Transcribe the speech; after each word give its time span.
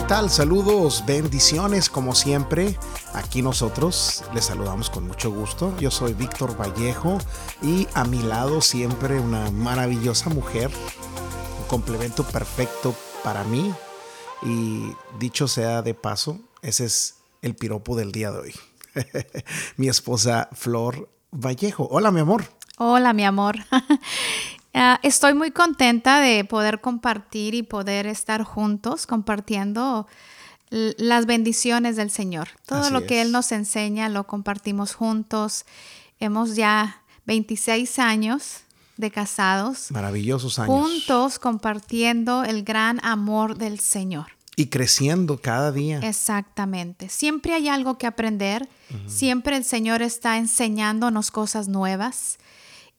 ¿Qué 0.00 0.06
tal? 0.06 0.30
Saludos, 0.30 1.04
bendiciones 1.06 1.90
como 1.90 2.14
siempre. 2.14 2.78
Aquí 3.12 3.42
nosotros 3.42 4.24
les 4.32 4.46
saludamos 4.46 4.88
con 4.88 5.06
mucho 5.06 5.30
gusto. 5.30 5.76
Yo 5.78 5.90
soy 5.90 6.14
Víctor 6.14 6.58
Vallejo 6.58 7.18
y 7.60 7.86
a 7.92 8.04
mi 8.04 8.22
lado 8.22 8.62
siempre 8.62 9.20
una 9.20 9.50
maravillosa 9.50 10.30
mujer, 10.30 10.70
un 11.60 11.66
complemento 11.68 12.24
perfecto 12.24 12.94
para 13.22 13.44
mí. 13.44 13.74
Y 14.42 14.90
dicho 15.18 15.46
sea 15.46 15.82
de 15.82 15.92
paso, 15.92 16.40
ese 16.62 16.86
es 16.86 17.16
el 17.42 17.54
piropo 17.54 17.94
del 17.94 18.10
día 18.10 18.32
de 18.32 18.38
hoy. 18.38 18.54
mi 19.76 19.88
esposa 19.88 20.48
Flor 20.52 21.10
Vallejo. 21.30 21.86
Hola, 21.90 22.10
mi 22.10 22.20
amor. 22.20 22.44
Hola, 22.78 23.12
mi 23.12 23.26
amor. 23.26 23.56
Ah, 24.72 25.00
estoy 25.02 25.34
muy 25.34 25.50
contenta 25.50 26.20
de 26.20 26.44
poder 26.44 26.80
compartir 26.80 27.54
y 27.54 27.62
poder 27.62 28.06
estar 28.06 28.44
juntos 28.44 29.06
compartiendo 29.06 30.06
las 30.70 31.26
bendiciones 31.26 31.96
del 31.96 32.10
Señor. 32.10 32.48
Todo 32.66 32.90
lo 32.90 33.04
que 33.04 33.20
Él 33.20 33.32
nos 33.32 33.50
enseña 33.50 34.08
lo 34.08 34.26
compartimos 34.26 34.94
juntos. 34.94 35.64
Hemos 36.20 36.54
ya 36.54 37.02
26 37.26 37.98
años 37.98 38.60
de 38.96 39.10
casados. 39.10 39.90
Maravillosos 39.90 40.60
años. 40.60 40.80
Juntos 40.80 41.40
compartiendo 41.40 42.44
el 42.44 42.62
gran 42.62 43.04
amor 43.04 43.56
del 43.56 43.80
Señor. 43.80 44.26
Y 44.54 44.66
creciendo 44.66 45.40
cada 45.40 45.72
día. 45.72 45.98
Exactamente. 46.00 47.08
Siempre 47.08 47.54
hay 47.54 47.68
algo 47.68 47.98
que 47.98 48.06
aprender. 48.06 48.68
Siempre 49.06 49.56
el 49.56 49.64
Señor 49.64 50.02
está 50.02 50.36
enseñándonos 50.36 51.30
cosas 51.30 51.66
nuevas 51.68 52.38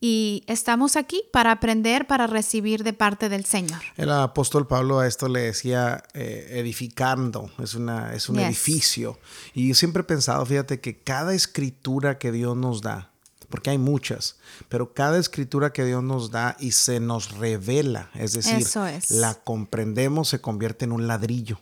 y 0.03 0.43
estamos 0.47 0.95
aquí 0.95 1.23
para 1.31 1.51
aprender, 1.51 2.07
para 2.07 2.25
recibir 2.25 2.83
de 2.83 2.91
parte 2.91 3.29
del 3.29 3.45
Señor. 3.45 3.79
El 3.95 4.09
apóstol 4.09 4.65
Pablo 4.65 4.99
a 4.99 5.07
esto 5.07 5.27
le 5.29 5.41
decía 5.41 6.03
eh, 6.15 6.47
edificando, 6.53 7.51
es, 7.61 7.75
una, 7.75 8.15
es 8.15 8.27
un 8.27 8.39
edificio. 8.39 9.19
Y 9.53 9.67
yo 9.67 9.75
siempre 9.75 10.01
he 10.01 10.03
pensado, 10.03 10.43
fíjate, 10.43 10.81
que 10.81 10.97
cada 10.97 11.35
escritura 11.35 12.17
que 12.17 12.31
Dios 12.31 12.57
nos 12.57 12.81
da, 12.81 13.11
porque 13.47 13.69
hay 13.69 13.77
muchas, 13.77 14.37
pero 14.69 14.91
cada 14.95 15.19
escritura 15.19 15.71
que 15.71 15.85
Dios 15.85 16.01
nos 16.01 16.31
da 16.31 16.57
y 16.59 16.71
se 16.71 16.99
nos 16.99 17.37
revela, 17.37 18.09
es 18.15 18.33
decir, 18.33 18.65
la 19.09 19.35
comprendemos, 19.35 20.29
se 20.29 20.41
convierte 20.41 20.85
en 20.85 20.93
un 20.93 21.05
ladrillo 21.07 21.59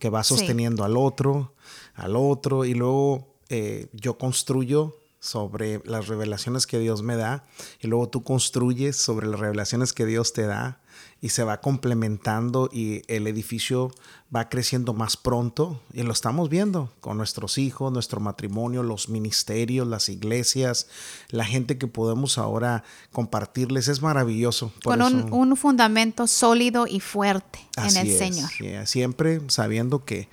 que 0.00 0.10
va 0.10 0.24
sosteniendo 0.24 0.82
al 0.82 0.96
otro, 0.96 1.54
al 1.94 2.16
otro, 2.16 2.64
y 2.64 2.74
luego 2.74 3.36
eh, 3.50 3.86
yo 3.92 4.18
construyo 4.18 4.96
sobre 5.20 5.80
las 5.84 6.08
revelaciones 6.08 6.66
que 6.66 6.78
Dios 6.78 7.02
me 7.02 7.16
da 7.16 7.44
y 7.80 7.88
luego 7.88 8.08
tú 8.08 8.22
construyes 8.22 8.96
sobre 8.96 9.26
las 9.26 9.40
revelaciones 9.40 9.92
que 9.92 10.06
Dios 10.06 10.32
te 10.32 10.42
da 10.42 10.80
y 11.20 11.30
se 11.30 11.42
va 11.42 11.60
complementando 11.60 12.68
y 12.72 13.02
el 13.08 13.26
edificio 13.26 13.90
va 14.34 14.48
creciendo 14.48 14.94
más 14.94 15.16
pronto 15.16 15.80
y 15.92 16.02
lo 16.02 16.12
estamos 16.12 16.48
viendo 16.48 16.92
con 17.00 17.16
nuestros 17.16 17.58
hijos, 17.58 17.92
nuestro 17.92 18.20
matrimonio, 18.20 18.82
los 18.82 19.08
ministerios, 19.08 19.86
las 19.88 20.08
iglesias, 20.08 20.86
la 21.30 21.44
gente 21.44 21.76
que 21.78 21.88
podemos 21.88 22.38
ahora 22.38 22.84
compartirles. 23.10 23.88
Es 23.88 24.00
maravilloso. 24.00 24.72
con 24.84 25.02
un, 25.02 25.56
fundamento 25.56 26.28
sólido 26.28 26.86
y 26.86 27.00
fuerte 27.00 27.58
en 27.76 27.96
el 27.96 28.16
Señor. 28.16 28.50
siempre 28.86 29.40
sabiendo 29.48 30.04
que 30.04 30.28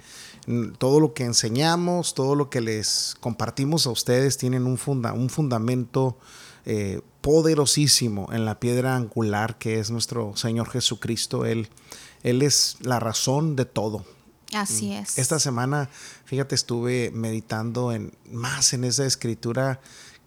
todo 0.78 1.00
lo 1.00 1.14
que 1.14 1.24
enseñamos, 1.24 2.14
todo 2.14 2.36
lo 2.36 2.50
que 2.50 2.62
les 2.62 3.16
compartimos 3.20 3.88
a 3.88 3.90
ustedes 3.90 4.38
tienen 4.38 4.66
un, 4.66 4.80
un 4.88 5.30
fundamento 5.30 6.18
eh, 6.66 7.02
poderosísimo 7.22 8.28
en 8.32 8.46
la 8.46 8.60
piedra 8.60 8.96
angular 8.96 9.58
que 9.58 9.80
es 9.80 9.90
nuestro 9.90 10.36
Señor 10.36 10.70
Jesucristo. 10.70 11.46
Él, 11.46 11.70
él 12.24 12.42
es 12.42 12.78
la 12.82 13.00
razón 13.00 13.56
de 13.56 13.66
todo. 13.66 14.06
Así 14.54 14.90
mm. 14.90 14.92
es. 14.92 15.18
Esta 15.18 15.40
semana, 15.40 15.90
fíjate, 16.26 16.54
estuve 16.54 17.12
meditando 17.12 17.92
en, 17.92 18.16
más 18.32 18.74
en 18.74 18.84
esa 18.84 19.06
escritura 19.06 19.80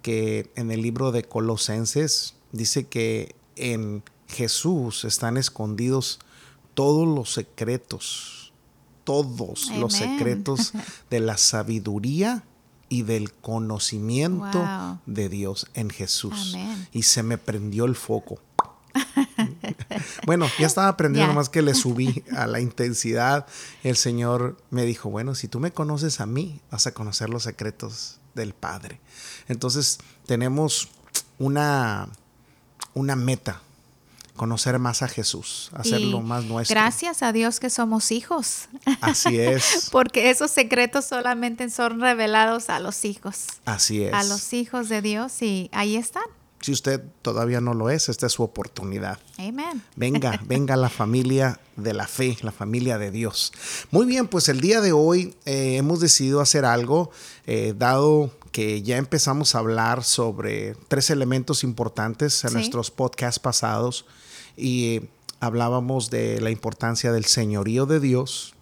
que 0.02 0.50
en 0.56 0.70
el 0.70 0.82
libro 0.82 1.12
de 1.12 1.22
Colosenses 1.22 2.34
dice 2.50 2.86
que 2.88 3.36
en 3.54 4.02
Jesús 4.26 5.04
están 5.04 5.36
escondidos 5.36 6.18
todos 6.74 7.06
los 7.06 7.32
secretos 7.32 8.37
todos 9.08 9.70
los 9.70 9.94
secretos 9.94 10.74
de 11.10 11.20
la 11.20 11.38
sabiduría 11.38 12.44
y 12.90 13.04
del 13.04 13.32
conocimiento 13.32 14.62
de 15.06 15.30
Dios 15.30 15.66
en 15.72 15.88
Jesús. 15.88 16.54
Y 16.92 17.04
se 17.04 17.22
me 17.22 17.38
prendió 17.38 17.86
el 17.86 17.96
foco. 17.96 18.38
bueno, 20.26 20.46
ya 20.58 20.66
estaba 20.66 20.88
aprendiendo, 20.88 21.32
más 21.32 21.48
que 21.48 21.62
le 21.62 21.72
subí 21.72 22.22
a 22.36 22.46
la 22.46 22.60
intensidad. 22.60 23.46
El 23.82 23.96
Señor 23.96 24.58
me 24.68 24.84
dijo, 24.84 25.08
bueno, 25.08 25.34
si 25.34 25.48
tú 25.48 25.58
me 25.58 25.72
conoces 25.72 26.20
a 26.20 26.26
mí, 26.26 26.60
vas 26.70 26.86
a 26.86 26.92
conocer 26.92 27.30
los 27.30 27.44
secretos 27.44 28.20
del 28.34 28.52
Padre. 28.52 29.00
Entonces 29.48 30.00
tenemos 30.26 30.90
una, 31.38 32.10
una 32.92 33.16
meta 33.16 33.62
conocer 34.38 34.78
más 34.78 35.02
a 35.02 35.08
Jesús, 35.08 35.70
hacerlo 35.74 36.22
más 36.22 36.44
nuestro. 36.44 36.74
Gracias 36.74 37.22
a 37.22 37.32
Dios 37.32 37.60
que 37.60 37.68
somos 37.68 38.10
hijos. 38.10 38.68
Así 39.02 39.38
es. 39.38 39.88
Porque 39.92 40.30
esos 40.30 40.50
secretos 40.50 41.04
solamente 41.04 41.68
son 41.68 42.00
revelados 42.00 42.70
a 42.70 42.80
los 42.80 43.04
hijos. 43.04 43.44
Así 43.66 44.04
es. 44.04 44.14
A 44.14 44.22
los 44.22 44.54
hijos 44.54 44.88
de 44.88 45.02
Dios 45.02 45.42
y 45.42 45.68
ahí 45.72 45.96
están. 45.96 46.24
Si 46.60 46.72
usted 46.72 47.02
todavía 47.22 47.60
no 47.60 47.72
lo 47.72 47.88
es, 47.88 48.08
esta 48.08 48.26
es 48.26 48.32
su 48.32 48.42
oportunidad. 48.42 49.18
Amén. 49.38 49.82
Venga, 49.94 50.40
venga 50.46 50.76
la 50.76 50.88
familia 50.88 51.60
de 51.76 51.92
la 51.92 52.08
fe, 52.08 52.36
la 52.42 52.50
familia 52.50 52.98
de 52.98 53.10
Dios. 53.10 53.52
Muy 53.90 54.06
bien, 54.06 54.26
pues 54.26 54.48
el 54.48 54.60
día 54.60 54.80
de 54.80 54.92
hoy 54.92 55.36
eh, 55.44 55.76
hemos 55.76 56.00
decidido 56.00 56.40
hacer 56.40 56.64
algo, 56.64 57.10
eh, 57.46 57.74
dado 57.76 58.32
que 58.50 58.82
ya 58.82 58.96
empezamos 58.96 59.54
a 59.54 59.58
hablar 59.58 60.02
sobre 60.02 60.74
tres 60.88 61.10
elementos 61.10 61.62
importantes 61.62 62.44
en 62.44 62.54
nuestros 62.54 62.90
podcasts 62.90 63.38
pasados 63.38 64.04
y 64.58 65.02
hablábamos 65.40 66.10
de 66.10 66.40
la 66.40 66.50
importancia 66.50 67.12
del 67.12 67.24
señorío 67.24 67.86
de 67.86 68.00
Dios, 68.00 68.54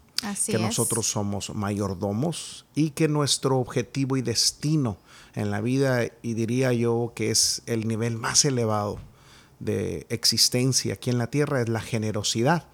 que 0.47 0.59
nosotros 0.59 1.11
somos 1.11 1.55
mayordomos 1.55 2.65
y 2.75 2.91
que 2.91 3.09
nuestro 3.09 3.59
objetivo 3.59 4.17
y 4.17 4.23
destino 4.23 4.97
en 5.35 5.51
la 5.51 5.61
vida, 5.61 6.05
y 6.23 6.35
diría 6.35 6.73
yo 6.73 7.13
que 7.15 7.31
es 7.31 7.63
el 7.67 7.87
nivel 7.87 8.17
más 8.17 8.45
elevado 8.45 8.99
de 9.61 10.07
existencia 10.09 10.95
aquí 10.95 11.11
en 11.11 11.19
la 11.19 11.29
tierra, 11.29 11.61
es 11.61 11.69
la 11.69 11.81
generosidad. 11.81 12.67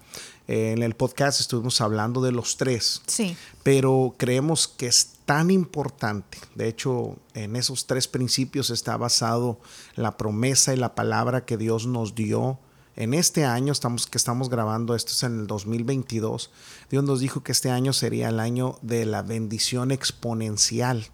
En 0.47 0.83
el 0.83 0.95
podcast 0.95 1.39
estuvimos 1.39 1.79
hablando 1.79 2.21
de 2.21 2.33
los 2.33 2.57
tres, 2.57 3.01
sí. 3.07 3.37
pero 3.63 4.15
creemos 4.17 4.67
que 4.67 4.87
es 4.87 5.11
tan 5.25 5.51
importante. 5.51 6.37
De 6.55 6.67
hecho, 6.67 7.15
en 7.33 7.55
esos 7.55 7.87
tres 7.87 8.09
principios 8.09 8.69
está 8.69 8.97
basado 8.97 9.59
la 9.95 10.17
promesa 10.17 10.73
y 10.73 10.77
la 10.77 10.95
palabra 10.95 11.45
que 11.45 11.55
Dios 11.55 11.87
nos 11.87 12.15
dio 12.15 12.59
en 12.95 13.13
este 13.13 13.45
año 13.45 13.71
estamos, 13.71 14.07
que 14.07 14.17
estamos 14.17 14.49
grabando, 14.49 14.95
esto 14.95 15.11
es 15.11 15.23
en 15.23 15.41
el 15.41 15.47
2022, 15.47 16.51
Dios 16.89 17.03
nos 17.03 17.19
dijo 17.19 17.43
que 17.43 17.51
este 17.51 17.71
año 17.71 17.93
sería 17.93 18.29
el 18.29 18.39
año 18.39 18.77
de 18.81 19.05
la 19.05 19.21
bendición 19.21 19.91
exponencial. 19.91 21.07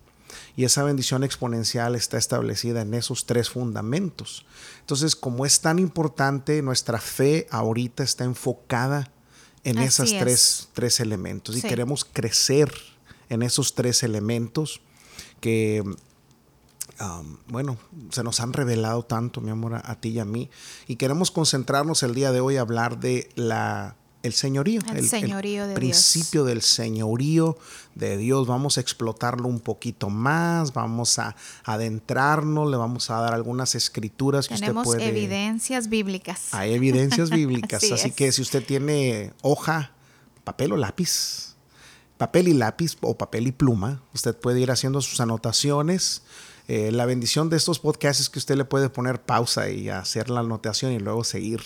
Y 0.55 0.65
esa 0.65 0.83
bendición 0.83 1.23
exponencial 1.23 1.95
está 1.95 2.17
establecida 2.17 2.81
en 2.81 2.93
esos 2.93 3.25
tres 3.25 3.49
fundamentos. 3.49 4.45
Entonces, 4.81 5.15
como 5.15 5.45
es 5.45 5.61
tan 5.61 5.79
importante, 5.79 6.61
nuestra 6.61 6.99
fe 6.99 7.47
ahorita 7.49 8.03
está 8.03 8.25
enfocada 8.25 9.11
en 9.63 9.79
esos 9.79 10.11
tres, 10.17 10.69
tres, 10.73 10.99
elementos. 10.99 11.57
Y 11.57 11.61
queremos 11.61 12.05
crecer 12.05 12.71
en 13.29 13.41
esos 13.41 13.73
tres 13.73 14.03
elementos 14.03 14.81
que 15.39 15.83
bueno, 17.47 17.77
se 18.11 18.23
nos 18.23 18.39
han 18.39 18.53
revelado 18.53 19.03
tanto, 19.03 19.41
mi 19.41 19.51
amor, 19.51 19.75
a, 19.75 19.95
ti 19.99 20.09
y 20.09 20.19
a 20.19 20.25
mí. 20.25 20.49
Y 20.87 20.97
queremos 20.97 21.31
concentrarnos 21.31 22.03
el 22.03 22.13
día 22.13 22.31
de 22.31 22.41
hoy 22.41 22.57
a 22.57 22.61
hablar 22.61 22.99
de 22.99 23.29
la, 23.35 23.95
el 24.21 24.33
señorío. 24.33 24.81
El, 24.93 25.07
señorío 25.07 25.67
de 25.67 25.75
principio 25.75 26.43
del 26.43 26.61
señorío 26.61 27.57
de 27.95 28.17
Dios. 28.17 28.47
Vamos 28.47 28.77
a 28.77 28.81
explotarlo 28.81 29.47
un 29.47 29.59
poquito 29.59 30.09
más, 30.09 30.73
vamos 30.73 31.19
a 31.19 31.35
adentrarnos, 31.63 32.69
le 32.69 32.77
vamos 32.77 33.09
a 33.09 33.21
dar 33.21 33.33
algunas 33.33 33.75
escrituras 33.75 34.47
que 34.47 34.55
usted 34.55 34.73
puede... 34.73 35.07
evidencias 35.07 35.87
bíblicas. 35.87 36.53
Hay 36.53 36.73
evidencias 36.73 37.29
bíblicas, 37.29 37.83
así, 37.91 38.11
que 38.11 38.31
si 38.31 38.41
usted 38.41 38.65
tiene 38.65 39.33
hoja, 39.41 39.93
papel 40.43 40.73
o 40.73 40.77
lápiz, 40.77 41.55
papel 42.17 42.49
y 42.49 42.53
lápiz 42.53 42.97
o 42.99 43.17
papel 43.17 43.47
y 43.47 43.53
pluma, 43.53 44.01
usted 44.13 44.35
puede 44.35 44.59
ir 44.59 44.71
haciendo 44.71 45.01
sus 45.01 45.21
anotaciones 45.21 46.23
eh, 46.71 46.91
la 46.91 47.07
bendición 47.07 47.49
de 47.49 47.57
estos 47.57 47.79
podcasts 47.79 48.21
es 48.21 48.29
que 48.29 48.37
usted 48.37 48.55
le 48.55 48.63
puede 48.63 48.89
poner 48.89 49.19
pausa 49.19 49.71
y 49.71 49.89
hacer 49.89 50.29
la 50.29 50.41
anotación 50.41 50.91
y 50.91 50.99
luego 50.99 51.23
seguir. 51.23 51.61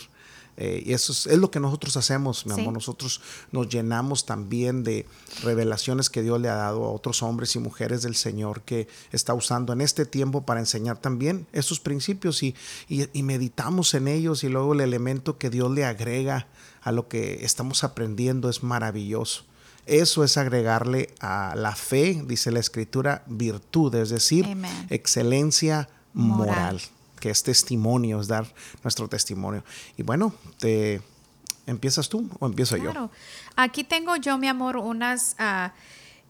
Eh, 0.56 0.82
y 0.86 0.94
eso 0.94 1.12
es, 1.12 1.38
lo 1.38 1.52
que 1.52 1.60
nosotros 1.60 1.98
hacemos, 1.98 2.46
mi 2.46 2.54
amor. 2.54 2.74
Nosotros 2.74 3.20
nos 3.52 3.68
llenamos 3.68 4.26
también 4.26 4.86
de 4.86 5.06
revelaciones 5.44 6.10
que 6.10 6.22
Dios 6.22 6.40
le 6.40 6.48
ha 6.48 6.56
dado 6.56 6.86
a 6.86 6.92
otros 6.92 7.22
hombres 7.22 7.54
y 7.58 7.60
mujeres 7.60 8.02
del 8.02 8.16
Señor 8.16 8.62
que 8.62 8.88
está 9.12 9.34
usando 9.34 9.74
en 9.74 9.82
este 9.82 10.06
tiempo 10.06 10.46
para 10.46 10.62
enseñar 10.62 11.00
también 11.00 11.48
esos 11.52 11.82
principios 11.82 12.42
y, 12.42 12.56
y 12.88 13.24
meditamos 13.24 13.94
en 13.96 14.08
ellos 14.08 14.46
y 14.46 14.48
luego 14.48 14.72
el 14.72 14.80
elemento 14.80 15.38
que 15.38 15.50
Dios 15.50 15.70
le 15.70 15.84
agrega 15.84 16.48
a 16.82 16.94
lo 16.94 17.10
que 17.10 17.44
estamos 17.44 17.84
aprendiendo 17.84 18.50
es 18.50 18.64
maravilloso. 18.64 19.44
Eso 19.86 20.24
es 20.24 20.38
agregarle 20.38 21.14
a 21.20 21.56
la 21.56 21.76
fe, 21.76 22.22
dice 22.26 22.52
la 22.52 22.60
escritura, 22.60 23.24
virtud, 23.28 23.94
es 23.96 24.10
decir, 24.10 24.48
excelencia 24.90 25.90
moral. 26.14 26.82
que 27.20 27.30
es 27.30 27.44
testimonio, 27.44 28.20
es 28.20 28.28
dar 28.28 28.46
nuestro 28.84 29.08
testimonio. 29.08 29.64
Y 29.98 30.04
bueno, 30.04 30.34
te 30.60 31.02
¿empiezas 31.66 32.10
tú 32.10 32.30
o 32.40 32.46
empiezo 32.46 32.76
claro. 32.76 32.94
yo? 32.94 33.10
Aquí 33.56 33.84
tengo 33.84 34.16
yo, 34.18 34.38
mi 34.38 34.48
amor, 34.48 34.78
unas... 34.78 35.36
Ah, 35.40 35.74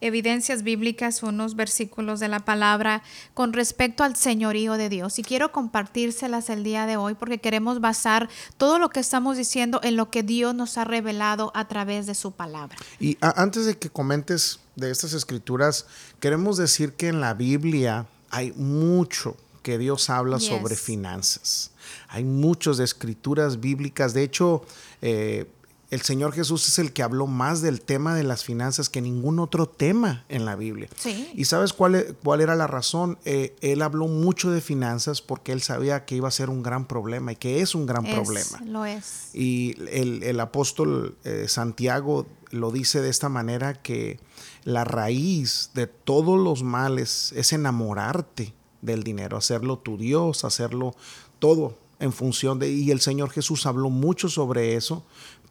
evidencias 0.00 0.62
bíblicas, 0.62 1.22
unos 1.22 1.56
versículos 1.56 2.20
de 2.20 2.28
la 2.28 2.40
palabra 2.40 3.02
con 3.32 3.52
respecto 3.52 4.04
al 4.04 4.16
señorío 4.16 4.74
de 4.74 4.88
Dios. 4.88 5.18
Y 5.18 5.22
quiero 5.22 5.52
compartírselas 5.52 6.50
el 6.50 6.64
día 6.64 6.86
de 6.86 6.96
hoy 6.96 7.14
porque 7.14 7.38
queremos 7.38 7.80
basar 7.80 8.28
todo 8.56 8.78
lo 8.78 8.90
que 8.90 9.00
estamos 9.00 9.36
diciendo 9.36 9.80
en 9.82 9.96
lo 9.96 10.10
que 10.10 10.22
Dios 10.22 10.54
nos 10.54 10.78
ha 10.78 10.84
revelado 10.84 11.52
a 11.54 11.68
través 11.68 12.06
de 12.06 12.14
su 12.14 12.32
palabra. 12.32 12.76
Y 13.00 13.16
antes 13.20 13.66
de 13.66 13.78
que 13.78 13.90
comentes 13.90 14.60
de 14.76 14.90
estas 14.90 15.12
escrituras, 15.12 15.86
queremos 16.20 16.56
decir 16.56 16.92
que 16.92 17.08
en 17.08 17.20
la 17.20 17.34
Biblia 17.34 18.06
hay 18.30 18.52
mucho 18.52 19.36
que 19.62 19.78
Dios 19.78 20.10
habla 20.10 20.38
sobre 20.38 20.76
finanzas. 20.76 21.70
Hay 22.08 22.22
muchas 22.22 22.78
escrituras 22.80 23.60
bíblicas. 23.60 24.12
De 24.12 24.22
hecho, 24.22 24.62
eh, 25.00 25.46
el 25.94 26.02
Señor 26.02 26.32
Jesús 26.32 26.66
es 26.66 26.80
el 26.80 26.92
que 26.92 27.04
habló 27.04 27.28
más 27.28 27.62
del 27.62 27.80
tema 27.80 28.16
de 28.16 28.24
las 28.24 28.42
finanzas 28.42 28.88
que 28.88 29.00
ningún 29.00 29.38
otro 29.38 29.66
tema 29.68 30.24
en 30.28 30.44
la 30.44 30.56
Biblia. 30.56 30.88
¿Y 31.34 31.44
sabes 31.44 31.72
cuál, 31.72 31.94
e, 31.94 32.14
cuál 32.14 32.40
era 32.40 32.56
la 32.56 32.66
razón? 32.66 33.16
Eh, 33.24 33.54
él 33.60 33.80
habló 33.80 34.08
mucho 34.08 34.50
de 34.50 34.60
finanzas 34.60 35.22
porque 35.22 35.52
él 35.52 35.62
sabía 35.62 36.04
que 36.04 36.16
iba 36.16 36.26
a 36.26 36.32
ser 36.32 36.50
un 36.50 36.64
gran 36.64 36.86
problema 36.86 37.32
y 37.32 37.36
que 37.36 37.60
es 37.60 37.76
un 37.76 37.86
gran 37.86 38.04
problema. 38.04 38.60
Lo 38.66 38.84
es. 38.84 39.30
Y 39.34 39.76
el, 39.88 40.40
apóstol 40.40 41.16
eh, 41.22 41.46
Santiago 41.46 42.26
lo 42.50 42.72
dice 42.72 43.00
de 43.00 43.08
esta 43.08 43.28
manera 43.28 43.74
que 43.74 44.18
la 44.64 44.82
raíz 44.82 45.70
de 45.74 45.86
todos 45.86 46.40
los 46.40 46.64
males 46.64 47.32
es 47.36 47.52
enamorarte 47.52 48.52
del 48.82 49.04
dinero, 49.04 49.36
hacerlo 49.36 49.78
tu 49.78 49.96
Dios, 49.96 50.44
hacerlo 50.44 50.96
todo 51.38 51.78
en 52.00 52.12
función 52.12 52.58
de... 52.58 52.70
Y 52.70 52.90
el 52.90 53.00
Señor 53.00 53.30
Jesús 53.30 53.66
habló 53.66 53.90
mucho 53.90 54.28
sobre 54.28 54.74
eso 54.74 55.04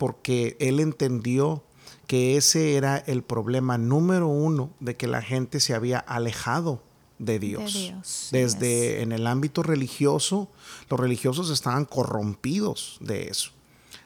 porque 0.03 0.57
Él 0.59 0.81
entendió 0.81 1.63
que 2.07 2.35
ese 2.35 2.75
era 2.75 2.97
el 2.97 3.23
problema 3.23 3.77
número 3.77 4.27
uno 4.27 4.69
de 4.81 4.97
que 4.97 5.07
la 5.07 5.21
gente 5.21 5.61
se 5.61 5.73
había 5.73 5.97
alejado 5.97 6.83
de 7.19 7.39
Dios. 7.39 8.29
Desde 8.29 9.01
en 9.01 9.13
el 9.13 9.25
ámbito 9.27 9.63
religioso, 9.63 10.49
los 10.89 10.99
religiosos 10.99 11.49
estaban 11.51 11.85
corrompidos 11.85 12.97
de 12.99 13.29
eso. 13.29 13.51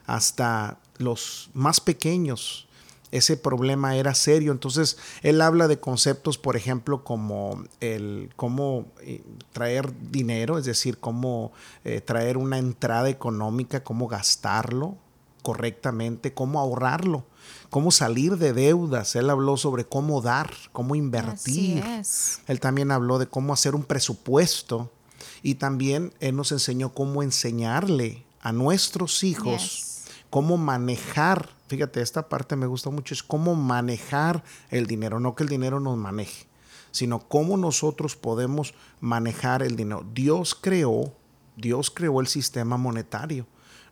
Hasta 0.06 0.78
los 1.00 1.50
más 1.56 1.82
pequeños 1.82 2.68
ese 3.10 3.36
problema 3.36 3.96
era 3.96 4.14
serio. 4.14 4.52
Entonces, 4.52 5.00
él 5.24 5.42
habla 5.42 5.68
de 5.68 5.80
conceptos, 5.80 6.38
por 6.38 6.56
ejemplo, 6.58 7.04
como 7.04 7.64
el 7.80 8.30
cómo 8.36 8.86
eh, 9.02 9.24
traer 9.52 9.92
dinero, 10.12 10.60
es 10.60 10.66
decir, 10.66 11.00
cómo 11.00 11.54
eh, 11.86 12.02
traer 12.02 12.38
una 12.38 12.60
entrada 12.60 13.10
económica, 13.10 13.84
cómo 13.84 14.08
gastarlo 14.08 15.00
correctamente, 15.48 16.34
cómo 16.34 16.60
ahorrarlo, 16.60 17.24
cómo 17.70 17.92
salir 17.92 18.36
de 18.36 18.52
deudas. 18.52 19.16
Él 19.16 19.30
habló 19.30 19.56
sobre 19.56 19.86
cómo 19.86 20.20
dar, 20.20 20.52
cómo 20.74 20.94
invertir. 20.94 21.86
Él 22.48 22.60
también 22.60 22.92
habló 22.92 23.18
de 23.18 23.28
cómo 23.28 23.54
hacer 23.54 23.74
un 23.74 23.86
presupuesto 23.86 24.92
y 25.42 25.56
también 25.56 26.14
él 26.20 26.36
nos 26.36 26.52
enseñó 26.52 26.94
cómo 26.94 27.24
enseñarle 27.24 28.26
a 28.42 28.52
nuestros 28.52 29.24
hijos 29.24 30.04
cómo 30.30 30.58
manejar, 30.58 31.48
fíjate, 31.70 32.02
esta 32.02 32.28
parte 32.28 32.58
me 32.58 32.68
gusta 32.68 32.90
mucho, 32.90 33.14
es 33.14 33.24
cómo 33.24 33.56
manejar 33.56 34.44
el 34.70 34.86
dinero, 34.86 35.22
no 35.22 35.34
que 35.34 35.44
el 35.44 35.50
dinero 35.50 35.80
nos 35.80 35.96
maneje, 35.96 36.46
sino 36.92 37.20
cómo 37.20 37.56
nosotros 37.56 38.18
podemos 38.18 38.74
manejar 39.00 39.64
el 39.64 39.78
dinero. 39.78 40.06
Dios 40.14 40.56
creó, 40.60 41.14
Dios 41.56 41.90
creó 41.90 42.20
el 42.20 42.28
sistema 42.28 42.76
monetario 42.76 43.48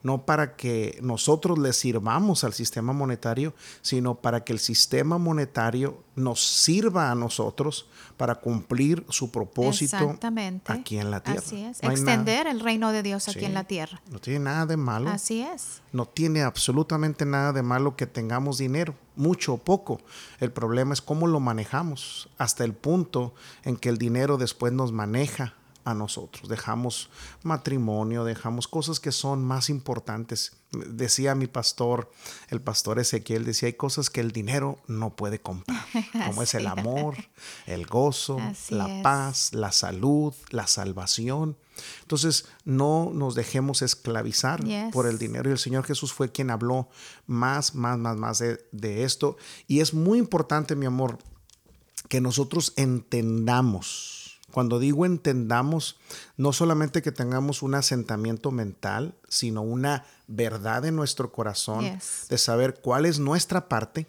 no 0.06 0.24
para 0.24 0.56
que 0.56 1.00
nosotros 1.02 1.57
le 1.57 1.74
sirvamos 1.74 2.44
al 2.44 2.54
sistema 2.54 2.94
monetario, 2.94 3.56
sino 3.81 4.13
para 4.13 4.44
que 4.44 4.54
el 4.54 4.60
sistema 4.60 5.18
monetario 5.18 6.04
nos 6.16 6.46
sirva 6.46 7.10
a 7.10 7.16
nosotros 7.16 7.88
para 8.16 8.36
cumplir 8.36 9.04
su 9.10 9.31
propósito 9.31 10.16
aquí 10.68 11.00
en 11.00 11.10
la 11.10 11.22
tierra. 11.22 11.42
Así 11.44 11.63
es, 11.63 11.81
extender 11.81 12.46
el 12.46 12.60
reino 12.60 12.92
de 12.92 13.02
Dios 13.02 13.28
aquí 13.30 13.46
en 13.46 13.56
la 13.56 13.63
tierra. 13.63 14.00
No 14.12 14.19
tiene 14.19 14.42
nada 14.42 14.68
de 14.68 14.78
malo. 14.78 15.10
Así 15.10 15.42
es. 15.42 15.81
No 15.92 16.06
tiene 16.06 16.44
absolutamente 16.44 17.25
nada 17.25 17.52
de 17.52 17.63
malo 17.63 17.96
que 17.96 18.06
tengamos 18.06 18.60
dinero, 18.60 18.94
mucho 19.16 19.56
o 19.56 19.57
poco. 19.57 20.00
El 20.40 20.52
problema 20.52 20.94
es 20.94 21.02
cómo 21.02 21.25
lo 21.25 21.40
manejamos, 21.40 22.30
hasta 22.38 22.63
el 22.63 22.75
punto 22.75 23.34
en 23.63 23.75
que 23.75 23.90
el 23.90 23.98
dinero 23.98 24.38
después 24.38 24.72
nos 24.72 24.92
maneja 24.92 25.56
a 25.85 25.93
nosotros. 25.93 26.49
Dejamos 26.49 27.09
matrimonio, 27.43 28.25
dejamos 28.25 28.67
cosas 28.67 28.99
que 28.99 29.11
son 29.11 29.45
más 29.45 29.69
importantes. 29.69 30.57
Decía 30.71 31.35
mi 31.35 31.47
pastor, 31.47 32.11
el 32.49 32.59
pastor 32.59 32.99
Ezequiel, 32.99 33.45
decía, 33.45 33.67
hay 33.67 33.73
cosas 33.73 34.09
que 34.09 34.19
el 34.19 34.31
dinero 34.31 34.79
no 34.87 35.15
puede 35.15 35.39
comprar, 35.39 35.85
como 36.25 36.41
es 36.41 36.55
el 36.55 36.65
amor, 36.67 37.15
el 37.67 37.85
gozo, 37.85 38.39
la 38.69 39.01
paz, 39.03 39.53
la 39.53 39.71
salud, 39.71 40.33
la 40.49 40.65
salvación. 40.67 41.55
Entonces, 42.01 42.47
no 42.65 43.11
nos 43.13 43.35
dejemos 43.35 43.81
esclavizar 43.83 44.61
por 44.91 45.05
el 45.07 45.19
dinero. 45.19 45.49
Y 45.49 45.53
el 45.53 45.59
Señor 45.59 45.85
Jesús 45.85 46.11
fue 46.11 46.31
quien 46.31 46.49
habló 46.49 46.89
más, 47.27 47.75
más, 47.75 47.97
más, 47.99 48.17
más 48.17 48.39
de, 48.39 48.65
de 48.71 49.03
esto. 49.03 49.37
Y 49.67 49.81
es 49.81 49.93
muy 49.93 50.17
importante, 50.17 50.75
mi 50.75 50.87
amor, 50.87 51.19
que 52.09 52.21
nosotros 52.21 52.73
entendamos 52.75 54.25
cuando 54.56 54.80
digo 54.80 55.06
entendamos, 55.06 55.98
no 56.38 56.54
solamente 56.54 57.02
que 57.02 57.12
tengamos 57.12 57.62
un 57.62 57.75
asentamiento 57.75 58.52
mental, 58.52 59.13
sino 59.28 59.62
una 59.62 60.06
verdad 60.28 60.86
en 60.86 60.96
nuestro 60.96 61.34
corazón 61.34 62.00
de 62.30 62.38
saber 62.38 62.80
cuál 62.80 63.06
es 63.06 63.19
nuestra 63.19 63.68
parte 63.68 64.07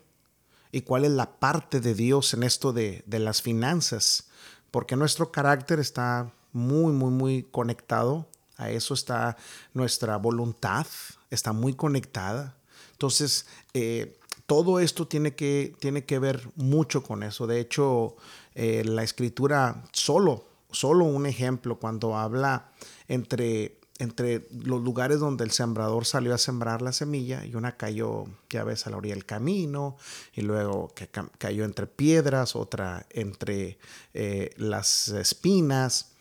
y 0.71 0.83
cuál 0.83 1.05
es 1.05 1.11
la 1.11 1.41
parte 1.41 1.81
de 1.81 1.97
Dios 1.97 2.33
en 2.33 2.45
esto 2.45 2.73
de, 2.73 3.03
de 3.07 3.19
las 3.19 3.43
finanzas, 3.43 4.29
porque 4.71 4.95
nuestro 4.95 5.33
carácter 5.33 5.81
está 5.81 6.33
muy, 6.53 6.93
muy, 6.93 7.11
muy 7.11 7.43
conectado. 7.51 8.29
A 8.57 8.71
eso 8.71 8.95
está 8.95 9.37
nuestra 9.75 10.17
voluntad, 10.17 10.87
está 11.29 11.53
muy 11.53 11.75
conectada. 11.75 12.57
Entonces, 12.93 13.47
eh, 13.75 14.17
todo 14.47 14.79
esto 14.81 15.07
tiene 15.07 15.35
que, 15.35 15.75
tiene 15.81 16.05
que 16.05 16.19
ver 16.19 16.49
mucho 16.55 17.03
con 17.03 17.23
eso. 17.23 17.47
De 17.47 17.61
hecho, 17.61 18.17
eh, 18.55 18.85
la 18.85 19.03
escritura, 19.03 19.85
solo, 19.93 20.45
solo 20.71 21.05
un 21.05 21.27
ejemplo, 21.27 21.79
cuando 21.79 22.17
habla 22.17 22.71
entre, 23.09 23.79
entre 23.99 24.47
los 24.51 24.83
lugares 24.83 25.19
donde 25.19 25.45
el 25.45 25.51
sembrador 25.51 26.07
salió 26.07 26.33
a 26.33 26.39
sembrar 26.39 26.81
la 26.81 26.93
semilla 26.93 27.45
y 27.45 27.57
una 27.57 27.77
cayó, 27.77 28.25
ya 28.49 28.63
ves, 28.63 28.87
a 28.87 28.91
la 28.91 28.99
orilla 28.99 29.15
del 29.15 29.27
camino 29.27 29.97
y 30.33 30.43
luego 30.43 30.93
que 30.95 31.09
cayó 31.39 31.65
entre 31.65 31.89
piedras, 31.89 32.55
otra 32.55 33.07
entre 33.11 33.79
eh, 34.15 34.51
las 34.57 35.09
espinas. 35.09 36.13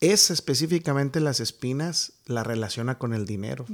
Es 0.00 0.30
específicamente 0.30 1.20
las 1.20 1.40
espinas 1.40 2.12
la 2.26 2.42
relaciona 2.42 2.98
con 2.98 3.14
el 3.14 3.26
dinero. 3.26 3.64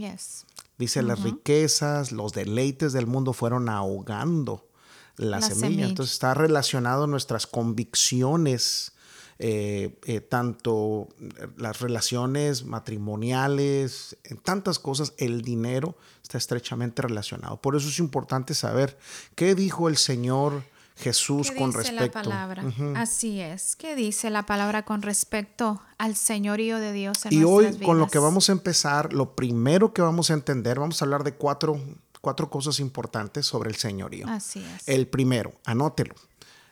Dice, 0.78 1.02
las 1.02 1.22
riquezas, 1.22 2.12
los 2.12 2.32
deleites 2.32 2.92
del 2.92 3.06
mundo 3.06 3.32
fueron 3.32 3.68
ahogando 3.68 4.68
la, 5.16 5.40
semilla. 5.40 5.86
Entonces 5.86 6.12
está 6.12 6.34
relacionado 6.34 7.06
nuestras 7.06 7.46
convicciones, 7.46 8.92
eh, 9.38 9.98
eh, 10.04 10.20
tanto 10.20 11.08
las 11.56 11.80
relaciones 11.80 12.64
matrimoniales, 12.64 14.16
en 14.24 14.36
tantas 14.36 14.78
cosas, 14.78 15.14
el 15.16 15.42
dinero 15.42 15.96
está 16.22 16.36
estrechamente 16.36 17.02
relacionado. 17.02 17.60
Por 17.60 17.76
eso 17.76 17.88
es 17.88 17.98
importante 17.98 18.54
saber 18.54 18.98
qué 19.34 19.54
dijo 19.54 19.88
el 19.88 19.96
Señor. 19.96 20.62
Jesús 20.96 21.50
con 21.50 21.72
respecto. 21.72 22.04
La 22.04 22.10
palabra? 22.10 22.64
Así 22.96 23.40
es. 23.40 23.76
¿Qué 23.76 23.94
dice 23.94 24.30
la 24.30 24.46
palabra 24.46 24.84
con 24.84 25.02
respecto 25.02 25.80
al 25.98 26.16
señorío 26.16 26.78
de 26.78 26.92
Dios 26.92 27.26
en 27.26 27.32
Y 27.32 27.44
hoy 27.44 27.78
con 27.78 27.98
lo 27.98 28.08
que 28.08 28.18
vamos 28.18 28.48
a 28.48 28.52
empezar, 28.52 29.12
lo 29.12 29.36
primero 29.36 29.92
que 29.92 30.02
vamos 30.02 30.30
a 30.30 30.34
entender, 30.34 30.80
vamos 30.80 31.00
a 31.00 31.04
hablar 31.04 31.22
de 31.22 31.34
cuatro 31.34 31.80
cuatro 32.26 32.50
cosas 32.50 32.80
importantes 32.80 33.46
sobre 33.46 33.70
el 33.70 33.76
señorío. 33.76 34.26
Así 34.28 34.58
es. 34.58 34.88
El 34.88 35.06
primero, 35.06 35.52
anótelo. 35.64 36.16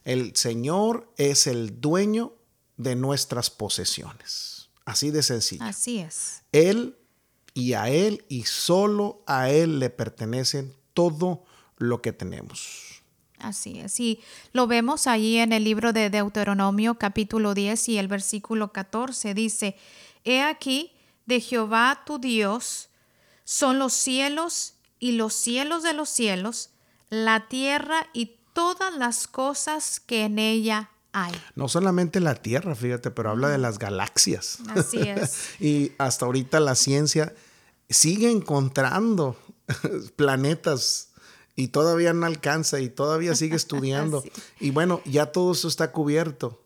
El 0.03 0.35
Señor 0.35 1.09
es 1.17 1.47
el 1.47 1.81
dueño 1.81 2.33
de 2.77 2.97
nuestras 2.97 3.51
posesiones. 3.51 4.69
Así 4.85 5.13
de 5.13 5.23
sencillo. 5.23 5.65
Así 5.65 6.01
es. 6.01 6.43
Él 6.51 6.99
y 7.55 7.75
a 7.75 7.89
Él 7.89 8.25
y 8.29 8.43
solo 8.47 9.23
a 9.27 9.49
Él 9.49 9.79
le 9.79 9.91
pertenecen 9.91 10.75
todo 10.93 11.45
lo 11.77 12.03
que 12.03 12.13
tenemos. 12.13 13.04
Así 13.45 13.79
es. 13.79 14.01
Y 14.01 14.21
lo 14.53 14.67
vemos 14.67 15.07
allí 15.07 15.37
en 15.37 15.53
el 15.53 15.65
libro 15.65 15.93
de 15.93 16.09
Deuteronomio 16.09 16.95
capítulo 16.95 17.53
10 17.53 17.91
y 17.91 17.99
el 17.99 18.09
versículo 18.09 18.73
14 18.73 19.35
dice, 19.35 19.77
He 20.25 20.43
aquí 20.43 20.93
de 21.27 21.41
Jehová 21.41 22.03
tu 22.07 22.19
Dios 22.19 22.89
son 23.45 23.79
los 23.79 23.93
cielos 23.93 24.75
y 24.99 25.13
los 25.13 25.35
cielos 25.35 25.83
de 25.83 25.93
los 25.93 26.09
cielos, 26.09 26.71
la 27.11 27.49
tierra 27.49 28.07
y 28.15 28.37
todas 28.55 28.95
las 28.95 29.27
cosas 29.27 30.01
que 30.01 30.25
en 30.25 30.39
ella 30.39 30.91
hay. 31.13 31.33
No 31.55 31.69
solamente 31.69 32.21
la 32.21 32.37
Tierra, 32.37 32.75
fíjate, 32.75 33.11
pero 33.11 33.31
habla 33.31 33.49
de 33.49 33.59
las 33.59 33.79
galaxias. 33.79 34.59
Así 34.69 35.01
es. 35.01 35.51
y 35.61 35.93
hasta 35.99 36.25
ahorita 36.25 36.61
la 36.61 36.75
ciencia 36.75 37.35
sigue 37.91 38.31
encontrando 38.31 39.37
planetas 40.17 41.11
y 41.57 41.69
todavía 41.69 42.13
no 42.13 42.27
alcanza 42.27 42.81
y 42.81 42.89
todavía 42.89 43.35
sigue 43.35 43.57
estudiando. 43.57 44.25
Y 44.61 44.71
bueno, 44.71 45.01
ya 45.05 45.27
todo 45.27 45.53
eso 45.53 45.69
está 45.69 45.93
cubierto. 45.93 46.63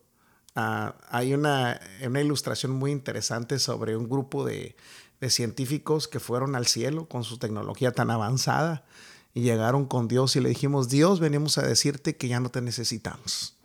Ah, 0.55 0.95
hay 1.09 1.33
una, 1.33 1.79
una, 2.03 2.21
ilustración 2.21 2.71
muy 2.71 2.91
interesante 2.91 3.59
sobre 3.59 3.95
un 3.95 4.09
grupo 4.09 4.45
de, 4.45 4.75
de, 5.21 5.29
científicos 5.29 6.07
que 6.07 6.19
fueron 6.19 6.55
al 6.55 6.65
cielo 6.65 7.05
con 7.05 7.23
su 7.23 7.37
tecnología 7.37 7.91
tan 7.91 8.09
avanzada 8.09 8.83
y 9.33 9.41
llegaron 9.41 9.85
con 9.85 10.07
Dios 10.07 10.35
y 10.35 10.41
le 10.41 10.49
dijimos, 10.49 10.89
Dios, 10.89 11.19
venimos 11.19 11.57
a 11.59 11.61
decirte 11.61 12.17
que 12.17 12.27
ya 12.27 12.39
no 12.39 12.49
te 12.49 12.61
necesitamos. 12.61 13.55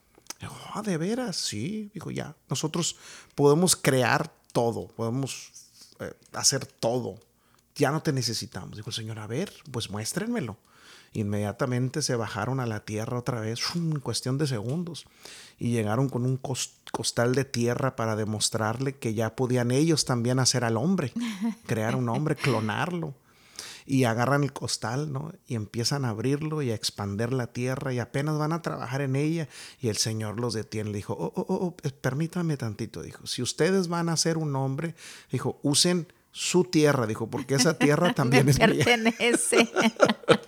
Ah, 0.74 0.82
de 0.82 0.96
veras, 0.98 1.36
sí, 1.36 1.90
dijo 1.94 2.10
ya, 2.10 2.36
nosotros 2.50 2.96
podemos 3.34 3.76
crear 3.76 4.32
todo, 4.52 4.88
podemos 4.88 5.52
eh, 6.00 6.12
hacer 6.32 6.66
todo, 6.66 7.18
ya 7.74 7.90
no 7.90 8.02
te 8.02 8.12
necesitamos. 8.12 8.76
Dijo 8.76 8.90
el 8.90 8.94
Señor, 8.94 9.18
a 9.18 9.26
ver, 9.26 9.52
pues 9.70 9.90
muéstrenmelo. 9.90 10.58
Inmediatamente 11.14 12.02
se 12.02 12.16
bajaron 12.16 12.58
a 12.58 12.66
la 12.66 12.80
tierra 12.80 13.20
otra 13.20 13.40
vez, 13.40 13.60
en 13.76 14.00
cuestión 14.00 14.36
de 14.36 14.48
segundos, 14.48 15.06
y 15.58 15.70
llegaron 15.70 16.08
con 16.08 16.26
un 16.26 16.36
costal 16.36 17.36
de 17.36 17.44
tierra 17.44 17.94
para 17.94 18.16
demostrarle 18.16 18.96
que 18.96 19.14
ya 19.14 19.36
podían 19.36 19.70
ellos 19.70 20.04
también 20.04 20.40
hacer 20.40 20.64
al 20.64 20.76
hombre, 20.76 21.12
crear 21.66 21.94
un 21.94 22.08
hombre, 22.08 22.34
clonarlo. 22.34 23.14
Y 23.86 24.04
agarran 24.04 24.44
el 24.44 24.52
costal, 24.54 25.12
¿no? 25.12 25.32
Y 25.46 25.56
empiezan 25.56 26.06
a 26.06 26.08
abrirlo 26.08 26.62
y 26.62 26.70
a 26.70 26.74
expander 26.74 27.34
la 27.34 27.48
tierra 27.48 27.92
y 27.92 27.98
apenas 27.98 28.38
van 28.38 28.54
a 28.54 28.62
trabajar 28.62 29.02
en 29.02 29.14
ella 29.14 29.46
y 29.78 29.88
el 29.88 29.98
Señor 29.98 30.40
los 30.40 30.54
detiene. 30.54 30.88
Le 30.88 30.96
dijo, 30.96 31.12
oh, 31.12 31.32
oh, 31.36 31.44
oh, 31.46 31.66
oh 31.66 31.76
permítame 32.00 32.56
tantito, 32.56 33.02
dijo, 33.02 33.26
si 33.26 33.42
ustedes 33.42 33.88
van 33.88 34.08
a 34.08 34.16
ser 34.16 34.38
un 34.38 34.56
hombre, 34.56 34.94
dijo, 35.30 35.60
usen 35.62 36.08
su 36.36 36.64
tierra, 36.64 37.06
dijo, 37.06 37.28
porque 37.28 37.54
esa 37.54 37.78
tierra 37.78 38.12
también 38.14 38.48
es 38.48 38.58
pertenece. 38.58 39.70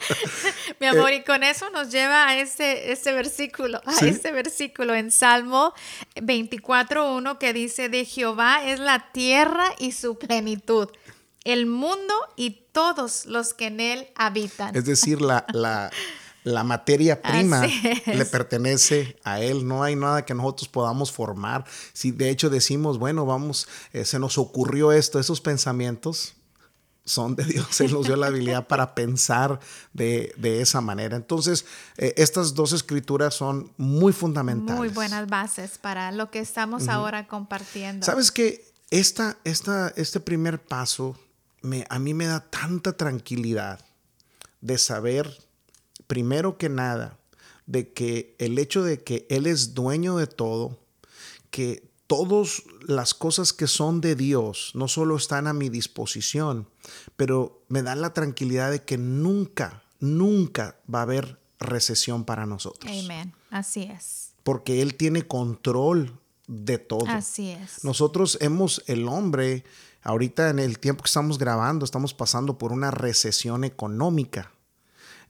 Mi 0.80 0.88
amor, 0.88 1.12
y 1.12 1.22
con 1.22 1.44
eso 1.44 1.70
nos 1.70 1.92
lleva 1.92 2.26
a 2.26 2.36
ese, 2.36 2.90
ese 2.90 3.12
versículo, 3.12 3.80
a 3.86 4.04
ese 4.04 4.32
versículo 4.32 4.96
en 4.96 5.12
Salmo 5.12 5.72
24.1 6.16 7.38
que 7.38 7.52
dice, 7.52 7.88
de 7.88 8.04
Jehová 8.04 8.64
es 8.64 8.80
la 8.80 9.12
tierra 9.12 9.64
y 9.78 9.92
su 9.92 10.18
plenitud, 10.18 10.88
el 11.44 11.66
mundo 11.66 12.14
y 12.34 12.66
todos 12.72 13.24
los 13.26 13.54
que 13.54 13.66
en 13.68 13.78
él 13.78 14.08
habitan. 14.16 14.74
Es 14.74 14.86
decir, 14.86 15.22
la, 15.22 15.46
la 15.52 15.92
la 16.46 16.62
materia 16.62 17.20
prima 17.20 17.66
le 18.06 18.24
pertenece 18.24 19.16
a 19.24 19.40
Él. 19.40 19.66
No 19.66 19.82
hay 19.82 19.96
nada 19.96 20.24
que 20.24 20.32
nosotros 20.32 20.68
podamos 20.68 21.10
formar. 21.10 21.64
Si 21.92 22.12
de 22.12 22.30
hecho 22.30 22.50
decimos, 22.50 22.98
bueno, 22.98 23.26
vamos, 23.26 23.66
eh, 23.92 24.04
se 24.04 24.20
nos 24.20 24.38
ocurrió 24.38 24.92
esto, 24.92 25.18
esos 25.18 25.40
pensamientos 25.40 26.34
son 27.04 27.34
de 27.34 27.44
Dios. 27.44 27.80
Él 27.80 27.92
nos 27.92 28.06
dio 28.06 28.14
la 28.14 28.28
habilidad 28.28 28.68
para 28.68 28.94
pensar 28.94 29.58
de, 29.92 30.32
esa 30.60 30.80
manera. 30.80 31.16
Entonces, 31.16 31.66
eh, 31.96 32.14
estas 32.16 32.54
dos 32.54 32.72
escrituras 32.72 33.34
son 33.34 33.72
muy 33.76 34.12
fundamentales. 34.12 34.78
Muy 34.78 34.88
buenas 34.90 35.28
bases 35.28 35.78
para 35.78 36.12
lo 36.12 36.30
que 36.30 36.38
estamos 36.38 36.86
ahora 36.86 37.26
compartiendo. 37.26 38.06
¿Sabes 38.06 38.30
que 38.30 38.64
esta, 38.90 39.36
esta, 39.42 39.92
este 39.96 40.20
primer 40.20 40.62
paso 40.62 41.18
me, 41.60 41.84
a 41.90 41.98
mí 41.98 42.14
me 42.14 42.26
da 42.26 42.38
tanta 42.38 42.92
tranquilidad 42.96 43.80
de 44.60 44.78
saber 44.78 45.45
primero 46.06 46.58
que 46.58 46.68
nada, 46.68 47.18
de 47.66 47.92
que 47.92 48.34
el 48.38 48.58
hecho 48.58 48.82
de 48.82 49.02
que 49.02 49.26
Él 49.28 49.46
es 49.46 49.74
dueño 49.74 50.16
de 50.16 50.26
todo, 50.26 50.78
que 51.50 51.88
todas 52.06 52.62
las 52.86 53.14
cosas 53.14 53.52
que 53.52 53.66
son 53.66 54.00
de 54.00 54.14
Dios 54.14 54.72
no 54.74 54.88
solo 54.88 55.16
están 55.16 55.46
a 55.46 55.52
mi 55.52 55.68
disposición, 55.68 56.68
pero 57.16 57.62
me 57.68 57.82
dan 57.82 58.00
la 58.00 58.14
tranquilidad 58.14 58.70
de 58.70 58.82
que 58.82 58.96
nunca, 58.96 59.82
nunca 59.98 60.76
va 60.92 61.00
a 61.00 61.02
haber 61.02 61.38
recesión 61.58 62.24
para 62.24 62.46
nosotros. 62.46 62.92
Amén. 63.04 63.32
Así 63.50 63.82
es. 63.82 64.30
Porque 64.44 64.82
Él 64.82 64.94
tiene 64.94 65.26
control 65.26 66.16
de 66.46 66.78
todo. 66.78 67.08
Así 67.08 67.50
es. 67.50 67.82
Nosotros 67.82 68.38
hemos, 68.40 68.84
el 68.86 69.08
hombre, 69.08 69.64
ahorita 70.02 70.50
en 70.50 70.60
el 70.60 70.78
tiempo 70.78 71.02
que 71.02 71.08
estamos 71.08 71.38
grabando, 71.38 71.84
estamos 71.84 72.14
pasando 72.14 72.56
por 72.56 72.72
una 72.72 72.92
recesión 72.92 73.64
económica 73.64 74.52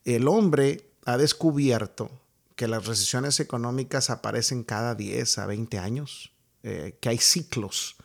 el 0.07 0.29
hombre 0.29 0.89
ha 1.05 1.19
descubierto 1.19 2.11
que 2.55 2.69
las 2.69 2.87
recesiones 2.87 3.41
económicas 3.41 4.09
aparecen 4.09 4.63
cada 4.63 4.95
10 4.95 5.39
a 5.39 5.47
20 5.47 5.79
años, 5.79 6.33
eh, 6.63 6.97
que 7.01 7.11
hay 7.11 7.19
ciclos. 7.19 7.97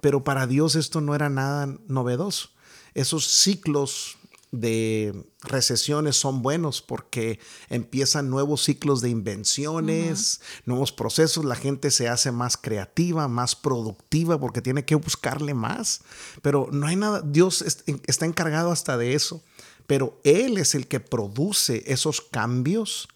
Pero 0.00 0.24
para 0.24 0.46
Dios 0.46 0.74
esto 0.74 1.00
no 1.00 1.14
era 1.14 1.28
nada 1.28 1.66
novedoso. 1.86 2.50
Esos 2.94 3.26
ciclos 3.26 4.16
de 4.52 5.26
recesiones 5.42 6.16
son 6.16 6.42
buenos 6.42 6.82
porque 6.82 7.38
empiezan 7.68 8.30
nuevos 8.30 8.64
ciclos 8.64 9.00
de 9.00 9.10
invenciones, 9.10 10.40
nuevos 10.64 10.90
procesos, 10.90 11.44
la 11.44 11.54
gente 11.54 11.92
se 11.92 12.08
hace 12.08 12.32
más 12.32 12.56
creativa, 12.56 13.28
más 13.28 13.54
productiva 13.54 14.40
porque 14.40 14.60
tiene 14.60 14.84
que 14.84 14.96
buscarle 14.96 15.54
más. 15.54 16.00
Pero 16.42 16.68
no 16.72 16.86
hay 16.86 16.96
nada, 16.96 17.22
Dios 17.24 17.62
está 18.06 18.26
encargado 18.26 18.72
hasta 18.72 18.96
de 18.96 19.14
eso 19.14 19.42
pero 19.90 20.20
Él 20.22 20.56
es 20.56 20.76
el 20.76 20.86
que 20.86 21.00
produce 21.00 21.82
esos 21.88 22.20
cambios. 22.20 23.08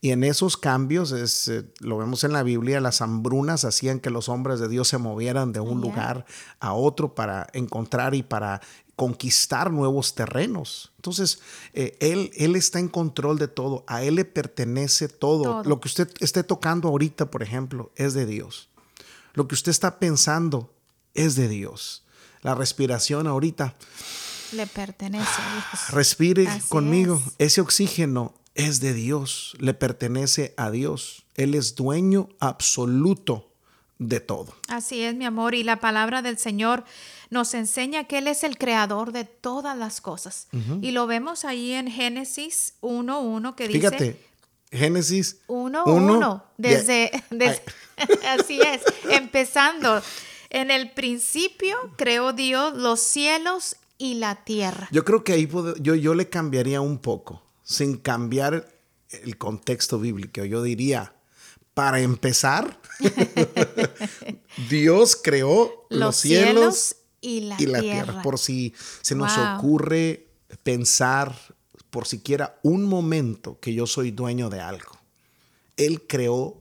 Y 0.00 0.12
en 0.12 0.24
esos 0.24 0.56
cambios, 0.56 1.12
es, 1.12 1.46
eh, 1.48 1.70
lo 1.80 1.98
vemos 1.98 2.24
en 2.24 2.32
la 2.32 2.42
Biblia, 2.42 2.80
las 2.80 3.02
hambrunas 3.02 3.66
hacían 3.66 4.00
que 4.00 4.08
los 4.08 4.30
hombres 4.30 4.58
de 4.58 4.66
Dios 4.68 4.88
se 4.88 4.96
movieran 4.96 5.52
de 5.52 5.60
un 5.60 5.82
lugar 5.82 6.24
a 6.58 6.72
otro 6.72 7.14
para 7.14 7.48
encontrar 7.52 8.14
y 8.14 8.22
para 8.22 8.62
conquistar 8.96 9.70
nuevos 9.70 10.14
terrenos. 10.14 10.92
Entonces, 10.96 11.40
eh, 11.74 11.98
él, 12.00 12.30
él 12.34 12.56
está 12.56 12.78
en 12.78 12.88
control 12.88 13.38
de 13.38 13.48
todo, 13.48 13.84
a 13.86 14.02
Él 14.02 14.14
le 14.14 14.24
pertenece 14.24 15.08
todo. 15.08 15.62
Lo 15.64 15.82
que 15.82 15.88
usted 15.88 16.10
esté 16.20 16.42
tocando 16.44 16.88
ahorita, 16.88 17.30
por 17.30 17.42
ejemplo, 17.42 17.92
es 17.94 18.14
de 18.14 18.24
Dios. 18.24 18.70
Lo 19.34 19.48
que 19.48 19.54
usted 19.54 19.70
está 19.70 19.98
pensando 19.98 20.72
es 21.12 21.34
de 21.34 21.48
Dios. 21.48 22.04
La 22.40 22.54
respiración 22.54 23.26
ahorita 23.26 23.76
le 24.52 24.66
pertenece. 24.66 25.40
Respire 25.90 26.46
conmigo. 26.68 27.20
Ese 27.38 27.60
oxígeno 27.60 28.34
es 28.54 28.80
de 28.80 28.92
Dios, 28.92 29.56
le 29.58 29.74
pertenece 29.74 30.54
a 30.56 30.70
Dios. 30.70 31.24
Él 31.34 31.54
es 31.54 31.74
dueño 31.74 32.28
absoluto 32.38 33.50
de 33.98 34.20
todo. 34.20 34.54
Así 34.68 35.02
es, 35.02 35.14
mi 35.14 35.24
amor. 35.24 35.54
Y 35.54 35.62
la 35.62 35.80
palabra 35.80 36.22
del 36.22 36.38
Señor 36.38 36.84
nos 37.30 37.54
enseña 37.54 38.04
que 38.04 38.18
Él 38.18 38.28
es 38.28 38.44
el 38.44 38.58
creador 38.58 39.12
de 39.12 39.24
todas 39.24 39.76
las 39.76 40.00
cosas. 40.00 40.48
Y 40.80 40.90
lo 40.90 41.06
vemos 41.06 41.44
ahí 41.44 41.72
en 41.72 41.90
Génesis 41.90 42.74
1.1 42.82 43.54
que 43.54 43.68
dice... 43.68 43.78
Fíjate, 43.78 44.20
Génesis 44.70 45.38
1.1. 45.48 46.42
Desde, 46.56 47.10
desde 47.30 47.62
así 48.28 48.60
es, 48.60 48.82
empezando. 49.10 50.02
En 50.50 50.70
el 50.70 50.90
principio 50.90 51.76
creó 51.96 52.32
Dios 52.32 52.74
los 52.74 53.00
cielos 53.00 53.76
y 54.02 54.14
la 54.14 54.34
tierra. 54.44 54.88
Yo 54.90 55.04
creo 55.04 55.22
que 55.22 55.32
ahí 55.32 55.48
yo, 55.80 55.94
yo 55.94 56.14
le 56.14 56.28
cambiaría 56.28 56.80
un 56.80 56.98
poco, 56.98 57.40
sin 57.62 57.96
cambiar 57.96 58.68
el 59.10 59.38
contexto 59.38 60.00
bíblico. 60.00 60.44
Yo 60.44 60.60
diría, 60.60 61.14
para 61.72 62.00
empezar, 62.00 62.80
Dios 64.68 65.16
creó 65.22 65.86
los, 65.88 66.16
cielos, 66.16 66.96
y 67.20 67.42
la, 67.42 67.56
tierra. 67.56 68.22
Por 68.22 68.40
si 68.40 68.74
se 69.02 69.14
nos 69.14 69.38
ocurre 69.38 70.26
pensar 70.64 71.32
por 71.90 72.08
siquiera 72.08 72.58
un 72.64 72.84
momento 72.84 73.60
que 73.60 73.72
yo 73.72 73.86
soy 73.86 74.10
dueño 74.10 74.50
de 74.50 74.62
algo. 74.62 74.98
Él 75.76 76.08
creó 76.08 76.60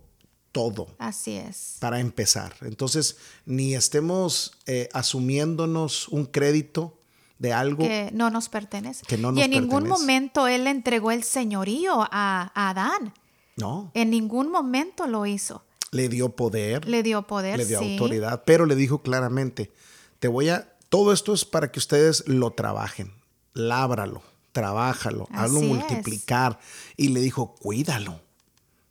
todo. 0.52 0.94
Así 1.00 1.38
es. 1.38 1.78
Para 1.80 2.02
empezar. 2.02 2.54
Entonces, 2.62 3.18
ni 3.48 3.74
estemos 3.74 4.52
eh, 4.68 4.90
asumiéndonos 4.94 6.08
un 6.10 6.26
crédito 6.26 7.01
de 7.42 7.54
algo 7.54 7.84
que 7.84 8.12
no 8.14 8.30
nos 8.30 8.50
pertenece. 8.50 9.04
y 9.10 9.42
en 9.42 9.50
ningún 9.50 9.88
momento 9.88 10.48
él 10.48 10.68
entregó 10.68 11.10
el 11.10 11.24
señorío 11.24 12.08
a, 12.12 12.52
Adán. 12.54 13.16
No. 13.58 13.90
En 13.96 14.12
ningún 14.12 14.52
momento 14.52 15.08
lo 15.08 15.26
hizo. 15.26 15.64
Le 15.90 16.08
dio 16.08 16.30
poder. 16.30 16.88
Le 16.88 17.02
dio 17.02 17.24
poder. 17.24 17.58
Le 17.58 17.66
dio 17.66 17.80
autoridad, 17.80 18.44
pero 18.46 18.68
le 18.68 18.76
dijo 18.76 19.02
claramente, 19.02 19.72
te 20.20 20.28
voy 20.28 20.50
a, 20.50 20.72
todo 20.90 21.12
esto 21.12 21.34
es 21.34 21.44
para 21.44 21.72
que 21.72 21.80
ustedes 21.80 22.28
lo 22.28 22.52
trabajen, 22.52 23.12
lábralo, 23.54 24.22
trabájalo, 24.52 25.28
hazlo 25.34 25.62
multiplicar. 25.62 26.60
Y 26.96 27.08
le 27.08 27.22
dijo, 27.22 27.56
cuídalo. 27.56 28.22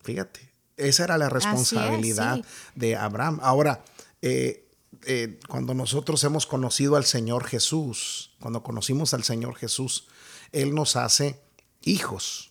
Fíjate, 0.03 0.41
esa 0.77 1.05
era 1.05 1.19
la 1.19 1.29
responsabilidad 1.29 2.45
de 2.75 2.97
Abraham. 2.97 3.39
Ahora, 3.43 3.85
eh, 4.23 4.67
eh, 5.07 5.39
cuando 5.49 5.75
nosotros 5.75 6.23
hemos 6.25 6.47
conocido 6.47 6.97
al 6.97 7.05
Señor 7.05 7.45
Jesús, 7.45 8.33
cuando 8.41 8.63
conocimos 8.63 9.15
al 9.15 9.25
Señor 9.25 9.57
Jesús, 9.57 10.09
Él 10.53 10.75
nos 10.75 10.97
hace 10.97 11.41
hijos. 11.83 12.51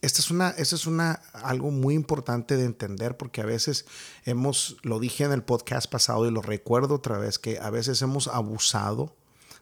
esta 0.00 0.20
es 0.20 0.30
una, 0.30 0.50
esta 0.50 0.76
es 0.76 0.86
una, 0.86 1.22
algo 1.34 1.70
muy 1.70 1.94
importante 1.94 2.56
de 2.56 2.64
entender 2.64 3.18
porque 3.18 3.42
a 3.42 3.44
veces 3.46 3.84
hemos, 4.24 4.76
lo 4.82 4.98
dije 4.98 5.24
en 5.24 5.32
el 5.32 5.42
podcast 5.42 5.90
pasado 5.90 6.26
y 6.26 6.30
lo 6.30 6.40
recuerdo 6.40 6.94
otra 6.96 7.18
vez, 7.18 7.38
que 7.38 7.58
a 7.58 7.68
veces 7.68 8.00
hemos 8.00 8.28
abusado 8.28 9.14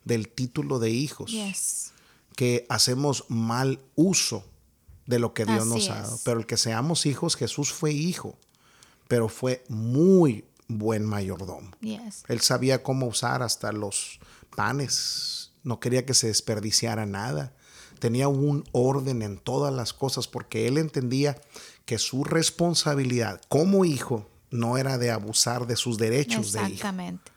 del 0.04 0.28
título 0.28 0.78
de 0.78 0.90
hijos. 0.90 1.33
Que 2.37 2.66
hacemos 2.68 3.25
mal 3.28 3.80
uso 3.97 4.45
de 5.07 5.18
lo 5.18 5.35
que 5.35 5.45
Dios 5.45 5.66
nos 5.66 5.88
ha 5.88 6.02
dado. 6.02 6.18
Pero 6.25 6.38
el 6.38 6.47
que 6.47 6.57
seamos 6.57 7.04
hijos, 7.07 7.35
Jesús 7.35 7.73
fue 7.73 7.92
hijo, 7.92 8.38
pero 9.09 9.28
fue 9.28 9.64
muy 9.68 10.45
buen 10.69 11.05
mayordomo. 11.05 11.71
Él 12.29 12.41
sabía 12.41 12.83
cómo 12.83 13.07
usar 13.07 13.43
hasta 13.43 13.73
los 13.73 14.21
panes, 14.55 15.53
no 15.65 15.81
quería 15.81 16.07
que 16.07 16.15
se 16.15 16.29
desperdiciara 16.29 17.07
nada 17.07 17.55
tenía 17.99 18.29
un 18.29 18.65
orden 18.73 19.23
en 19.23 19.39
todas 19.39 19.73
las 19.75 19.93
cosas 19.93 20.27
porque 20.27 20.67
él 20.67 20.79
entendía 20.79 21.37
que 21.85 21.99
su 21.99 22.25
responsabilidad 22.25 23.41
como 23.49 23.85
hijo 23.85 24.29
no 24.51 24.79
era 24.79 24.97
de 24.99 25.11
abusar 25.11 25.67
de 25.67 25.77
sus 25.77 25.99
derechos 25.99 26.53
de 26.53 26.61
hijo. 26.61 26.69
Exactamente. 26.69 27.33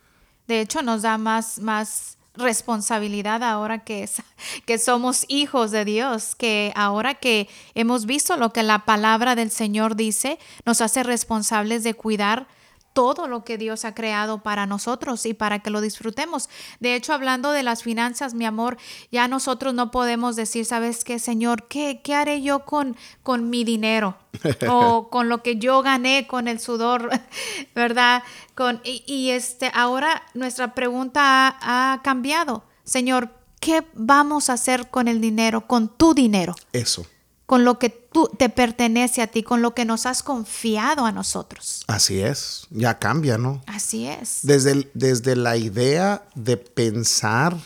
De 0.47 0.61
hecho, 0.61 0.81
nos 0.81 1.01
da 1.01 1.17
más, 1.17 1.59
más 1.59 2.17
responsabilidad 2.35 3.43
ahora 3.43 3.83
que, 3.83 4.09
que 4.65 4.77
somos 4.77 5.25
hijos 5.27 5.71
de 5.71 5.85
Dios, 5.85 6.35
que 6.35 6.71
ahora 6.75 7.15
que 7.15 7.49
hemos 7.75 8.05
visto 8.05 8.37
lo 8.37 8.53
que 8.53 8.63
la 8.63 8.85
palabra 8.85 9.35
del 9.35 9.51
Señor 9.51 9.95
dice, 9.95 10.39
nos 10.65 10.81
hace 10.81 11.03
responsables 11.03 11.83
de 11.83 11.93
cuidar 11.93 12.47
todo 12.93 13.27
lo 13.27 13.43
que 13.43 13.57
Dios 13.57 13.85
ha 13.85 13.93
creado 13.93 14.39
para 14.43 14.65
nosotros 14.65 15.25
y 15.25 15.33
para 15.33 15.59
que 15.59 15.69
lo 15.69 15.81
disfrutemos. 15.81 16.49
De 16.79 16.95
hecho, 16.95 17.13
hablando 17.13 17.51
de 17.51 17.63
las 17.63 17.83
finanzas, 17.83 18.33
mi 18.33 18.45
amor, 18.45 18.77
ya 19.11 19.27
nosotros 19.27 19.73
no 19.73 19.91
podemos 19.91 20.35
decir, 20.35 20.65
¿sabes 20.65 21.03
qué, 21.03 21.19
Señor? 21.19 21.67
¿Qué, 21.67 22.01
qué 22.03 22.15
haré 22.15 22.41
yo 22.41 22.65
con, 22.65 22.95
con 23.23 23.49
mi 23.49 23.63
dinero? 23.63 24.17
o 24.69 25.09
con 25.09 25.27
lo 25.27 25.43
que 25.43 25.57
yo 25.57 25.81
gané 25.81 26.25
con 26.27 26.47
el 26.47 26.59
sudor, 26.59 27.09
¿verdad? 27.75 28.23
Con, 28.55 28.81
y, 28.83 29.29
este, 29.31 29.71
ahora 29.73 30.23
nuestra 30.33 30.73
pregunta 30.73 31.21
ha, 31.59 31.93
ha 31.93 32.01
cambiado. 32.01 32.63
Señor, 32.83 33.29
¿qué 33.59 33.83
vamos 33.93 34.49
a 34.49 34.53
hacer 34.53 34.89
con 34.89 35.07
el 35.07 35.21
dinero, 35.21 35.67
con 35.67 35.89
tu 35.89 36.13
dinero? 36.13 36.55
Eso 36.71 37.05
con 37.51 37.65
lo 37.65 37.79
que 37.79 37.89
tú 38.11 38.29
te 38.37 38.49
pertenece 38.49 39.21
a 39.21 39.27
ti, 39.27 39.43
con 39.43 39.61
lo 39.61 39.73
que 39.73 39.85
nos 39.85 40.05
has 40.05 40.23
confiado 40.23 41.05
a 41.05 41.11
nosotros. 41.11 41.83
Así 41.87 42.21
es, 42.21 42.67
ya 42.69 42.99
cambia, 42.99 43.37
¿no? 43.37 43.61
Así 43.67 44.07
es. 44.07 44.39
Desde, 44.43 44.89
desde 44.93 45.35
la 45.35 45.57
idea 45.57 46.23
de 46.35 46.57
pensar 46.57 47.57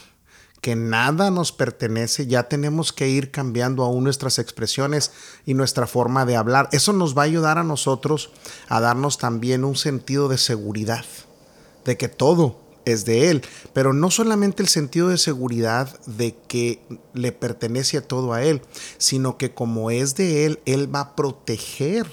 que 0.61 0.75
nada 0.75 1.29
nos 1.29 1.51
pertenece, 1.51 2.25
ya 2.25 2.43
tenemos 2.43 2.91
que 2.91 3.07
ir 3.07 3.29
cambiando 3.29 3.83
aún 3.83 4.03
nuestras 4.03 4.39
expresiones 4.39 5.11
y 5.45 5.53
nuestra 5.53 5.85
forma 5.85 6.25
de 6.25 6.35
hablar. 6.35 6.69
Eso 6.71 6.91
nos 6.91 7.15
va 7.15 7.21
a 7.21 7.25
ayudar 7.25 7.59
a 7.59 7.63
nosotros 7.63 8.31
a 8.67 8.79
darnos 8.79 9.19
también 9.19 9.63
un 9.63 9.75
sentido 9.75 10.27
de 10.27 10.39
seguridad, 10.39 11.05
de 11.85 11.97
que 11.97 12.07
todo 12.07 12.64
es 12.85 13.05
de 13.05 13.29
Él, 13.29 13.41
pero 13.73 13.93
no 13.93 14.11
solamente 14.11 14.63
el 14.63 14.69
sentido 14.69 15.09
de 15.09 15.17
seguridad 15.17 15.99
de 16.05 16.35
que 16.47 16.81
le 17.13 17.31
pertenece 17.31 17.97
a 17.97 18.01
todo 18.01 18.33
a 18.33 18.43
Él, 18.43 18.61
sino 18.97 19.37
que 19.37 19.53
como 19.53 19.91
es 19.91 20.15
de 20.15 20.45
Él, 20.45 20.59
Él 20.65 20.93
va 20.93 20.99
a 21.01 21.15
proteger 21.15 22.07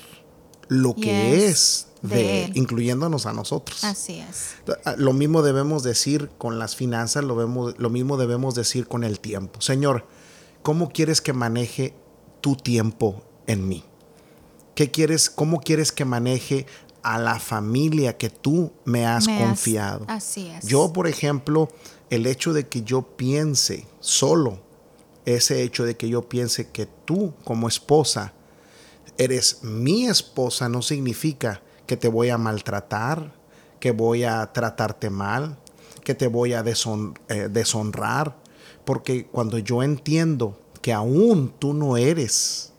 lo 0.68 0.94
que 0.94 1.46
es 1.46 1.88
de, 2.00 2.44
él, 2.44 2.52
incluyéndonos 2.54 3.26
a 3.26 3.32
nosotros. 3.32 3.84
Así 3.84 4.18
es. 4.18 4.54
Ah, 4.84 4.94
lo 4.96 5.12
mismo 5.12 5.42
debemos 5.42 5.82
decir 5.82 6.30
con 6.38 6.58
las 6.58 6.76
finanzas, 6.76 7.24
lo, 7.24 7.36
vemos, 7.36 7.74
lo 7.78 7.90
mismo 7.90 8.16
debemos 8.16 8.54
decir 8.54 8.88
con 8.88 9.04
el 9.04 9.20
tiempo. 9.20 9.60
Señor, 9.60 10.06
¿cómo 10.62 10.90
quieres 10.90 11.20
que 11.20 11.32
maneje 11.32 11.94
tu 12.40 12.56
tiempo 12.56 13.22
en 13.46 13.68
mí? 13.68 13.84
¿Qué 14.74 14.90
quieres, 14.90 15.30
cómo 15.30 15.60
quieres 15.60 15.92
que 15.92 16.04
maneje 16.04 16.66
a 17.02 17.18
la 17.18 17.38
familia 17.38 18.16
que 18.16 18.30
tú 18.30 18.72
me 18.84 19.06
has 19.06 19.26
confiado. 19.26 20.04
así 20.08 20.48
es. 20.48 20.66
Yo, 20.66 20.92
por 20.92 21.06
ejemplo, 21.06 21.68
el 22.10 22.26
hecho 22.26 22.52
de 22.52 22.68
que 22.68 22.82
yo 22.82 23.02
piense 23.02 23.86
solo, 24.00 24.60
ese 25.24 25.62
hecho 25.62 25.84
de 25.84 25.96
que 25.96 26.08
yo 26.08 26.28
piense 26.28 26.68
que 26.70 26.86
tú 26.86 27.32
como 27.44 27.68
esposa 27.68 28.32
eres 29.18 29.62
mi 29.62 30.06
esposa 30.06 30.68
no 30.68 30.82
significa 30.82 31.62
que 31.86 31.96
te 31.96 32.08
voy 32.08 32.30
a 32.30 32.38
maltratar, 32.38 33.32
que 33.78 33.90
voy 33.90 34.24
a 34.24 34.52
tratarte 34.52 35.10
mal, 35.10 35.58
que 36.04 36.14
te 36.14 36.26
voy 36.26 36.54
a 36.54 36.64
eh, 36.64 37.48
deshonrar, 37.50 38.36
porque 38.84 39.26
cuando 39.26 39.58
yo 39.58 39.82
entiendo 39.82 40.58
que 40.80 40.92
aún 40.92 41.52
tú 41.58 41.74
no 41.74 41.96
eres 41.96 42.71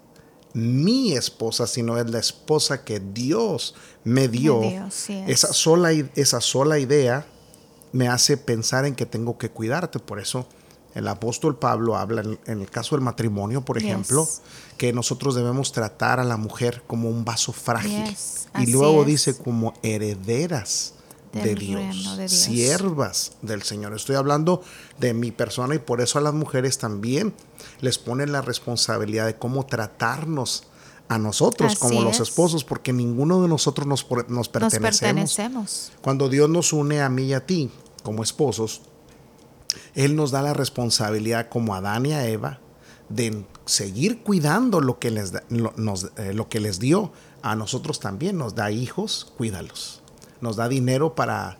mi 0.53 1.13
esposa, 1.13 1.67
sino 1.67 1.97
es 1.97 2.09
la 2.09 2.19
esposa 2.19 2.83
que 2.83 2.99
Dios 2.99 3.75
me 4.03 4.27
dio. 4.27 4.61
esa, 5.27 5.53
sola, 5.53 5.91
esa 5.91 6.41
sola 6.41 6.79
idea 6.79 7.25
me 7.91 8.07
hace 8.07 8.37
pensar 8.37 8.85
en 8.85 8.95
que 8.95 9.05
tengo 9.05 9.37
que 9.37 9.49
cuidarte. 9.49 9.99
Por 9.99 10.19
eso 10.19 10.47
el 10.95 11.07
apóstol 11.07 11.57
Pablo 11.57 11.97
habla 11.97 12.21
en, 12.45 12.61
el 12.61 12.69
caso 12.69 12.95
del 12.95 13.03
matrimonio, 13.03 13.65
por 13.65 13.77
ejemplo, 13.77 14.27
que 14.77 14.93
nosotros 14.93 15.33
debemos 15.35 15.71
tratar 15.71 16.19
a 16.19 16.23
la 16.23 16.37
mujer 16.37 16.83
como 16.85 17.09
un 17.09 17.25
vaso 17.25 17.51
frágil. 17.51 18.15
Y 18.59 18.67
luego 18.71 19.03
dice 19.03 19.35
como 19.35 19.73
herederas 19.81 20.93
de 21.31 21.55
Dios, 21.55 22.19
siervas 22.27 23.31
del 23.41 23.63
Señor. 23.63 23.95
Estoy 23.95 24.15
hablando 24.15 24.61
de 24.99 25.15
mi 25.15 25.31
persona 25.31 25.73
y 25.73 25.79
por 25.79 25.99
eso 25.99 26.19
a 26.19 26.21
las 26.21 26.33
mujeres 26.33 26.77
también 26.77 27.33
les 27.83 27.99
ponen 27.99 28.31
la 28.31 28.41
responsabilidad 28.41 29.25
de 29.25 29.35
cómo 29.35 29.65
tratarnos 29.65 30.63
a 31.09 31.17
nosotros 31.17 31.75
como 31.75 32.01
los 32.01 32.19
esposos, 32.19 32.63
porque 32.63 32.93
ninguno 32.93 33.41
de 33.41 33.47
nosotros 33.47 33.85
nos, 33.85 34.07
nos, 34.29 34.49
pertenecemos. 34.49 35.91
Cuando 36.01 36.29
Dios 36.29 36.49
nos 36.49 36.73
une 36.73 37.01
a 37.01 37.09
mí 37.09 37.25
y 37.25 37.33
a 37.33 37.45
ti 37.45 37.69
como 38.03 38.23
esposos, 38.23 38.81
Él 39.93 40.15
nos 40.15 40.31
da 40.31 40.41
la 40.41 40.53
responsabilidad 40.53 41.49
como 41.49 41.75
a 41.75 41.77
Adán 41.77 42.05
y 42.05 42.13
a 42.13 42.25
Eva 42.25 42.59
de 43.09 43.45
seguir 43.65 44.23
cuidando 44.23 44.81
lo 44.81 44.97
que 44.97 45.11
les, 45.11 45.33
eh, 45.33 46.33
lo 46.33 46.49
que 46.49 46.59
les 46.59 46.79
dio. 46.79 47.11
A 47.41 47.55
nosotros 47.55 47.99
también 47.99 48.37
nos 48.37 48.55
da 48.55 48.71
hijos, 48.71 49.31
cuídalos 49.37 50.03
nos 50.43 50.57
da 50.57 50.67
dinero 50.67 51.15
para, 51.15 51.57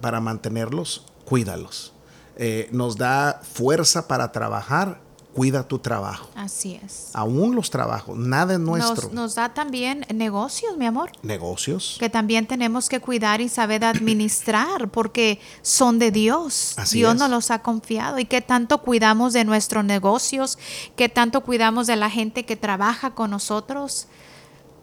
para 0.00 0.20
mantenerlos, 0.20 1.06
cuídalos. 1.24 1.92
Eh, 2.36 2.68
nos 2.70 2.96
da 2.96 3.40
fuerza 3.42 4.06
para 4.06 4.30
trabajar, 4.30 5.00
cuida 5.34 5.66
tu 5.66 5.80
trabajo. 5.80 6.30
Así 6.36 6.80
es. 6.82 7.10
Aún 7.12 7.54
los 7.54 7.68
trabajos, 7.68 8.16
nada 8.16 8.54
es 8.54 8.60
nuestro. 8.60 9.10
Nos, 9.12 9.34
da 9.34 9.52
también 9.52 10.06
negocios, 10.14 10.76
mi 10.76 10.86
amor. 10.86 11.10
Negocios. 11.22 11.96
Que 11.98 12.08
también 12.08 12.46
tenemos 12.46 12.88
que 12.88 13.00
cuidar 13.00 13.40
y 13.40 13.48
saber 13.48 13.84
administrar 13.84 14.88
porque 14.90 15.40
son 15.60 15.98
de 15.98 16.12
Dios. 16.12 16.76
Dios 16.92 17.16
nos 17.16 17.28
los 17.28 17.50
ha 17.50 17.60
confiado. 17.62 18.18
Y 18.18 18.26
qué 18.26 18.40
tanto 18.40 18.78
cuidamos 18.78 19.32
de 19.32 19.44
nuestros 19.44 19.84
negocios, 19.84 20.58
qué 20.96 21.08
tanto 21.08 21.40
cuidamos 21.40 21.88
de 21.88 21.96
la 21.96 22.08
gente 22.08 22.46
que 22.46 22.56
trabaja 22.56 23.14
con 23.14 23.32
nosotros 23.32 24.06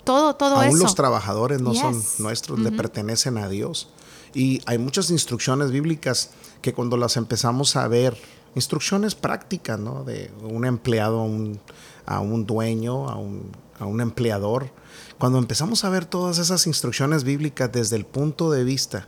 todo, 0.03 0.35
todo 0.35 0.55
Aún 0.55 0.67
eso. 0.69 0.83
los 0.83 0.95
trabajadores 0.95 1.61
no 1.61 1.73
son 1.73 2.01
nuestros, 2.17 2.59
le 2.59 2.71
pertenecen 2.71 3.37
a 3.37 3.47
Dios. 3.47 3.89
Y 4.33 4.61
hay 4.65 4.77
muchas 4.77 5.09
instrucciones 5.09 5.71
bíblicas 5.71 6.31
que 6.61 6.73
cuando 6.73 6.97
las 6.97 7.17
empezamos 7.17 7.75
a 7.75 7.87
ver, 7.87 8.17
instrucciones 8.55 9.15
prácticas, 9.15 9.79
¿no? 9.79 10.03
De 10.03 10.31
un 10.43 10.65
empleado 10.65 11.19
a 11.19 11.23
un, 11.23 11.59
a 12.05 12.19
un 12.19 12.45
dueño, 12.45 13.09
a 13.09 13.15
un, 13.15 13.51
a 13.79 13.85
un 13.85 14.01
empleador. 14.01 14.71
Cuando 15.17 15.37
empezamos 15.37 15.83
a 15.83 15.89
ver 15.89 16.05
todas 16.05 16.37
esas 16.37 16.67
instrucciones 16.67 17.23
bíblicas 17.23 17.71
desde 17.71 17.95
el 17.95 18.05
punto 18.05 18.51
de 18.51 18.63
vista 18.63 19.07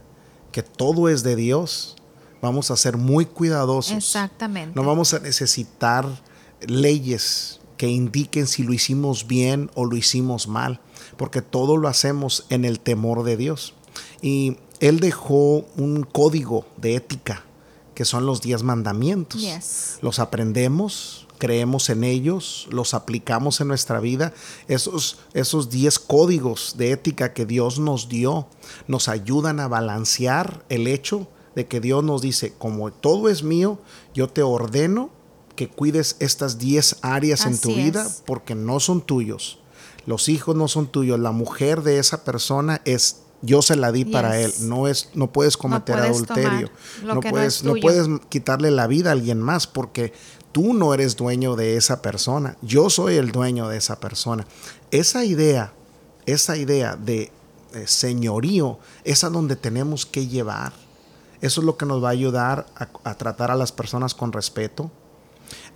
que 0.52 0.64
todo 0.64 1.10
es 1.10 1.24
de 1.24 1.36
Dios, 1.36 1.96
vamos 2.42 2.72
a 2.72 2.78
ser 2.78 2.98
muy 2.98 3.26
cuidadosos. 3.26 3.96
Exactamente. 3.98 4.74
No 4.76 4.86
vamos 4.86 5.14
a 5.14 5.20
necesitar 5.20 6.06
leyes 6.62 7.60
que 7.78 7.88
indiquen 7.88 8.48
si 8.48 8.64
lo 8.64 8.74
hicimos 8.74 9.28
bien 9.28 9.72
o 9.74 9.86
lo 9.86 9.98
hicimos 9.98 10.48
mal, 10.48 10.80
porque 11.18 11.42
todo 11.42 11.78
lo 11.78 11.88
hacemos 11.88 12.46
en 12.50 12.66
el 12.66 12.80
temor 12.80 13.24
de 13.24 13.36
Dios. 13.36 13.74
Y 14.22 14.58
Él 14.80 15.00
dejó 15.00 15.66
un 15.76 16.04
código 16.04 16.66
de 16.78 16.96
ética, 16.96 17.44
que 17.94 18.06
son 18.06 18.26
los 18.26 18.42
diez 18.42 18.64
mandamientos. 18.64 19.42
Los 20.02 20.20
aprendemos, 20.20 21.28
creemos 21.38 21.90
en 21.90 22.04
ellos, 22.04 22.68
los 22.72 22.94
aplicamos 22.94 23.62
en 23.62 23.68
nuestra 23.68 24.00
vida. 24.00 24.34
Esos, 24.68 25.20
esos 25.34 25.70
diez 25.70 26.00
códigos 26.00 26.76
de 26.78 26.92
ética 26.92 27.34
que 27.34 27.46
Dios 27.46 27.80
nos 27.80 28.10
dio 28.10 28.48
nos 28.88 29.08
ayudan 29.08 29.60
a 29.60 29.68
balancear 29.68 30.66
el 30.70 30.88
hecho 30.88 31.28
de 31.56 31.68
que 31.68 31.80
Dios 31.80 32.04
nos 32.04 32.22
dice, 32.22 32.54
como 32.58 32.92
todo 32.92 33.30
es 33.30 33.44
mío, 33.44 33.80
yo 34.14 34.28
te 34.30 34.42
ordeno 34.42 35.12
que 35.56 35.70
cuides 35.70 36.16
estas 36.20 36.58
10 36.58 36.98
áreas 37.02 37.46
en 37.46 37.60
tu 37.60 37.76
vida 37.76 38.08
porque 38.26 38.56
no 38.56 38.80
son 38.80 39.02
tuyos. 39.02 39.60
Los 40.06 40.30
hijos 40.30 40.56
no 40.56 40.68
son 40.68 40.88
tuyos. 40.88 41.20
La 41.20 41.32
mujer 41.32 41.84
de 41.84 42.00
esa 42.00 42.24
persona 42.24 42.82
es 42.86 43.23
yo 43.44 43.62
se 43.62 43.76
la 43.76 43.92
di 43.92 44.06
para 44.06 44.40
él. 44.40 44.52
No 44.62 44.88
es, 44.88 45.10
no 45.14 45.32
puedes 45.32 45.58
cometer 45.58 45.98
adulterio. 45.98 46.70
No 47.04 47.20
puedes, 47.20 47.64
no, 47.64 47.76
puedes 47.76 48.08
quitarle 48.30 48.72
la 48.72 48.88
vida 48.88 49.10
a 49.10 49.12
alguien 49.12 49.40
más 49.40 49.68
porque 49.68 50.14
tú 50.54 50.74
no 50.74 50.94
eres 50.94 51.18
dueño 51.18 51.58
de 51.58 51.76
esa 51.76 52.02
persona. 52.02 52.58
Yo 52.62 52.90
soy 52.90 53.18
el 53.18 53.32
dueño 53.34 53.68
de 53.68 53.78
esa 53.78 54.00
persona. 54.00 54.48
Esa 54.92 55.26
idea, 55.26 55.74
esa 56.26 56.56
idea 56.56 56.96
de 56.96 57.32
eh, 57.74 57.84
señorío, 57.86 58.80
es 59.04 59.26
a 59.26 59.30
donde 59.30 59.58
tenemos 59.58 60.06
que 60.06 60.28
llevar. 60.28 60.72
Eso 61.42 61.60
es 61.60 61.66
lo 61.66 61.76
que 61.76 61.86
nos 61.86 62.02
va 62.02 62.08
a 62.08 62.12
ayudar 62.12 62.66
a 63.04 63.16
tratar 63.16 63.52
a 63.52 63.56
las 63.56 63.74
personas 63.74 64.16
con 64.16 64.32
respeto, 64.32 64.90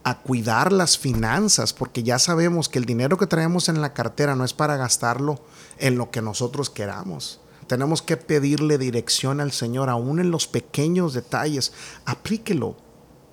a 0.06 0.19
cuidar 0.19 0.71
las 0.71 0.97
finanzas, 0.97 1.73
porque 1.73 2.03
ya 2.03 2.17
sabemos 2.17 2.69
que 2.69 2.80
el 2.80 2.86
dinero 2.86 3.17
que 3.17 3.27
traemos 3.27 3.67
en 3.67 3.82
la 3.82 3.93
cartera 3.93 4.38
no 4.38 4.45
es 4.45 4.53
para 4.53 4.77
gastarlo 4.77 5.41
en 5.77 5.97
lo 5.97 6.10
que 6.10 6.21
nosotros 6.21 6.69
queramos. 6.69 7.41
Tenemos 7.67 8.01
que 8.01 8.15
pedirle 8.15 8.77
dirección 8.77 9.41
al 9.41 9.51
Señor, 9.51 9.89
aún 9.89 10.19
en 10.19 10.32
los 10.32 10.47
pequeños 10.47 11.13
detalles. 11.13 11.73
Aplíquelo. 12.06 12.77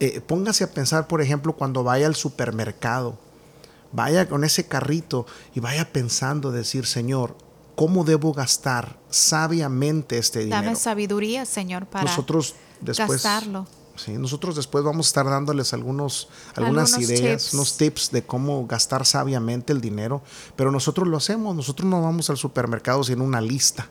Eh, 0.01 0.21
póngase 0.21 0.65
a 0.65 0.73
pensar, 0.73 1.07
por 1.07 1.23
ejemplo, 1.23 1.55
cuando 1.55 1.85
vaya 1.85 2.07
al 2.07 2.17
supermercado. 2.17 3.17
Vaya 3.93 4.29
con 4.29 4.43
ese 4.43 4.67
carrito 4.67 5.25
y 5.55 5.61
vaya 5.61 5.93
pensando, 5.93 6.51
decir, 6.51 6.85
Señor, 6.85 7.37
¿cómo 7.77 8.03
debo 8.03 8.33
gastar 8.33 8.99
sabiamente 9.09 10.19
este 10.19 10.41
dinero? 10.41 10.63
Dame 10.63 10.75
sabiduría, 10.75 11.47
Señor, 11.47 11.87
para 11.87 12.05
Nosotros 12.05 12.57
después, 12.81 13.23
gastarlo. 13.23 13.69
Sí, 13.95 14.15
nosotros 14.15 14.57
después 14.57 14.83
vamos 14.83 15.07
a 15.07 15.09
estar 15.11 15.27
dándoles 15.27 15.73
algunos, 15.73 16.29
algunas 16.57 16.99
ideas, 16.99 17.55
unos 17.55 17.77
tips 17.77 18.11
de 18.11 18.25
cómo 18.25 18.67
gastar 18.67 19.07
sabiamente 19.07 19.73
el 19.73 19.81
dinero, 19.81 20.23
pero 20.57 20.73
nosotros 20.73 21.07
lo 21.07 21.17
hacemos, 21.17 21.55
nosotros 21.55 21.89
no 21.89 22.03
vamos 22.03 22.29
al 22.31 22.37
supermercado 22.37 23.05
sin 23.05 23.21
una 23.21 23.41
lista 23.41 23.89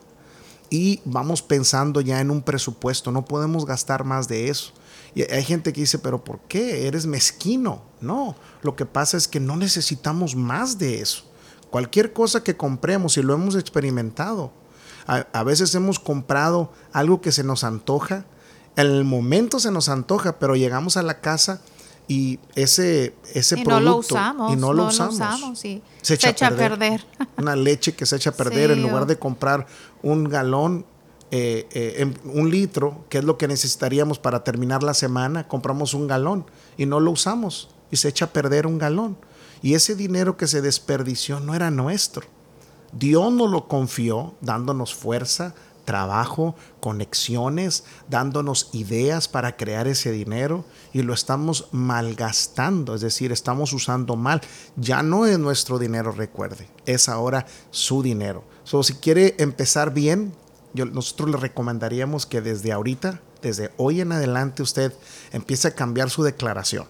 y 0.73 1.01
vamos 1.05 1.43
pensando 1.43 2.01
ya 2.01 2.19
en 2.19 2.31
un 2.31 2.41
presupuesto, 2.41 3.11
no 3.11 3.25
podemos 3.25 3.63
gastar 3.63 4.05
más 4.05 4.27
de 4.27 4.49
eso. 4.49 4.73
Y 5.13 5.21
hay 5.21 5.43
gente 5.43 5.71
que 5.71 5.81
dice, 5.81 5.99
pero 5.99 6.23
¿por 6.23 6.39
qué? 6.47 6.87
Eres 6.87 7.05
mezquino. 7.05 7.83
No, 8.01 8.35
lo 8.63 8.75
que 8.75 8.87
pasa 8.87 9.15
es 9.15 9.27
que 9.27 9.39
no 9.39 9.55
necesitamos 9.55 10.35
más 10.35 10.79
de 10.79 10.99
eso. 10.99 11.25
Cualquier 11.69 12.11
cosa 12.11 12.43
que 12.43 12.57
compremos, 12.57 13.17
y 13.17 13.21
lo 13.21 13.35
hemos 13.35 13.53
experimentado, 13.53 14.51
a, 15.05 15.43
veces 15.43 15.75
hemos 15.75 15.99
comprado 15.99 16.73
algo 16.91 17.21
que 17.21 17.31
se 17.31 17.43
nos 17.43 17.63
antoja, 17.63 18.25
en 18.75 18.87
el 18.87 19.03
momento 19.03 19.59
se 19.59 19.69
nos 19.69 19.89
antoja, 19.89 20.39
pero 20.39 20.55
llegamos 20.55 20.97
a 20.97 21.03
la 21.03 21.21
casa 21.21 21.61
y 22.07 22.39
ese, 22.55 23.15
ese 23.33 23.57
producto 23.57 23.73
no 23.73 23.79
lo 23.79 23.95
usamos, 23.97 24.53
y 24.53 24.55
no 24.55 24.73
lo 24.73 24.87
usamos, 24.87 25.59
se, 25.59 26.13
echa, 26.13 26.47
a 26.47 26.51
perder. 26.51 27.05
Una 27.37 27.55
leche 27.55 27.93
que 27.93 28.05
se 28.05 28.17
echa 28.17 28.31
a 28.31 28.33
perder 28.33 28.71
en 28.71 28.81
lugar 28.81 29.05
de 29.05 29.17
comprar 29.17 29.67
un 30.01 30.25
galón, 30.25 30.85
eh, 31.31 31.67
eh, 31.71 32.13
un 32.25 32.51
litro, 32.51 33.05
que 33.09 33.19
es 33.19 33.23
lo 33.23 33.37
que 33.37 33.47
necesitaríamos 33.47 34.19
para 34.19 34.43
terminar 34.43 34.83
la 34.83 34.93
semana, 34.93 35.47
compramos 35.47 35.93
un 35.93 36.07
galón 36.07 36.45
y 36.77 36.85
no 36.85 36.99
lo 36.99 37.11
usamos 37.11 37.69
y 37.89 37.97
se 37.97 38.09
echa 38.09 38.25
a 38.25 38.33
perder 38.33 38.67
un 38.67 38.77
galón. 38.77 39.17
Y 39.61 39.75
ese 39.75 39.95
dinero 39.95 40.35
que 40.35 40.47
se 40.47 40.61
desperdició 40.61 41.39
no 41.39 41.55
era 41.55 41.71
nuestro. 41.71 42.27
Dios 42.91 43.31
nos 43.31 43.49
lo 43.49 43.67
confió 43.67 44.35
dándonos 44.41 44.93
fuerza, 44.93 45.55
trabajo, 45.85 46.55
conexiones, 46.79 47.83
dándonos 48.09 48.69
ideas 48.73 49.27
para 49.27 49.55
crear 49.57 49.87
ese 49.87 50.11
dinero 50.11 50.65
y 50.93 51.01
lo 51.01 51.13
estamos 51.13 51.67
malgastando, 51.71 52.95
es 52.95 53.01
decir, 53.01 53.31
estamos 53.31 53.73
usando 53.73 54.15
mal. 54.15 54.41
Ya 54.75 55.03
no 55.03 55.25
es 55.25 55.39
nuestro 55.39 55.79
dinero, 55.79 56.11
recuerde, 56.11 56.67
es 56.85 57.09
ahora 57.09 57.45
su 57.71 58.01
dinero. 58.03 58.43
So, 58.63 58.83
si 58.83 58.93
quiere 58.95 59.35
empezar 59.39 59.93
bien, 59.93 60.33
yo, 60.73 60.85
nosotros 60.85 61.29
le 61.29 61.37
recomendaríamos 61.37 62.25
que 62.25 62.41
desde 62.41 62.71
ahorita, 62.71 63.21
desde 63.41 63.71
hoy 63.77 64.01
en 64.01 64.11
adelante, 64.11 64.63
usted 64.63 64.93
empiece 65.31 65.67
a 65.67 65.75
cambiar 65.75 66.09
su 66.09 66.23
declaración. 66.23 66.87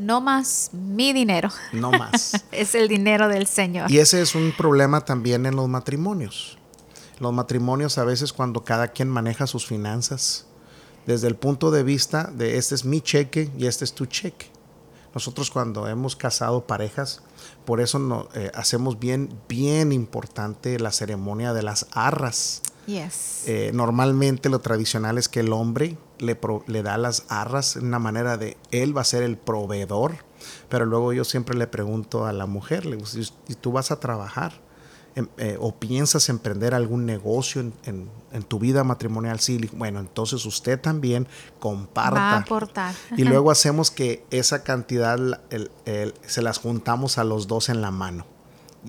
No 0.00 0.20
más 0.20 0.70
mi 0.72 1.14
dinero. 1.14 1.50
No 1.72 1.90
más. 1.90 2.44
es 2.52 2.74
el 2.74 2.88
dinero 2.88 3.28
del 3.28 3.46
Señor. 3.46 3.90
Y 3.90 3.98
ese 3.98 4.20
es 4.20 4.34
un 4.34 4.52
problema 4.52 5.02
también 5.02 5.46
en 5.46 5.56
los 5.56 5.68
matrimonios 5.68 6.58
los 7.18 7.32
matrimonios 7.32 7.98
a 7.98 8.04
veces 8.04 8.32
cuando 8.32 8.64
cada 8.64 8.88
quien 8.88 9.08
maneja 9.08 9.46
sus 9.46 9.66
finanzas 9.66 10.46
desde 11.06 11.28
el 11.28 11.36
punto 11.36 11.70
de 11.70 11.82
vista 11.82 12.30
de 12.34 12.58
este 12.58 12.74
es 12.74 12.84
mi 12.84 13.00
cheque 13.00 13.50
y 13.56 13.66
este 13.66 13.84
es 13.84 13.94
tu 13.94 14.06
cheque. 14.06 14.50
Nosotros 15.14 15.50
cuando 15.50 15.88
hemos 15.88 16.14
casado 16.14 16.66
parejas, 16.66 17.22
por 17.64 17.80
eso 17.80 17.98
no, 17.98 18.28
eh, 18.34 18.50
hacemos 18.54 18.98
bien, 18.98 19.30
bien 19.48 19.92
importante 19.92 20.78
la 20.78 20.92
ceremonia 20.92 21.54
de 21.54 21.62
las 21.62 21.86
arras. 21.92 22.60
Yes. 22.86 23.44
Eh, 23.46 23.70
normalmente 23.72 24.48
lo 24.48 24.58
tradicional 24.58 25.16
es 25.16 25.28
que 25.28 25.40
el 25.40 25.52
hombre 25.52 25.96
le, 26.18 26.38
le 26.66 26.82
da 26.82 26.98
las 26.98 27.24
arras 27.28 27.76
en 27.76 27.86
una 27.86 27.98
manera 27.98 28.36
de 28.36 28.56
él 28.72 28.96
va 28.96 29.00
a 29.00 29.04
ser 29.04 29.22
el 29.22 29.38
proveedor, 29.38 30.16
pero 30.68 30.84
luego 30.84 31.12
yo 31.12 31.24
siempre 31.24 31.56
le 31.56 31.66
pregunto 31.66 32.26
a 32.26 32.32
la 32.32 32.46
mujer, 32.46 32.84
le 32.84 32.96
digo, 32.96 33.08
¿y 33.48 33.54
tú 33.54 33.72
vas 33.72 33.90
a 33.90 34.00
trabajar? 34.00 34.65
Em, 35.16 35.26
eh, 35.38 35.56
o 35.58 35.74
piensas 35.74 36.28
emprender 36.28 36.74
algún 36.74 37.06
negocio 37.06 37.62
en, 37.62 38.10
tu 38.48 38.58
vida 38.58 38.84
matrimonial, 38.84 39.40
sí, 39.40 39.58
bueno, 39.72 39.98
entonces 39.98 40.44
usted 40.44 40.78
también 40.78 41.26
comparta. 41.58 42.20
Va 42.20 42.30
a 42.32 42.36
aportar. 42.40 42.94
Y 43.16 43.24
luego 43.24 43.50
hacemos 43.50 43.90
que 43.90 44.26
esa 44.30 44.62
cantidad 44.62 45.18
se 46.26 46.42
las 46.42 46.58
juntamos 46.58 47.16
a 47.16 47.24
los 47.24 47.46
dos 47.46 47.70
en 47.70 47.80
la 47.80 47.90
mano. 47.90 48.26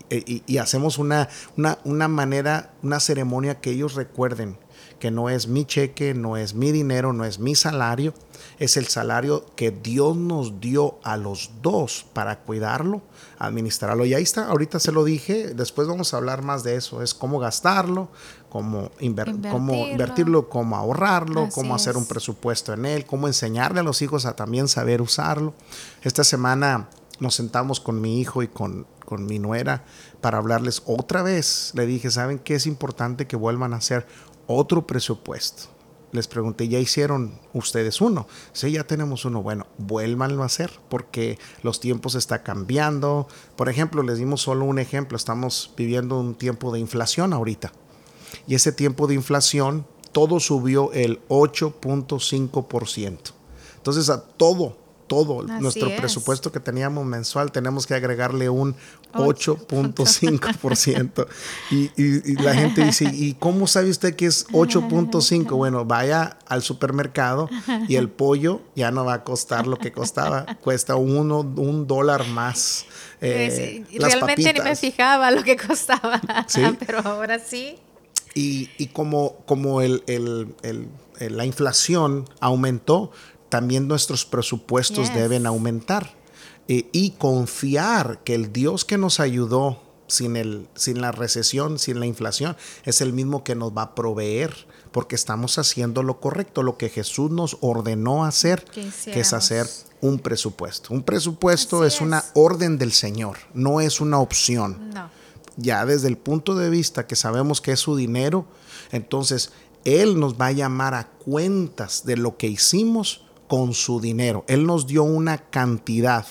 Y, 0.10 0.58
hacemos 0.58 0.98
una, 0.98 1.30
una, 1.56 1.78
una 1.86 2.10
manera, 2.10 2.74
una 2.84 3.00
ceremonia 3.00 3.62
que 3.62 3.72
ellos 3.72 3.96
recuerden 3.96 4.58
que 5.00 5.12
no 5.12 5.30
es 5.30 5.48
mi 5.48 5.64
cheque, 5.64 6.14
no 6.14 6.36
es 6.36 6.54
mi 6.54 6.74
dinero, 6.74 7.14
no 7.14 7.24
es 7.24 7.40
mi 7.40 7.56
salario, 7.56 8.14
es 8.60 8.78
el 8.78 8.88
salario 8.88 9.46
que 9.56 9.72
Dios 9.72 10.16
nos 10.16 10.60
dio 10.60 11.00
a 11.04 11.18
los 11.18 11.52
dos 11.62 12.06
para 12.14 12.40
cuidarlo, 12.40 13.02
administrarlo. 13.38 14.06
Y 14.06 14.14
ahí 14.14 14.24
está, 14.24 14.48
ahorita 14.48 14.80
se 14.80 14.92
lo 14.92 15.04
dije, 15.04 15.54
después 15.54 15.88
vamos 15.88 16.14
a 16.14 16.18
hablar 16.18 16.42
más 16.42 16.64
de 16.64 16.76
eso, 16.76 17.02
es 17.02 17.14
cómo 17.14 17.40
gastarlo, 17.40 18.10
cómo, 18.50 18.92
invertirlo. 19.00 19.52
cómo 19.52 19.74
invertirlo, 19.88 20.50
cómo 20.50 20.76
ahorrarlo, 20.76 21.50
cómo 21.54 21.76
hacer 21.76 21.98
un 21.98 22.06
presupuesto 22.06 22.74
en 22.74 22.86
él, 22.86 23.06
cómo 23.06 23.28
enseñarle 23.28 23.82
a 23.82 23.84
los 23.84 24.02
hijos 24.02 24.26
a 24.26 24.36
también 24.36 24.68
saber 24.68 25.02
usarlo. 25.02 25.54
Esta 26.02 26.24
semana 26.24 26.90
nos 27.20 27.36
sentamos 27.36 27.80
con 27.80 28.02
mi 28.02 28.20
hijo 28.20 28.44
y 28.44 28.48
con, 28.48 28.88
con 29.06 29.26
mi 29.26 29.40
nuera 29.40 29.84
para 30.22 30.38
hablarles 30.38 30.82
otra 30.86 31.22
vez. 31.22 31.72
Le 31.76 31.86
dije, 31.86 32.10
¿saben 32.12 32.40
qué 32.40 32.56
es 32.56 32.66
importante 32.66 33.28
que 33.28 33.36
vuelvan 33.36 33.74
a 33.74 33.78
hacer? 33.78 34.06
otro 34.48 34.88
presupuesto. 34.88 35.77
Les 36.12 36.28
pregunté, 36.28 36.68
¿ya 36.70 36.80
hicieron 36.80 37.38
ustedes 37.54 38.00
uno? 38.00 38.28
Sí, 38.54 38.72
ya 38.72 38.86
tenemos 38.86 39.26
uno. 39.26 39.44
Bueno, 39.44 39.68
vuélvanlo 39.78 40.44
a 40.44 40.46
hacer 40.46 40.72
porque 40.90 41.38
los 41.64 41.80
tiempos 41.80 42.16
están 42.16 42.42
cambiando. 42.44 43.28
Por 43.56 43.68
ejemplo, 43.68 44.04
les 44.04 44.18
dimos 44.18 44.42
solo 44.42 44.66
un 44.66 44.80
ejemplo. 44.80 45.18
Estamos 45.18 45.74
viviendo 45.76 46.18
un 46.20 46.36
tiempo 46.36 46.72
de 46.72 46.80
inflación 46.80 47.34
ahorita. 47.34 47.74
Y 48.48 48.56
ese 48.56 48.72
tiempo 48.72 49.08
de 49.08 49.16
inflación, 49.16 49.86
todo 50.14 50.40
subió 50.40 50.94
el 50.94 51.20
8.5%. 51.28 53.18
Entonces, 53.76 54.10
a 54.10 54.22
todo, 54.22 54.78
todo 55.08 55.44
nuestro 55.44 55.94
presupuesto 55.96 56.52
que 56.52 56.60
teníamos 56.60 57.06
mensual, 57.06 57.52
tenemos 57.52 57.88
que 57.88 57.96
agregarle 57.96 58.50
un 58.50 58.76
8.5%. 59.14 61.28
y, 61.72 61.92
y, 62.02 62.36
la 62.36 62.54
gente 62.54 62.84
dice, 62.84 63.10
¿y 63.14 63.34
cómo 63.34 63.68
sabe 63.68 63.90
usted 63.90 64.16
que 64.16 64.26
es 64.26 64.48
8.5? 64.50 65.56
Bueno, 65.56 65.86
vaya 65.86 66.38
al 66.48 66.64
supermercado 66.64 67.50
y 67.88 67.96
el 67.96 68.10
pollo 68.10 68.62
ya 68.76 68.92
no 68.92 69.06
va 69.06 69.16
a 69.16 69.24
costar 69.24 69.68
lo 69.68 69.78
que 69.78 69.92
costaba, 69.92 70.46
cuesta 70.62 70.96
uno, 70.96 71.40
un 71.40 71.88
dólar 71.88 72.28
más. 72.28 72.86
Eh, 73.22 73.84
realmente 73.94 74.54
ni 74.54 74.62
me 74.62 74.76
fijaba 74.76 75.32
lo 75.32 75.44
que 75.44 75.58
costaba, 75.58 76.22
pero 76.80 77.00
ahora 77.00 77.40
sí. 77.40 77.78
Y, 78.36 78.70
y 78.78 78.88
como, 78.88 79.38
como 79.46 79.82
el, 79.82 80.04
el, 80.06 80.54
el, 80.62 80.88
la 81.20 81.46
inflación 81.46 82.30
aumentó, 82.40 83.12
también 83.50 83.88
nuestros 83.88 84.26
presupuestos 84.26 85.14
deben 85.14 85.48
aumentar. 85.48 86.17
Eh, 86.68 86.90
y 86.92 87.12
confiar 87.12 88.20
que 88.24 88.36
el 88.36 88.52
Dios 88.52 88.84
que 88.84 88.98
nos 88.98 89.20
ayudó 89.20 89.82
sin, 90.08 90.36
el, 90.36 90.68
sin 90.76 91.02
la 91.02 91.12
recesión, 91.12 91.80
sin 91.80 92.00
la 92.00 92.06
inflación, 92.06 92.58
es 92.84 93.02
el 93.02 93.14
mismo 93.14 93.44
que 93.44 93.56
nos 93.56 93.72
va 93.72 93.84
a 93.84 93.96
proveer, 93.96 94.68
porque 94.92 95.16
estamos 95.16 95.58
haciendo 95.58 96.04
lo 96.04 96.20
correcto, 96.20 96.64
lo 96.64 96.78
que 96.78 96.90
Jesús 96.90 97.32
nos 97.32 97.58
ordenó 97.62 98.26
hacer, 98.26 98.66
que, 98.66 98.90
es 99.20 99.34
hacer 99.34 99.68
un 100.02 100.20
presupuesto. 100.20 100.94
Un 100.94 101.04
presupuesto 101.04 101.86
es, 101.86 102.02
una 102.02 102.24
orden 102.34 102.78
del 102.78 102.92
Señor, 102.92 103.38
no 103.54 103.80
es 103.82 104.02
una 104.02 104.20
opción. 104.20 104.92
Ya 105.58 105.86
desde 105.86 106.08
el 106.08 106.18
punto 106.18 106.56
de 106.56 106.70
vista 106.70 107.08
que 107.08 107.16
sabemos 107.16 107.62
que 107.62 107.72
es 107.72 107.80
su 107.80 107.96
dinero, 107.96 108.46
entonces 108.92 109.52
Él 109.86 110.20
nos 110.20 110.36
va 110.36 110.48
a 110.48 110.52
llamar 110.52 110.94
a 110.94 111.10
cuentas 111.10 112.06
de 112.06 112.18
lo 112.18 112.38
que 112.38 112.48
hicimos 112.48 113.24
con 113.48 113.74
su 113.74 114.00
dinero. 114.00 114.46
Él 114.48 114.66
nos 114.66 114.88
dio 114.88 115.04
una 115.04 115.38
cantidad. 115.38 116.26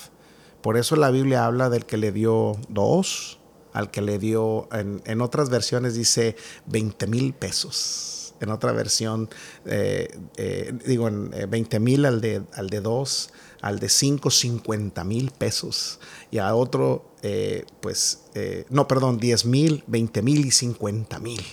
Por 0.67 0.75
eso 0.75 0.97
la 0.97 1.11
Biblia 1.11 1.45
habla 1.45 1.69
del 1.69 1.85
que 1.85 1.95
le 1.95 2.11
dio 2.11 2.57
dos, 2.67 3.39
al 3.71 3.89
que 3.89 4.01
le 4.01 4.19
dio, 4.19 4.67
en, 4.73 5.21
otras 5.21 5.49
versiones 5.49 5.95
dice 5.95 6.35
20 6.65 7.07
mil 7.07 7.33
pesos. 7.33 8.33
En 8.41 8.49
otra 8.49 8.73
versión, 8.73 9.29
eh, 9.63 10.09
eh, 10.35 10.73
digo, 10.85 11.07
en 11.07 11.31
20 11.49 11.79
mil 11.79 12.03
al 12.03 12.19
de, 12.19 12.43
al 12.51 12.69
de 12.69 12.81
dos, 12.81 13.29
al 13.61 13.79
de 13.79 13.87
cinco, 13.87 14.29
50 14.29 15.05
mil 15.05 15.31
pesos. 15.31 16.01
Y 16.31 16.39
a 16.39 16.53
otro, 16.53 17.11
pues, 17.79 18.25
no, 18.69 18.89
perdón, 18.89 19.19
10 19.19 19.45
mil, 19.45 19.85
20 19.87 20.21
mil 20.21 20.45
y 20.45 20.51
50 20.51 21.17
mil. 21.19 21.45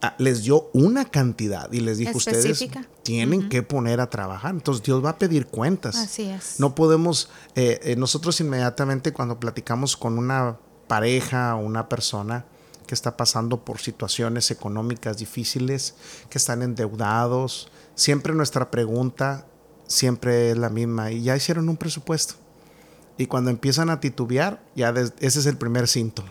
Ah, 0.00 0.14
les 0.18 0.44
dio 0.44 0.70
una 0.74 1.04
cantidad 1.06 1.72
y 1.72 1.80
les 1.80 1.98
dijo 1.98 2.16
ustedes 2.16 2.64
tienen 3.02 3.48
que 3.48 3.62
poner 3.64 4.00
a 4.00 4.08
trabajar. 4.08 4.52
Entonces 4.52 4.84
Dios 4.84 5.04
va 5.04 5.10
a 5.10 5.18
pedir 5.18 5.46
cuentas. 5.46 5.96
Así 5.96 6.22
es. 6.22 6.60
No 6.60 6.74
podemos, 6.74 7.30
eh, 7.56 7.80
eh, 7.82 7.96
nosotros 7.96 8.40
inmediatamente 8.40 9.12
cuando 9.12 9.40
platicamos 9.40 9.96
con 9.96 10.16
una 10.16 10.58
pareja 10.86 11.56
o 11.56 11.60
una 11.60 11.88
persona 11.88 12.46
que 12.86 12.94
está 12.94 13.16
pasando 13.16 13.64
por 13.64 13.80
situaciones 13.80 14.50
económicas 14.50 15.18
difíciles, 15.18 15.94
que 16.30 16.38
están 16.38 16.62
endeudados, 16.62 17.68
siempre 17.94 18.34
nuestra 18.34 18.70
pregunta 18.70 19.46
siempre 19.88 20.52
es 20.52 20.58
la 20.58 20.70
misma. 20.70 21.10
Y 21.10 21.22
ya 21.22 21.36
hicieron 21.36 21.68
un 21.68 21.76
presupuesto. 21.76 22.34
Y 23.16 23.26
cuando 23.26 23.50
empiezan 23.50 23.90
a 23.90 23.98
titubear, 23.98 24.62
ya 24.76 24.90
ese 25.18 25.40
es 25.40 25.46
el 25.46 25.56
primer 25.56 25.88
síntoma 25.88 26.30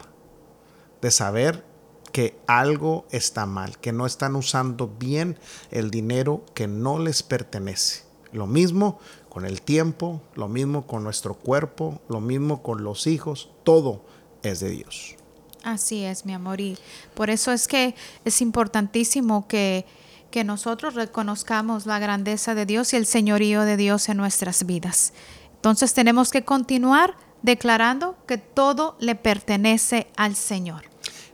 de 1.01 1.11
saber 1.11 1.65
que 2.11 2.39
algo 2.47 3.05
está 3.11 3.45
mal, 3.45 3.77
que 3.77 3.91
no 3.91 4.05
están 4.05 4.35
usando 4.35 4.87
bien 4.87 5.37
el 5.71 5.91
dinero 5.91 6.43
que 6.53 6.67
no 6.67 6.99
les 6.99 7.23
pertenece. 7.23 8.03
Lo 8.31 8.47
mismo 8.47 8.99
con 9.29 9.45
el 9.45 9.61
tiempo, 9.61 10.21
lo 10.35 10.47
mismo 10.47 10.87
con 10.87 11.03
nuestro 11.03 11.35
cuerpo, 11.35 12.01
lo 12.09 12.19
mismo 12.19 12.63
con 12.63 12.83
los 12.83 13.07
hijos, 13.07 13.49
todo 13.63 14.03
es 14.43 14.59
de 14.59 14.69
Dios. 14.69 15.15
Así 15.63 16.03
es, 16.03 16.25
mi 16.25 16.33
amor, 16.33 16.61
y 16.61 16.77
por 17.13 17.29
eso 17.29 17.51
es 17.51 17.67
que 17.67 17.95
es 18.25 18.41
importantísimo 18.41 19.47
que, 19.47 19.85
que 20.31 20.43
nosotros 20.43 20.95
reconozcamos 20.95 21.85
la 21.85 21.99
grandeza 21.99 22.55
de 22.55 22.65
Dios 22.65 22.93
y 22.93 22.95
el 22.95 23.05
señorío 23.05 23.63
de 23.63 23.77
Dios 23.77 24.09
en 24.09 24.17
nuestras 24.17 24.65
vidas. 24.65 25.13
Entonces 25.55 25.93
tenemos 25.93 26.31
que 26.31 26.45
continuar 26.45 27.15
declarando 27.41 28.17
que 28.27 28.37
todo 28.37 28.95
le 28.99 29.15
pertenece 29.15 30.07
al 30.15 30.35
Señor 30.35 30.85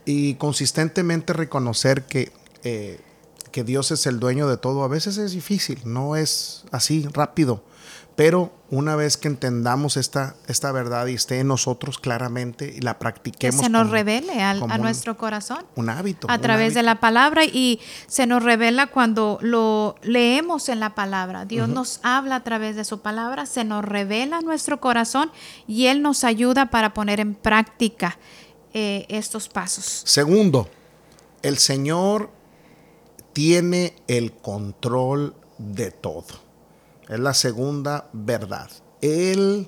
y 0.06 0.36
consistentemente 0.36 1.34
reconocer 1.34 2.04
que, 2.04 2.32
eh, 2.64 3.00
que 3.52 3.64
Dios 3.64 3.92
es 3.92 4.06
el 4.06 4.20
dueño 4.20 4.48
de 4.48 4.58
todo. 4.58 4.84
A 4.84 4.88
veces 4.88 5.18
es 5.18 5.32
difícil, 5.32 5.80
no 5.86 6.16
es 6.16 6.64
así 6.72 7.08
rápido, 7.14 7.64
pero 8.16 8.52
una 8.70 8.96
vez 8.96 9.18
que 9.18 9.28
entendamos 9.28 9.98
esta, 9.98 10.36
esta 10.48 10.72
verdad 10.72 11.08
y 11.08 11.14
esté 11.14 11.40
en 11.40 11.48
nosotros 11.48 12.00
claramente 12.00 12.74
y 12.76 12.82
la 12.82 13.00
practiquemos. 13.00 13.60
Que 13.60 13.66
se 13.66 13.72
nos 13.72 13.90
revele 13.90 14.42
a 14.42 14.78
nuestro 14.78 15.18
corazón. 15.18 15.66
Un 15.76 15.90
hábito. 15.90 16.28
A 16.30 16.38
través 16.40 16.74
de 16.74 16.84
la 16.84 17.00
palabra 17.00 17.46
y 17.46 17.80
se 18.08 18.26
nos 18.26 18.44
revela 18.44 18.88
cuando 18.88 19.40
lo 19.42 19.96
leemos 20.02 20.70
en 20.70 20.80
la 20.80 20.96
palabra. 20.96 21.46
Dios 21.46 21.70
nos 21.70 22.00
habla 22.04 22.38
a 22.38 22.44
través 22.44 22.76
de 22.76 22.84
su 22.84 23.02
palabra, 23.02 23.46
se 23.46 23.64
nos 23.64 23.86
revela 23.86 24.42
nuestro 24.42 24.80
corazón 24.80 25.32
y 25.68 25.88
Él 25.88 26.02
nos 26.02 26.24
ayuda 26.24 26.68
para 26.68 26.94
poner 26.94 27.20
en 27.20 27.36
práctica 27.36 28.18
eh, 28.74 29.06
estos 29.10 29.50
pasos. 29.50 30.04
Segundo, 30.06 30.68
el 31.42 31.58
Señor 31.58 32.30
tiene 33.34 33.96
el 34.08 34.32
control 34.34 35.36
de 35.58 35.92
todo. 35.92 36.42
Es 37.10 37.20
la 37.20 37.34
segunda 37.34 38.10
verdad. 38.14 38.70
Él 39.02 39.68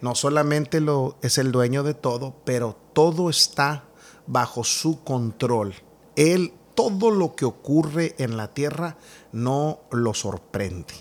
no 0.00 0.14
solamente 0.14 0.80
lo, 0.80 1.16
es 1.22 1.38
el 1.38 1.52
dueño 1.52 1.82
de 1.82 1.94
todo, 1.94 2.34
pero 2.44 2.76
todo 2.92 3.28
está 3.28 3.84
bajo 4.26 4.64
su 4.64 5.02
control. 5.02 5.74
Él, 6.16 6.52
todo 6.74 7.10
lo 7.10 7.34
que 7.34 7.44
ocurre 7.44 8.14
en 8.18 8.36
la 8.36 8.48
tierra, 8.48 8.96
no 9.32 9.80
lo 9.90 10.14
sorprende. 10.14 10.94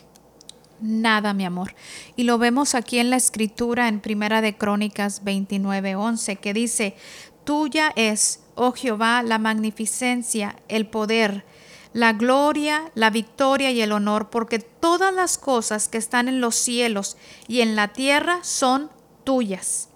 Nada, 0.82 1.34
mi 1.34 1.44
amor. 1.46 1.76
Y 2.16 2.24
lo 2.24 2.38
vemos 2.38 2.74
aquí 2.74 3.00
en 3.00 3.10
la 3.10 3.18
escritura 3.18 3.90
en 3.90 4.00
Primera 4.00 4.42
de 4.42 4.58
Crónicas 4.58 5.24
29:11 5.24 6.38
que 6.38 6.54
dice, 6.54 6.96
Tuya 7.44 7.92
es, 7.96 8.42
oh 8.56 8.72
Jehová, 8.74 9.24
la 9.24 9.40
magnificencia, 9.40 10.56
el 10.68 10.88
poder, 10.88 11.46
la 11.94 12.14
gloria, 12.14 12.92
la 12.96 13.10
victoria 13.10 13.72
y 13.72 13.82
el 13.82 13.92
honor, 13.92 14.30
porque 14.30 14.60
todas 14.60 15.14
las 15.14 15.38
cosas 15.38 15.88
que 15.88 15.98
están 15.98 16.28
en 16.28 16.42
los 16.42 16.56
cielos 16.56 17.18
y 17.48 17.62
en 17.62 17.76
la 17.76 17.90
tierra 17.90 18.40
son 18.44 18.90
tuyas. 19.24 19.90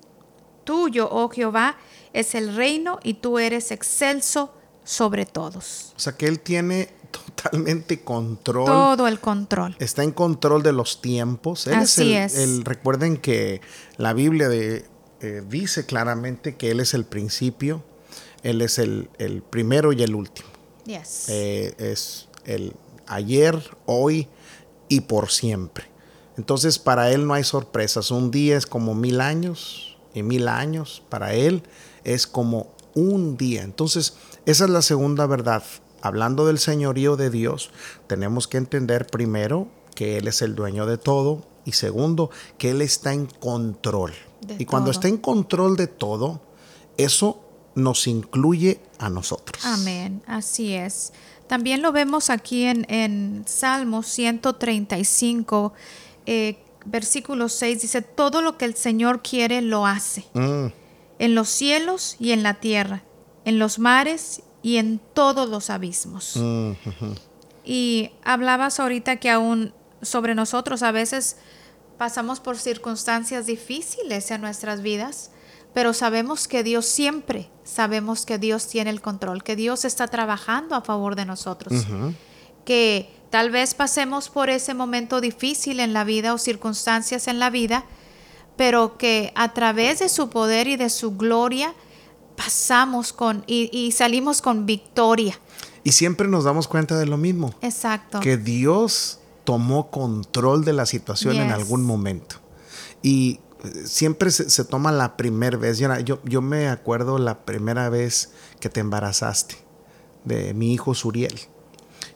Tuyo, 0.64 1.10
oh 1.12 1.30
Jehová, 1.30 1.78
es 2.14 2.36
el 2.36 2.56
reino 2.56 3.00
y 3.04 3.16
tú 3.16 3.40
eres 3.40 3.72
excelso 3.72 4.54
sobre 4.84 5.26
todos. 5.26 5.94
O 5.96 6.00
sea 6.00 6.14
que 6.14 6.28
Él 6.28 6.40
tiene 6.40 6.90
totalmente 7.12 8.02
control. 8.02 8.66
Todo 8.66 9.08
el 9.08 9.20
control. 9.20 9.76
Está 9.80 10.04
en 10.04 10.12
control 10.12 10.64
de 10.64 10.74
los 10.74 11.02
tiempos. 11.02 11.68
Así 11.68 12.14
es, 12.14 12.64
recuerden 12.64 13.18
que 13.18 13.62
la 13.98 14.14
Biblia 14.14 14.50
de 14.50 14.86
eh, 15.24 15.42
dice 15.48 15.86
claramente 15.86 16.58
que 16.58 16.70
Él 16.70 16.82
es 16.82 16.94
el 16.94 17.06
principio, 17.06 17.82
Él 18.42 18.62
es 18.62 18.78
el, 18.78 19.08
primero 19.50 19.94
y 19.94 20.04
el 20.04 20.16
último. 20.16 20.50
Eh, 20.86 21.74
es 21.78 22.28
el 22.44 22.74
ayer, 23.08 23.58
hoy 23.86 24.28
y 24.90 25.00
por 25.00 25.32
siempre. 25.32 25.86
Entonces 26.36 26.78
para 26.78 27.10
Él 27.10 27.26
no 27.26 27.36
hay 27.36 27.46
sorpresas. 27.46 28.12
Un 28.12 28.32
día 28.32 28.58
es 28.58 28.66
como 28.66 28.96
mil 28.96 29.22
años 29.22 29.98
y 30.14 30.24
mil 30.24 30.50
años 30.50 31.02
para 31.08 31.34
Él 31.34 31.64
es 32.04 32.28
como 32.28 32.76
un 32.94 33.38
día. 33.38 33.62
Entonces 33.62 34.16
esa 34.46 34.66
es 34.66 34.70
la 34.70 34.82
segunda 34.82 35.26
verdad. 35.26 35.64
Hablando 36.02 36.46
del 36.46 36.60
señorío 36.60 37.16
de 37.16 37.30
Dios, 37.30 37.72
tenemos 38.08 38.50
que 38.50 38.58
entender 38.58 39.08
primero 39.08 39.70
que 39.96 40.18
Él 40.18 40.28
es 40.28 40.42
el 40.42 40.54
dueño 40.54 40.86
de 40.86 40.98
todo 40.98 41.46
y 41.64 41.72
segundo, 41.72 42.30
que 42.58 42.72
Él 42.72 42.82
está 42.82 43.14
en 43.14 43.28
control 43.28 44.12
y 44.58 44.66
cuando 44.66 44.92
está 44.92 45.08
en 45.08 45.18
control 45.18 45.76
de 45.76 45.88
todo, 45.88 46.42
eso 46.98 47.40
nos 47.76 48.08
incluye 48.08 48.80
a 49.00 49.10
nosotros. 49.10 49.66
Amén, 49.66 50.22
así 50.28 50.74
es. 50.74 51.14
También 51.48 51.82
lo 51.82 51.92
vemos 51.92 52.30
aquí 52.30 52.64
en, 52.64 52.86
en 52.90 53.44
Salmos 53.48 54.08
135, 54.08 55.74
eh, 56.26 56.58
versículo 56.86 57.50
6, 57.50 57.82
dice, 57.82 58.02
todo 58.02 58.42
lo 58.42 58.58
que 58.58 58.66
el 58.66 58.76
Señor 58.76 59.22
quiere 59.22 59.62
lo 59.62 59.86
hace, 59.86 60.26
mm. 60.34 60.68
en 61.20 61.36
los 61.36 61.50
cielos 61.50 62.16
y 62.20 62.32
en 62.32 62.44
la 62.44 62.56
tierra, 62.56 63.04
en 63.46 63.60
los 63.60 63.80
mares 63.80 64.42
y 64.62 64.78
en 64.78 65.00
todos 65.14 65.50
los 65.50 65.70
abismos. 65.70 66.38
Mm, 66.38 66.72
y 67.66 68.12
hablabas 68.24 68.80
ahorita 68.80 69.18
que 69.18 69.30
aún 69.30 69.74
sobre 70.02 70.36
nosotros 70.36 70.84
a 70.84 70.92
veces 70.92 71.38
pasamos 72.04 72.42
por 72.42 72.58
circunstancias 72.58 73.46
difíciles 73.46 74.30
en 74.30 74.42
nuestras 74.42 74.82
vidas, 74.82 75.30
pero 75.74 75.94
sabemos 75.94 76.50
que 76.50 76.62
Dios 76.62 76.86
siempre, 76.86 77.50
sabemos 77.64 78.26
que 78.26 78.38
Dios 78.38 78.68
tiene 78.68 78.90
el 78.90 79.00
control, 79.00 79.42
que 79.42 79.56
Dios 79.56 79.86
está 79.86 80.10
trabajando 80.10 80.76
a 80.76 80.82
favor 80.82 81.16
de 81.16 81.24
nosotros, 81.24 81.86
que 82.66 83.10
tal 83.30 83.52
vez 83.52 83.74
pasemos 83.74 84.28
por 84.28 84.50
ese 84.50 84.74
momento 84.74 85.22
difícil 85.22 85.80
en 85.80 85.94
la 85.94 86.04
vida 86.04 86.34
o 86.34 86.38
circunstancias 86.38 87.30
en 87.30 87.40
la 87.40 87.50
vida, 87.50 87.86
pero 88.58 88.98
que 88.98 89.32
a 89.36 89.54
través 89.54 90.00
de 90.00 90.10
su 90.10 90.30
poder 90.30 90.68
y 90.68 90.76
de 90.76 90.90
su 90.90 91.16
gloria 91.16 91.74
pasamos 92.36 93.14
con 93.14 93.46
y, 93.48 93.70
y 93.72 93.94
salimos 93.94 94.42
con 94.42 94.66
victoria. 94.66 95.40
Y 95.86 95.94
siempre 95.94 96.28
nos 96.28 96.44
damos 96.44 96.68
cuenta 96.68 97.00
de 97.00 97.06
lo 97.06 97.16
mismo. 97.16 97.54
Exacto. 97.62 98.20
Que 98.20 98.36
Dios 98.36 99.20
tomó 99.44 99.90
control 99.90 100.66
de 100.66 100.74
la 100.74 100.86
situación 100.86 101.36
en 101.38 101.52
algún 101.52 101.84
momento. 101.84 102.38
Y 103.02 103.40
eh, 103.64 103.84
siempre 103.86 104.32
se, 104.32 104.66
toma 104.66 104.92
la 104.92 105.18
primera 105.18 105.58
vez. 105.58 105.80
Yo, 105.80 106.20
yo, 106.24 106.42
me 106.42 106.68
acuerdo 106.68 107.18
la 107.18 107.46
primera 107.46 107.90
vez 107.90 108.32
que 108.60 108.70
te 108.70 108.80
embarazaste 108.80 109.56
de 110.26 110.54
mi 110.54 110.74
hijo 110.74 110.94
Suriel. 110.94 111.40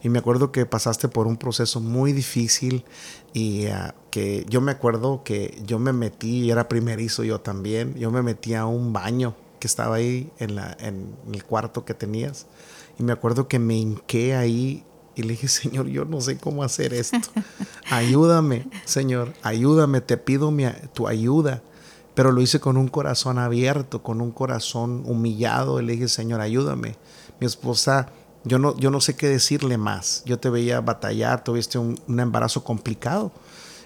Y 0.02 0.10
me 0.10 0.20
acuerdo 0.20 0.52
que 0.52 0.66
pasaste 0.66 1.08
por 1.08 1.28
un 1.28 1.38
proceso 1.38 1.80
muy 1.80 2.14
difícil 2.14 2.86
y 3.34 3.66
ah, 3.68 3.96
que 4.12 4.46
yo 4.48 4.62
me 4.62 4.72
acuerdo 4.72 5.24
que 5.24 5.60
yo 5.66 5.80
me 5.80 5.92
metí, 5.92 6.44
y 6.44 6.52
era 6.52 6.68
primerizo 6.68 7.24
yo 7.24 7.42
también, 7.42 7.96
yo 7.96 8.12
me 8.12 8.22
metí 8.22 8.54
a 8.54 8.66
un 8.66 8.94
baño 8.94 9.36
que 9.60 9.68
estaba 9.68 9.96
ahí 9.96 10.32
en, 10.38 10.56
la, 10.56 10.78
en 10.80 11.16
el 11.32 11.44
cuarto 11.44 11.84
que 11.84 11.94
tenías. 11.94 12.46
Y 13.00 13.04
me 13.04 13.12
acuerdo 13.14 13.48
que 13.48 13.60
me 13.60 13.76
hinqué 13.76 14.36
ahí 14.36 14.84
y 15.18 15.24
le 15.24 15.30
dije, 15.30 15.48
Señor, 15.48 15.88
yo 15.88 16.06
no 16.06 16.22
sé 16.22 16.38
cómo 16.38 16.64
hacer 16.64 16.94
esto. 16.94 17.18
Ayúdame, 17.90 18.68
Señor, 18.86 19.34
ayúdame, 19.42 20.00
te 20.00 20.16
pido 20.16 20.52
mi, 20.52 20.66
tu 20.94 21.08
ayuda. 21.08 21.64
Pero 22.14 22.32
lo 22.32 22.40
hice 22.40 22.60
con 22.60 22.78
un 22.78 22.88
corazón 22.88 23.40
abierto, 23.40 24.04
con 24.04 24.22
un 24.22 24.30
corazón 24.30 25.02
humillado. 25.06 25.82
Y 25.82 25.86
le 25.86 25.94
dije, 25.94 26.08
Señor, 26.08 26.40
ayúdame. 26.40 26.98
Mi 27.40 27.48
esposa, 27.48 28.10
yo 28.44 28.60
no, 28.60 28.78
yo 28.78 28.92
no 28.92 29.02
sé 29.02 29.16
qué 29.16 29.28
decirle 29.28 29.80
más. 29.80 30.22
Yo 30.26 30.38
te 30.38 30.52
veía 30.52 30.82
batallar, 30.82 31.44
tuviste 31.44 31.80
un, 31.80 32.00
un 32.08 32.20
embarazo 32.20 32.64
complicado. 32.64 33.32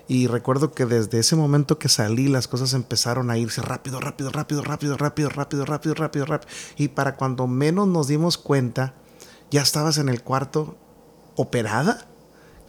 Y 0.10 0.28
recuerdo 0.28 0.74
que 0.74 0.86
desde 0.86 1.20
ese 1.20 1.38
momento 1.38 1.80
que 1.80 1.88
salí, 1.88 2.28
las 2.28 2.50
cosas 2.50 2.74
empezaron 2.74 3.30
a 3.30 3.38
irse 3.38 3.62
rápido, 3.62 4.02
rápido, 4.02 4.32
rápido, 4.32 4.64
rápido, 4.64 4.98
rápido, 4.98 5.30
rápido, 5.30 5.66
rápido, 5.66 5.96
rápido, 5.96 6.26
rápido. 6.26 6.52
Y 6.76 6.90
para 6.90 7.16
cuando 7.16 7.48
menos 7.48 7.88
nos 7.88 8.10
dimos 8.10 8.38
cuenta, 8.38 8.96
ya 9.50 9.62
estabas 9.62 9.98
en 9.98 10.10
el 10.10 10.24
cuarto 10.24 10.76
operada, 11.36 12.08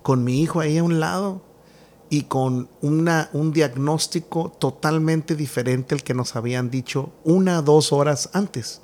con 0.03 0.25
mi 0.25 0.41
hijo 0.41 0.61
ahí 0.61 0.79
a 0.79 0.85
un 0.85 1.01
lado 1.01 1.43
y 2.11 2.25
con 2.25 2.69
una, 2.83 3.31
un 3.33 3.53
diagnóstico 3.53 4.53
totalmente 4.59 5.35
diferente 5.35 5.95
al 5.95 6.03
que 6.03 6.13
nos 6.13 6.37
habían 6.37 6.71
dicho 6.71 7.11
una 7.25 7.61
o 7.61 7.63
dos 7.63 7.93
horas 7.93 8.29
antes. 8.35 8.83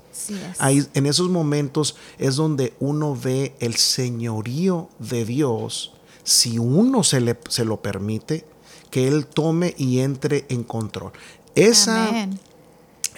Ahí, 0.58 0.86
en 0.94 1.06
esos 1.06 1.28
momentos 1.28 1.94
es 2.18 2.36
donde 2.36 2.72
uno 2.80 3.14
ve 3.14 3.54
el 3.60 3.74
señorío 3.76 4.88
de 4.98 5.24
Dios, 5.24 5.92
si 6.24 6.58
uno 6.58 7.04
se, 7.04 7.20
le, 7.20 7.38
se 7.48 7.64
lo 7.64 7.82
permite, 7.82 8.46
que 8.90 9.08
Él 9.08 9.26
tome 9.26 9.74
y 9.76 10.00
entre 10.00 10.46
en 10.48 10.64
control. 10.64 11.12
Esa 11.54 12.28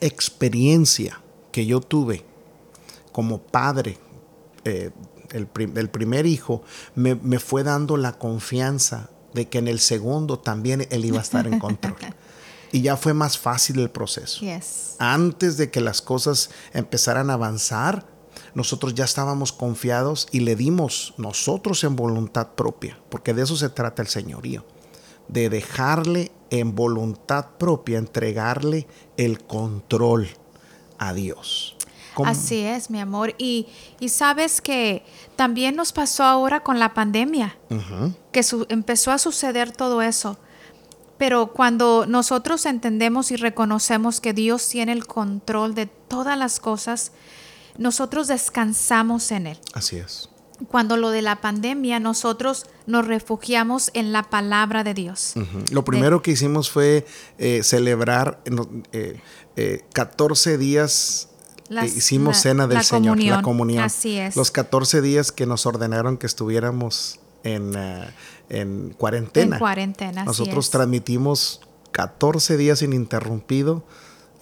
experiencia 0.01 1.21
que 1.53 1.67
yo 1.67 1.81
tuve 1.81 2.25
como 3.13 3.39
padre 3.39 3.99
eh, 4.65 4.91
el, 5.33 5.47
primer 5.47 6.27
hijo, 6.27 6.63
me, 6.95 7.15
me, 7.15 7.39
fue 7.39 7.63
dando 7.63 7.97
la 7.97 8.19
confianza 8.19 9.11
de 9.35 9.49
que 9.49 9.59
en 9.59 9.69
el 9.69 9.81
segundo 9.81 10.39
también 10.39 10.87
él 10.91 11.05
iba 11.05 11.19
a 11.19 11.23
estar 11.23 11.47
en 11.47 11.59
control. 11.59 11.97
y 12.73 12.83
ya 12.83 12.97
fue 12.97 13.15
más 13.15 13.39
fácil 13.39 13.79
el 13.81 13.91
proceso. 13.91 14.41
Antes 14.99 15.57
de 15.57 15.71
que 15.71 15.81
las 15.81 16.03
cosas 16.03 16.51
empezaran 16.73 17.31
a 17.31 17.35
avanzar, 17.35 18.07
nosotros 18.55 18.95
ya 18.95 19.05
estábamos 19.05 19.53
confiados 19.53 20.29
y 20.33 20.41
le 20.41 20.57
dimos 20.57 21.15
nosotros 21.17 21.85
en 21.85 21.97
voluntad 21.97 22.49
propia, 22.55 22.99
porque 23.09 23.35
de 23.35 23.43
eso 23.43 23.57
se 23.57 23.69
trata 23.69 24.03
el 24.03 24.09
señorío, 24.09 24.65
de 25.29 25.49
dejarle 25.49 26.33
en 26.51 26.75
voluntad 26.75 27.51
propia, 27.59 27.99
entregarle 27.99 28.87
el 29.17 29.45
control 29.45 30.29
a 30.99 31.13
Dios. 31.13 31.77
Así 32.27 32.61
es, 32.61 32.91
mi 32.91 33.01
amor. 33.01 33.35
Y, 33.39 33.67
sabes 34.09 34.61
que 34.61 35.05
también 35.37 35.77
nos 35.77 35.93
pasó 35.93 36.25
ahora 36.25 36.61
con 36.61 36.79
la 36.79 36.95
pandemia, 36.95 37.57
que 38.33 38.45
empezó 38.69 39.11
a 39.13 39.19
suceder 39.19 39.73
todo 39.73 40.03
eso. 40.03 40.39
Pero 41.19 41.53
cuando 41.53 42.07
nosotros 42.07 42.65
entendemos 42.65 43.31
y 43.31 43.37
reconocemos 43.37 44.23
que 44.23 44.33
Dios 44.33 44.67
tiene 44.69 44.93
el 44.93 45.07
control 45.07 45.75
de 45.75 45.85
todas 45.85 46.39
las 46.39 46.61
cosas, 46.61 47.13
nosotros 47.77 48.27
descansamos 48.27 49.31
en 49.31 49.49
Él. 49.49 49.59
Así 49.75 49.97
es. 49.97 50.31
Cuando 50.69 50.97
lo 50.97 51.11
de 51.11 51.23
la 51.23 51.41
pandemia, 51.41 52.01
nosotros 52.01 52.67
nos 52.87 53.07
refugiamos 53.07 53.91
en 53.95 54.13
la 54.13 54.25
palabra 54.25 54.85
de 54.85 54.95
Dios. 54.95 55.35
Lo 55.71 55.85
primero 55.85 56.23
que 56.23 56.33
hicimos 56.33 56.71
fue 56.71 57.07
eh, 57.39 57.63
celebrar 57.63 58.43
14 59.93 60.53
eh, 60.53 60.59
días 60.59 61.30
eh, 61.71 61.87
hicimos 61.87 62.39
cena 62.39 62.67
del 62.67 62.83
Señor, 62.83 63.23
la 63.23 63.43
comunión. 63.43 63.85
Así 63.85 64.19
es. 64.19 64.37
Los 64.37 64.51
14 64.51 65.01
días 65.03 65.31
que 65.31 65.47
nos 65.47 65.67
ordenaron 65.67 66.19
que 66.19 66.27
estuviéramos 66.27 67.21
en, 67.45 67.75
eh, 67.77 68.11
en 68.49 68.91
cuarentena. 68.91 69.57
En 69.57 69.61
cuarentena. 69.61 70.25
Nosotros 70.25 70.71
transmitimos 70.71 71.61
14 71.93 72.57
días 72.57 72.83
ininterrumpido. 72.83 73.85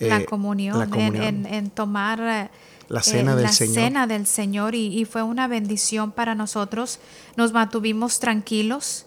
Eh, 0.00 0.08
la, 0.08 0.24
comunión, 0.24 0.90
En, 0.92 1.70
tomar 1.70 2.50
la 2.88 3.02
cena 3.02 3.34
del 3.34 3.44
la 3.44 3.52
Señor. 3.52 3.74
cena 3.74 4.06
del 4.06 4.26
Señor 4.26 4.74
y, 4.74 5.04
fue 5.04 5.22
una 5.22 5.48
bendición 5.48 6.12
para 6.12 6.34
nosotros. 6.34 6.98
Nos 7.36 7.52
mantuvimos 7.52 8.20
tranquilos, 8.20 9.06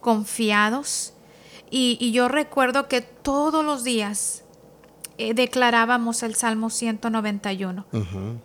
confiados. 0.00 1.12
Y, 1.70 1.98
y 2.00 2.10
yo 2.10 2.26
recuerdo 2.26 2.88
que 2.88 3.00
todos 3.00 3.64
los 3.64 3.84
días 3.84 4.39
eh, 5.20 5.34
declarábamos 5.34 6.22
el 6.22 6.34
Salmo 6.34 6.70
191, 6.70 7.84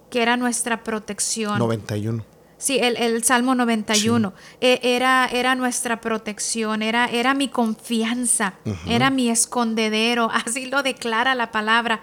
que 0.10 0.22
era 0.22 0.36
nuestra 0.36 0.84
protección. 0.84 1.58
91. 1.58 2.26
Sí, 2.58 2.80
el, 2.82 3.24
Salmo 3.24 3.56
91 3.56 4.34
e, 4.60 4.82
era, 4.84 5.26
era 5.32 5.56
nuestra 5.56 6.02
protección, 6.02 6.82
era, 6.82 7.06
era 7.06 7.34
mi 7.34 7.48
confianza, 7.48 8.56
era 8.88 9.10
mi 9.10 9.30
escondedero, 9.30 10.30
así 10.46 10.66
lo 10.66 10.84
declara 10.84 11.34
la 11.34 11.52
palabra. 11.52 12.02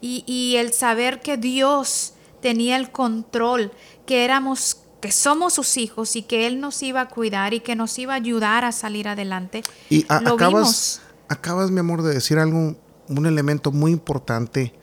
Y, 0.00 0.24
y, 0.26 0.56
el 0.56 0.72
saber 0.72 1.20
que 1.20 1.36
Dios 1.36 2.14
tenía 2.40 2.76
el 2.76 2.90
control, 2.90 3.72
que 4.06 4.24
éramos, 4.24 4.78
que 5.02 5.12
somos 5.12 5.52
sus 5.52 5.76
hijos 5.76 6.16
y 6.16 6.22
que 6.22 6.46
Él 6.46 6.60
nos 6.60 6.82
iba 6.82 7.02
a 7.02 7.08
cuidar 7.10 7.52
y 7.52 7.60
que 7.60 7.76
nos 7.76 7.98
iba 7.98 8.14
a 8.14 8.16
ayudar 8.16 8.64
a 8.64 8.72
salir 8.72 9.06
adelante. 9.06 9.62
Y 9.90 10.06
acabas, 10.08 11.02
acabas, 11.28 11.70
mi 11.70 11.80
amor, 11.80 12.02
de 12.02 12.14
decir 12.14 12.38
algo 12.38 12.76
un 13.08 13.26
elemento 13.26 13.72
muy 13.72 13.92
importante 13.92 14.74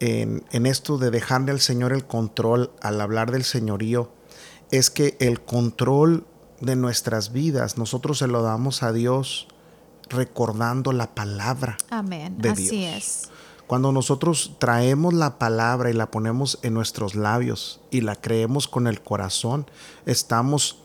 en, 0.00 0.66
esto 0.66 0.98
de 0.98 1.10
dejarle 1.10 1.50
al 1.50 1.60
Señor 1.60 1.92
el 1.92 2.06
control 2.06 2.70
al 2.80 3.00
hablar 3.00 3.30
del 3.32 3.44
señorío 3.44 4.12
es 4.70 4.90
que 4.90 5.16
el 5.20 5.40
control 5.40 6.26
de 6.60 6.76
nuestras 6.76 7.32
vidas 7.32 7.78
nosotros 7.78 8.18
se 8.18 8.26
lo 8.26 8.42
damos 8.42 8.82
a 8.82 8.92
Dios 8.92 9.48
recordando 10.08 10.92
la 10.92 11.14
palabra 11.14 11.76
Amén. 11.90 12.36
de 12.38 12.50
Así 12.50 12.84
es. 12.84 13.28
Cuando 13.66 13.92
nosotros 13.92 14.56
traemos 14.58 15.12
la 15.12 15.38
palabra 15.38 15.90
y 15.90 15.92
la 15.92 16.10
ponemos 16.10 16.58
en 16.62 16.74
nuestros 16.74 17.14
labios 17.14 17.80
y 17.90 18.00
la 18.00 18.16
creemos 18.16 18.66
con 18.66 18.86
el 18.86 19.02
corazón, 19.02 19.66
estamos 20.06 20.78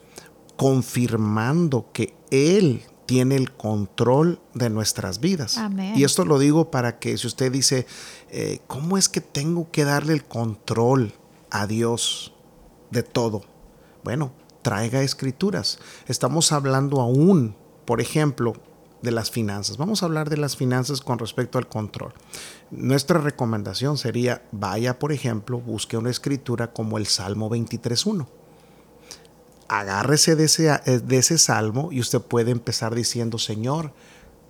confirmando 0.56 1.90
que 1.92 2.14
Él 2.30 2.82
tiene 3.06 3.36
el 3.36 3.52
control 3.52 4.40
de 4.54 4.70
nuestras 4.70 5.20
vidas. 5.20 5.60
Y 5.94 6.04
esto 6.04 6.24
lo 6.24 6.38
digo 6.38 6.70
para 6.70 6.98
que 6.98 7.16
si 7.18 7.26
usted 7.26 7.52
dice, 7.52 7.86
eh, 8.30 8.60
¿cómo 8.66 8.96
es 8.96 9.08
que 9.08 9.20
tengo 9.20 9.70
que 9.70 9.84
darle 9.84 10.12
el 10.14 10.24
control 10.24 11.12
a 11.50 11.66
Dios 11.66 12.34
de 12.90 13.02
todo? 13.02 13.42
Bueno, 14.02 14.32
traiga 14.62 15.02
escrituras. 15.02 15.78
Estamos 16.06 16.52
hablando 16.52 17.00
aún, 17.00 17.56
por 17.84 18.00
ejemplo, 18.00 18.54
de 19.02 19.10
las 19.10 19.30
finanzas. 19.30 19.76
Vamos 19.76 20.02
a 20.02 20.06
hablar 20.06 20.30
de 20.30 20.38
las 20.38 20.56
finanzas 20.56 21.02
con 21.02 21.18
respecto 21.18 21.58
al 21.58 21.68
control. 21.68 22.14
Nuestra 22.70 23.20
recomendación 23.20 23.98
sería, 23.98 24.42
vaya, 24.50 24.98
por 24.98 25.12
ejemplo, 25.12 25.60
busque 25.60 25.98
una 25.98 26.10
escritura 26.10 26.72
como 26.72 26.96
el 26.96 27.06
Salmo 27.06 27.50
23.1 27.50 28.26
agárrese 29.68 30.36
de 30.36 30.44
ese, 30.44 30.68
eh, 30.68 30.98
de 30.98 31.18
ese 31.18 31.38
salmo 31.38 31.90
y 31.92 32.00
usted 32.00 32.20
puede 32.20 32.50
empezar 32.50 32.94
diciendo, 32.94 33.38
Señor, 33.38 33.92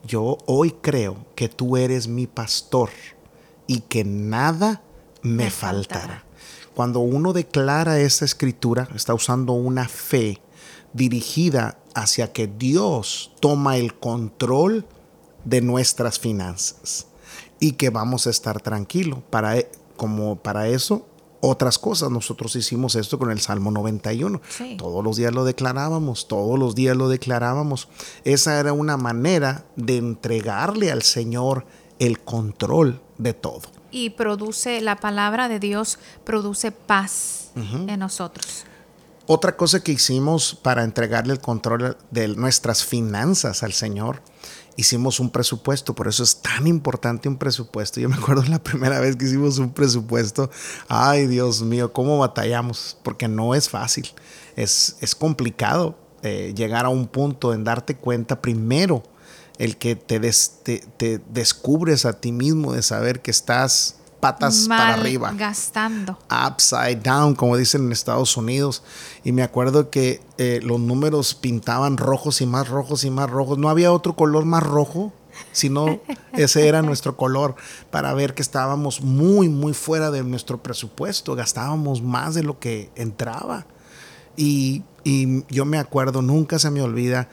yo 0.06 0.38
hoy 0.46 0.72
creo 0.82 1.16
que 1.34 1.48
tú 1.48 1.76
eres 1.76 2.08
mi 2.08 2.26
pastor 2.26 2.90
y 3.66 3.80
que 3.80 4.04
nada 4.04 4.82
me, 5.22 5.50
faltará. 5.50 6.24
Cuando 6.74 7.00
uno 7.00 7.32
declara 7.32 7.98
esta 8.00 8.24
escritura, 8.24 8.88
está 8.94 9.14
usando 9.14 9.52
una 9.52 9.88
fe 9.88 10.40
dirigida 10.92 11.78
hacia 11.94 12.32
que 12.32 12.46
Dios 12.46 13.32
toma 13.40 13.76
el 13.76 13.94
control 13.94 14.86
de 15.44 15.60
nuestras 15.60 16.18
finanzas 16.18 17.06
y 17.60 17.72
que 17.72 17.90
vamos 17.90 18.26
a 18.26 18.30
estar 18.30 18.60
tranquilos. 18.60 19.20
Para, 19.30 19.56
e, 19.58 19.70
como 19.96 20.36
para 20.36 20.68
eso 20.68 21.06
otras 21.48 21.78
cosas. 21.78 22.10
Nosotros 22.10 22.56
hicimos 22.56 22.94
esto 22.94 23.18
con 23.18 23.30
el 23.30 23.40
Salmo 23.40 23.70
91. 23.70 24.40
Todos 24.78 25.04
los 25.04 25.16
días 25.16 25.32
lo 25.32 25.44
declarábamos, 25.44 26.28
todos 26.28 26.58
los 26.58 26.74
días 26.74 26.96
lo 26.96 27.08
declarábamos. 27.08 27.88
Esa 28.24 28.58
era 28.58 28.72
una 28.72 28.96
manera 28.96 29.64
de 29.76 29.96
entregarle 29.96 30.90
al 30.90 31.02
Señor 31.02 31.66
el 31.98 32.20
control 32.20 33.00
de 33.18 33.34
todo. 33.34 33.62
Y 33.90 34.10
produce, 34.10 34.80
la 34.80 34.96
palabra 34.96 35.48
de 35.48 35.60
Dios 35.60 35.98
produce 36.24 36.72
paz 36.72 37.52
en 37.54 37.98
nosotros. 38.00 38.64
Otra 39.26 39.56
cosa 39.56 39.82
que 39.82 39.92
hicimos 39.92 40.54
para 40.60 40.84
entregarle 40.84 41.32
el 41.32 41.40
control 41.40 41.96
de 42.10 42.28
nuestras 42.28 42.84
finanzas 42.84 43.62
al 43.62 43.72
Señor 43.72 44.20
hicimos 44.76 45.20
un 45.20 45.30
presupuesto, 45.30 45.94
por 45.94 46.08
eso 46.08 46.22
es 46.22 46.36
tan 46.36 46.66
importante 46.66 47.28
un 47.28 47.36
presupuesto. 47.36 48.00
Yo 48.00 48.08
me 48.08 48.16
acuerdo 48.16 48.44
la 48.44 48.62
primera 48.62 49.00
vez 49.00 49.16
que 49.16 49.26
hicimos 49.26 49.58
un 49.58 49.72
presupuesto, 49.72 50.50
ay 50.88 51.26
Dios 51.26 51.62
mío, 51.62 51.92
cómo 51.92 52.18
batallamos, 52.18 52.96
porque 53.02 53.28
no 53.28 53.54
es 53.54 53.68
fácil, 53.68 54.08
es, 54.56 54.96
es 55.00 55.14
complicado 55.14 55.96
eh, 56.22 56.52
llegar 56.56 56.86
a 56.86 56.88
un 56.88 57.06
punto 57.06 57.52
en 57.52 57.64
darte 57.64 57.96
cuenta 57.96 58.40
primero 58.40 59.02
el 59.58 59.76
que 59.76 59.94
te, 59.94 60.18
te 60.18 61.20
descubres 61.28 62.06
a 62.06 62.20
ti 62.20 62.32
mismo 62.32 62.72
de 62.72 62.82
saber 62.82 63.22
que 63.22 63.30
estás 63.30 63.96
patas 64.24 64.66
para 64.68 64.94
arriba. 64.94 65.32
Gastando. 65.36 66.18
Upside 66.30 66.96
down, 66.96 67.34
como 67.34 67.58
dicen 67.58 67.84
en 67.84 67.92
Estados 67.92 68.36
Unidos. 68.38 68.82
Y 69.22 69.32
me 69.32 69.42
acuerdo 69.42 69.90
que 69.90 70.22
eh, 70.38 70.60
los 70.62 70.80
números 70.80 71.34
pintaban 71.34 71.98
rojos 71.98 72.40
y 72.40 72.46
más 72.46 72.68
rojos 72.68 73.04
y 73.04 73.10
más 73.10 73.28
rojos. 73.28 73.58
No 73.58 73.68
había 73.68 73.92
otro 73.92 74.16
color 74.16 74.46
más 74.46 74.62
rojo, 74.62 75.12
sino 75.52 76.00
ese 76.32 76.68
era 76.68 76.80
nuestro 76.80 77.18
color 77.18 77.54
para 77.90 78.14
ver 78.14 78.34
que 78.34 78.40
estábamos 78.40 79.02
muy, 79.02 79.50
muy 79.50 79.74
fuera 79.74 80.10
de 80.10 80.24
nuestro 80.24 80.62
presupuesto. 80.62 81.34
Gastábamos 81.34 82.00
más 82.00 82.34
de 82.34 82.44
lo 82.44 82.58
que 82.58 82.90
entraba. 82.94 83.66
Y, 84.36 84.84
y 85.04 85.44
yo 85.52 85.66
me 85.66 85.78
acuerdo, 85.78 86.22
nunca 86.22 86.58
se 86.58 86.70
me 86.70 86.80
olvida 86.80 87.28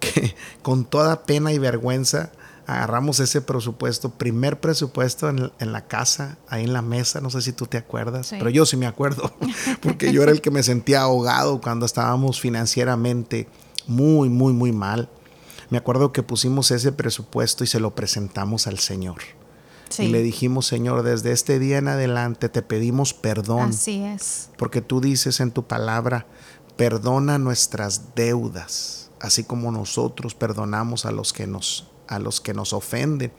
que 0.00 0.34
con 0.62 0.86
toda 0.86 1.22
pena 1.22 1.52
y 1.52 1.58
vergüenza 1.58 2.32
agarramos 2.66 3.20
ese 3.20 3.40
presupuesto, 3.40 4.10
primer 4.10 4.60
presupuesto 4.60 5.28
en, 5.28 5.72
la 5.72 5.86
casa, 5.86 6.38
ahí 6.48 6.64
en 6.64 6.72
la 6.72 6.82
mesa, 6.82 7.20
no 7.20 7.30
sé 7.30 7.42
si 7.42 7.52
tú 7.52 7.66
te 7.66 7.76
acuerdas, 7.76 8.28
pero 8.30 8.50
yo 8.50 8.66
sí 8.66 8.76
me 8.76 8.86
acuerdo, 8.86 9.32
porque 9.80 10.12
yo 10.12 10.22
era 10.22 10.32
el 10.32 10.40
que 10.40 10.50
me 10.50 10.62
sentía 10.62 11.02
ahogado 11.02 11.60
cuando 11.60 11.86
estábamos 11.86 12.40
financieramente 12.40 13.48
muy, 13.86 14.28
muy, 14.28 14.52
muy 14.52 14.72
mal. 14.72 15.08
Me 15.70 15.78
acuerdo 15.78 16.12
que 16.12 16.22
pusimos 16.22 16.70
ese 16.70 16.92
presupuesto 16.92 17.64
y 17.64 17.66
se 17.66 17.80
lo 17.80 17.94
presentamos 17.94 18.66
al 18.66 18.78
Señor. 18.78 19.18
Y 19.98 20.08
le 20.08 20.22
dijimos, 20.22 20.66
Señor, 20.66 21.02
desde 21.02 21.32
este 21.32 21.58
día 21.58 21.78
en 21.78 21.88
adelante 21.88 22.48
te 22.48 22.62
pedimos 22.62 23.12
perdón. 23.12 23.70
Así 23.70 24.02
es. 24.02 24.48
Porque 24.56 24.80
tú 24.80 25.00
dices 25.00 25.40
en 25.40 25.50
tu 25.50 25.66
palabra, 25.66 26.26
perdona 26.76 27.38
nuestras 27.38 28.14
deudas, 28.14 29.10
así 29.20 29.44
como 29.44 29.70
nosotros 29.70 30.34
perdonamos 30.34 31.04
a 31.04 31.12
los 31.12 31.32
que 31.32 31.46
nos 31.46 31.91
a 32.08 32.18
los 32.18 32.40
que 32.40 32.54
nos 32.54 32.72
ofenden. 32.72 33.32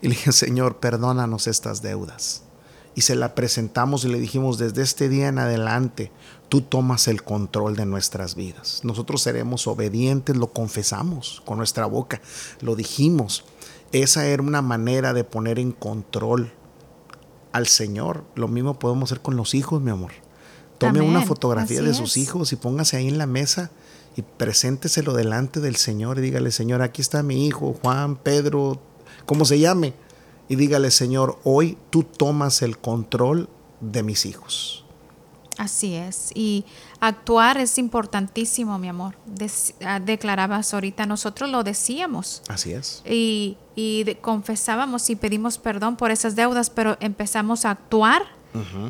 Y 0.00 0.08
le 0.08 0.14
dije, 0.14 0.32
Señor, 0.32 0.78
perdónanos 0.78 1.46
estas 1.46 1.82
deudas. 1.82 2.42
Y 2.94 3.02
se 3.02 3.14
la 3.14 3.34
presentamos 3.34 4.04
y 4.04 4.08
le 4.08 4.18
dijimos, 4.18 4.58
desde 4.58 4.82
este 4.82 5.08
día 5.08 5.28
en 5.28 5.38
adelante, 5.38 6.10
tú 6.48 6.62
tomas 6.62 7.06
el 7.06 7.22
control 7.22 7.76
de 7.76 7.86
nuestras 7.86 8.34
vidas. 8.34 8.80
Nosotros 8.82 9.22
seremos 9.22 9.66
obedientes, 9.66 10.36
lo 10.36 10.52
confesamos 10.52 11.42
con 11.44 11.58
nuestra 11.58 11.86
boca, 11.86 12.20
lo 12.60 12.74
dijimos. 12.74 13.44
Esa 13.92 14.26
era 14.26 14.42
una 14.42 14.62
manera 14.62 15.12
de 15.12 15.24
poner 15.24 15.58
en 15.58 15.72
control 15.72 16.52
al 17.52 17.66
Señor. 17.66 18.24
Lo 18.34 18.48
mismo 18.48 18.78
podemos 18.78 19.12
hacer 19.12 19.22
con 19.22 19.36
los 19.36 19.54
hijos, 19.54 19.80
mi 19.80 19.90
amor. 19.90 20.12
Tome 20.78 21.00
una 21.00 21.22
fotografía 21.22 21.82
de 21.82 21.94
sus 21.94 22.16
hijos 22.16 22.52
y 22.52 22.56
póngase 22.56 22.96
ahí 22.96 23.08
en 23.08 23.18
la 23.18 23.26
mesa 23.26 23.70
y 24.18 24.22
presénteselo 24.22 25.12
delante 25.12 25.60
del 25.60 25.76
Señor 25.76 26.18
y 26.18 26.22
dígale, 26.22 26.50
Señor, 26.50 26.82
aquí 26.82 27.00
está 27.00 27.22
mi 27.22 27.46
hijo, 27.46 27.76
Juan, 27.80 28.16
Pedro, 28.16 28.80
como 29.26 29.44
se 29.44 29.60
llame. 29.60 29.94
Y 30.48 30.56
dígale, 30.56 30.90
Señor, 30.90 31.38
hoy 31.44 31.78
tú 31.90 32.02
tomas 32.02 32.62
el 32.62 32.78
control 32.78 33.48
de 33.80 34.02
mis 34.02 34.26
hijos. 34.26 34.84
Así 35.56 35.94
es. 35.94 36.32
Y 36.34 36.64
actuar 36.98 37.58
es 37.58 37.78
importantísimo, 37.78 38.76
mi 38.80 38.88
amor. 38.88 39.14
Ah, 39.84 40.00
declarabas 40.00 40.74
ahorita, 40.74 41.06
nosotros 41.06 41.48
lo 41.48 41.62
decíamos. 41.62 42.42
Así 42.48 42.72
es. 42.72 43.04
Y, 43.06 43.56
confesábamos 44.20 45.10
y 45.10 45.14
pedimos 45.14 45.58
perdón 45.58 45.96
por 45.96 46.10
esas 46.10 46.34
deudas, 46.34 46.70
pero 46.70 46.96
empezamos 46.98 47.64
a 47.64 47.70
actuar 47.70 48.22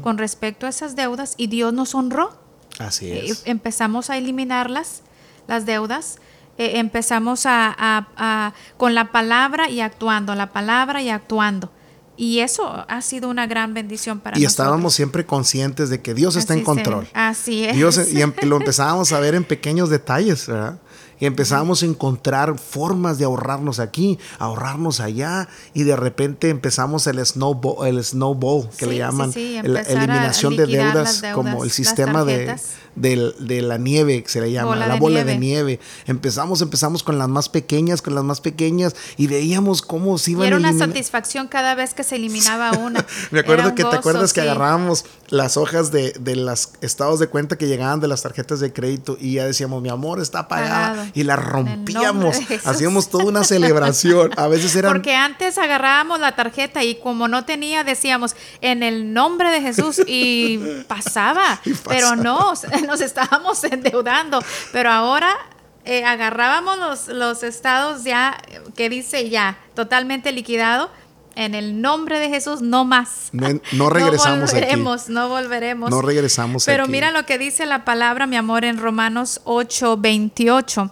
con 0.03 0.17
respecto 0.17 0.65
a 0.65 0.71
esas 0.71 0.97
deudas 0.97 1.35
y 1.37 1.49
Dios 1.49 1.75
nos 1.75 1.95
honró. 1.95 2.31
Así 2.79 3.13
es. 3.13 3.43
empezamos 3.45 4.09
a 4.09 4.17
eliminarlas 4.17 5.03
las 5.49 5.67
deudas, 5.67 6.19
eh, 6.59 6.79
empezamos 6.79 7.43
a, 7.47 8.55
con 8.77 8.95
la 8.95 9.11
palabra 9.11 9.69
y 9.69 9.81
actuando, 9.81 10.37
la 10.37 10.53
palabra 10.53 11.03
y 11.03 11.09
actuando. 11.09 11.73
Y 12.17 12.41
eso 12.41 12.85
ha 12.89 13.01
sido 13.01 13.29
una 13.29 13.47
gran 13.47 13.75
bendición 13.75 14.19
para 14.19 14.35
nosotros. 14.35 14.43
Y 14.43 14.47
estábamos 14.47 14.95
siempre 14.95 15.25
conscientes 15.25 15.89
de 15.89 16.03
que 16.03 16.15
Dios 16.15 16.35
está 16.37 16.55
en 16.55 16.65
control. 16.65 17.09
así 17.15 17.65
es. 17.65 17.77
Dios, 17.77 18.13
y 18.13 18.21
em, 18.21 18.33
lo 18.43 18.57
empezábamos 18.57 19.13
a 19.13 19.21
ver 19.21 19.37
en 19.37 19.45
pequeños 19.45 19.89
detalles, 19.89 20.49
¿verdad? 20.49 20.79
y 21.21 21.27
empezamos 21.27 21.83
a 21.83 21.87
encontrar 21.87 22.59
formas 22.59 23.19
de 23.19 23.25
ahorrarnos 23.25 23.81
aquí, 23.81 24.19
ahorrarnos 24.39 25.01
allá 25.01 25.49
y 25.75 25.83
de 25.83 25.97
repente 25.97 26.49
empezamos 26.49 27.07
el 27.07 27.25
snowball, 27.25 27.89
el 27.89 28.03
snowball 28.05 28.69
que 28.77 28.87
le 28.87 28.99
llaman 28.99 29.33
la 29.65 29.81
eliminación 29.81 30.57
de 30.57 30.67
deudas, 30.67 31.23
como 31.35 31.65
el 31.65 31.71
sistema 31.71 32.25
de, 32.25 32.57
de, 33.01 33.63
la 33.63 33.79
nieve 33.79 34.23
que 34.23 34.29
se 34.29 34.41
le 34.41 34.53
llama, 34.53 34.77
la 34.77 34.97
bola 34.97 35.25
de 35.25 35.39
nieve. 35.39 35.81
Empezamos, 36.07 36.61
empezamos 36.63 37.03
con 37.03 37.19
las 37.19 37.29
más 37.29 37.49
pequeñas, 37.49 38.03
con 38.03 38.15
las 38.15 38.25
más 38.25 38.41
pequeñas 38.41 38.95
y 39.17 39.27
veíamos 39.27 39.83
cómo 39.83 40.19
se 40.19 40.33
iban 40.33 40.45
y 40.45 40.47
era 40.49 40.57
una 40.57 40.77
satisfacción 40.77 41.49
cada 41.49 41.75
vez 41.75 41.95
que 41.95 42.05
se 42.05 42.17
eliminaba 42.17 42.73
una. 42.79 43.05
Me 43.31 43.41
acuerdo 43.41 43.75
que 43.75 43.85
te 43.85 43.97
acuerdas 43.97 44.33
que 44.33 44.41
agarrábamos 44.41 45.05
las 45.29 45.57
hojas 45.57 45.93
de, 45.93 46.13
de 46.13 46.37
los 46.37 46.71
estados 46.81 47.19
de 47.21 47.29
cuenta 47.29 47.57
que 47.57 47.67
llegaban 47.67 48.01
de 48.01 48.09
las 48.09 48.23
tarjetas 48.23 48.61
de 48.61 48.73
crédito 48.73 49.17
y 49.21 49.35
ya 49.35 49.47
decíamos, 49.47 49.83
mi 49.83 49.89
amor 49.89 50.21
está 50.21 50.49
pagada 50.49 51.11
y 51.15 51.23
la 51.23 51.37
rompíamos. 51.37 52.37
Hacíamos 52.65 53.11
toda 53.11 53.25
una 53.25 53.45
celebración. 53.45 54.31
A 54.37 54.49
veces 54.49 54.75
era 54.77 54.91
Porque 54.91 55.15
antes 55.15 55.59
agarrábamos 55.59 56.21
la 56.21 56.35
tarjeta 56.35 56.85
y 56.85 56.97
como 56.97 57.29
no 57.29 57.45
tenía, 57.45 57.85
decíamos, 57.85 58.37
en 58.61 58.83
el 58.83 59.13
nombre 59.13 59.51
de 59.51 59.61
Jesús 59.61 60.01
y 60.07 60.59
pasaba. 60.89 61.61
Pero 61.89 62.17
no, 62.17 62.53
nos 62.89 63.01
estábamos 63.01 63.63
endeudando. 63.73 64.43
Pero 64.73 64.91
ahora 64.91 65.37
eh, 65.85 66.05
agarrábamos 66.05 66.79
los, 66.79 67.09
los 67.09 67.45
estados 67.45 68.03
ya 68.03 68.37
que 68.75 68.89
dice 68.89 69.31
ya, 69.31 69.59
totalmente 69.75 70.33
liquidado 70.33 70.91
en 71.39 71.55
el 71.55 71.81
nombre 71.81 72.19
de 72.19 72.29
Jesús, 72.29 72.63
no 72.63 72.85
más. 72.85 73.29
No, 73.31 73.49
regresamos. 73.91 74.53
No 74.53 74.59
volveremos, 74.59 75.09
no 75.09 75.29
volveremos. 75.29 75.91
No 75.91 76.03
regresamos. 76.03 76.65
Pero 76.65 76.89
mira 76.89 77.13
lo 77.13 77.25
que 77.27 77.39
dice 77.39 77.65
la 77.65 77.85
palabra, 77.85 78.27
mi 78.27 78.37
amor, 78.37 78.65
en 78.65 78.77
Romanos 78.77 79.41
8, 79.45 79.99
28. 79.99 80.91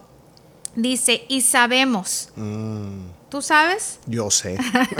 Dice, 0.75 1.25
y 1.27 1.41
sabemos. 1.41 2.29
Mm. 2.37 3.17
¿Tú 3.29 3.41
sabes? 3.41 3.99
Yo 4.05 4.31
sé. 4.31 4.57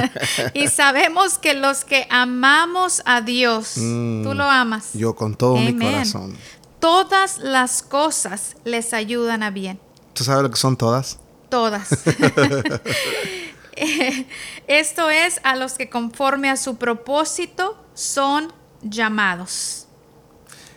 y 0.53 0.67
sabemos 0.67 1.37
que 1.37 1.53
los 1.53 1.85
que 1.85 2.07
amamos 2.09 3.01
a 3.05 3.21
Dios, 3.21 3.77
mm. 3.77 4.23
tú 4.23 4.33
lo 4.33 4.43
amas. 4.43 4.89
Yo 4.95 5.15
con 5.15 5.35
todo 5.35 5.55
mi 5.55 5.77
corazón. 5.77 6.35
Todas 6.80 7.39
las 7.39 7.82
cosas 7.82 8.55
les 8.63 8.93
ayudan 8.93 9.43
a 9.43 9.49
bien. 9.49 9.80
¿Tú 10.13 10.23
sabes 10.23 10.43
lo 10.43 10.51
que 10.51 10.57
son 10.57 10.78
todas? 10.78 11.19
Todas. 11.49 11.89
Esto 14.67 15.09
es 15.09 15.39
a 15.43 15.55
los 15.55 15.73
que 15.73 15.89
conforme 15.89 16.49
a 16.49 16.57
su 16.57 16.78
propósito 16.78 17.78
son 17.93 18.53
llamados 18.82 19.88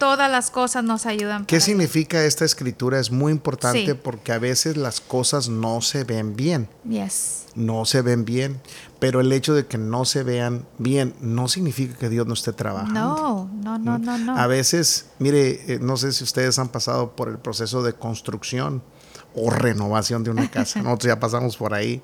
todas 0.01 0.31
las 0.31 0.51
cosas 0.51 0.83
nos 0.83 1.07
ayudan. 1.07 1.45
¿Qué 1.45 1.61
significa 1.61 2.25
esta 2.25 2.45
escritura? 2.45 2.99
Es 2.99 3.13
muy 3.13 3.31
importante 3.31 3.95
porque 3.95 4.33
a 4.33 4.39
veces 4.39 4.77
las 4.77 5.01
cosas 5.01 5.49
no 5.49 5.83
se 5.83 6.05
ven 6.05 6.35
bien. 6.35 6.69
Yes. 6.89 7.40
No 7.55 7.85
se 7.85 8.03
ven 8.03 8.25
bien, 8.25 8.61
pero 8.99 9.21
el 9.21 9.33
hecho 9.33 9.55
de 9.55 9.67
que 9.67 9.79
no 9.79 10.05
se 10.05 10.23
vean 10.23 10.67
bien 10.79 11.15
no 11.21 11.49
significa 11.49 11.97
que 11.97 12.09
Dios 12.09 12.27
no 12.27 12.35
esté 12.35 12.53
trabajando. 12.53 13.01
No, 13.01 13.51
no, 13.63 13.79
no, 13.79 13.99
no, 13.99 14.19
no. 14.19 14.39
A 14.39 14.47
veces, 14.47 15.07
mire, 15.19 15.75
eh, 15.75 15.79
no 15.81 15.97
sé 15.97 16.13
si 16.13 16.23
ustedes 16.25 16.59
han 16.59 16.69
pasado 16.69 17.17
por 17.17 17.29
el 17.29 17.39
proceso 17.39 17.83
de 17.83 17.93
construcción 17.93 18.83
o 19.35 19.51
renovación 19.51 20.23
de 20.23 20.31
una 20.31 20.51
casa. 20.51 20.81
Nosotros 20.83 21.09
ya 21.09 21.21
pasamos 21.21 21.57
por 21.57 21.75
ahí 21.75 22.03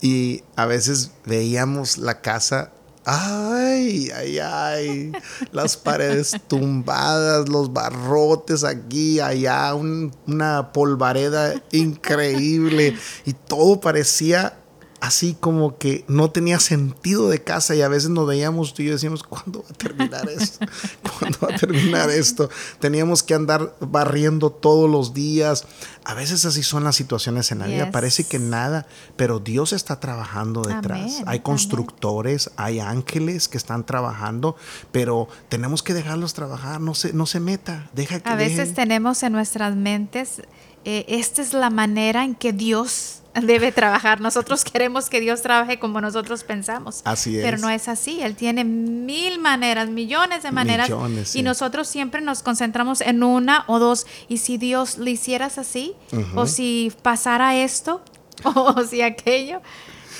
y 0.00 0.42
a 0.56 0.66
veces 0.66 1.12
veíamos 1.24 1.98
la 1.98 2.20
casa 2.20 2.72
Ay, 3.08 4.10
ay, 4.10 4.38
ay. 4.40 5.12
Las 5.52 5.76
paredes 5.76 6.32
tumbadas, 6.48 7.48
los 7.48 7.72
barrotes 7.72 8.64
aquí, 8.64 9.20
allá, 9.20 9.72
una 9.74 10.72
polvareda 10.72 11.54
increíble. 11.70 12.96
Y 13.24 13.32
todo 13.32 13.80
parecía 13.80 14.58
así 15.06 15.36
como 15.38 15.78
que 15.78 16.04
no 16.08 16.32
tenía 16.32 16.58
sentido 16.58 17.28
de 17.28 17.40
casa 17.40 17.76
y 17.76 17.82
a 17.82 17.88
veces 17.88 18.10
nos 18.10 18.26
veíamos 18.26 18.74
tú 18.74 18.82
y 18.82 18.86
yo 18.86 18.92
decíamos, 18.92 19.22
¿cuándo 19.22 19.62
va 19.62 19.68
a 19.70 19.72
terminar 19.72 20.28
esto? 20.28 20.66
¿Cuándo 21.18 21.38
va 21.42 21.54
a 21.54 21.58
terminar 21.58 22.10
esto? 22.10 22.50
Teníamos 22.80 23.22
que 23.22 23.34
andar 23.34 23.76
barriendo 23.80 24.50
todos 24.50 24.90
los 24.90 25.14
días. 25.14 25.64
A 26.04 26.14
veces 26.14 26.44
así 26.44 26.64
son 26.64 26.82
las 26.82 26.96
situaciones 26.96 27.52
en 27.52 27.60
la 27.60 27.66
vida. 27.66 27.92
Parece 27.92 28.24
que 28.24 28.40
nada, 28.40 28.86
pero 29.16 29.38
Dios 29.38 29.72
está 29.72 30.00
trabajando 30.00 30.62
detrás. 30.62 31.22
hay 31.26 31.38
constructores, 31.38 32.50
hay 32.56 32.80
ángeles 32.80 33.46
que 33.46 33.58
están 33.58 33.86
trabajando, 33.86 34.56
pero 34.90 35.28
tenemos 35.48 35.84
que 35.84 35.94
dejarlos 35.94 36.34
trabajar, 36.34 36.80
no 36.80 36.94
se, 36.94 37.12
no 37.12 37.26
se 37.26 37.38
meta. 37.38 37.88
Deja 37.94 38.18
que 38.18 38.28
a 38.28 38.34
veces 38.34 38.74
tenemos 38.74 39.22
en 39.22 39.32
nuestras 39.32 39.76
mentes, 39.76 40.42
eh, 40.84 41.04
esta 41.08 41.42
es 41.42 41.52
la 41.52 41.70
manera 41.70 42.24
en 42.24 42.34
que 42.34 42.52
Dios 42.52 43.22
debe 43.42 43.72
trabajar. 43.72 44.20
Nosotros 44.20 44.64
queremos 44.64 45.08
que 45.08 45.20
Dios 45.20 45.42
trabaje 45.42 45.78
como 45.78 46.00
nosotros 46.00 46.44
pensamos. 46.44 47.02
Así 47.04 47.38
es. 47.38 47.44
Pero 47.44 47.58
no 47.58 47.68
es 47.70 47.88
así. 47.88 48.20
Él 48.22 48.34
tiene 48.36 48.64
mil 48.64 49.38
maneras, 49.38 49.88
millones 49.88 50.42
de 50.42 50.52
maneras. 50.52 50.90
y 51.34 51.42
nosotros 51.42 51.88
siempre 51.88 52.20
nos 52.20 52.42
concentramos 52.42 53.00
en 53.00 53.22
una 53.22 53.64
o 53.66 53.78
dos. 53.78 54.06
Y 54.28 54.38
si 54.38 54.58
Dios 54.58 54.98
lo 54.98 55.08
hicieras 55.08 55.58
así, 55.58 55.94
o 56.34 56.46
si 56.46 56.92
pasara 57.02 57.56
esto, 57.56 58.02
o 58.44 58.82
si 58.84 59.02
aquello. 59.02 59.60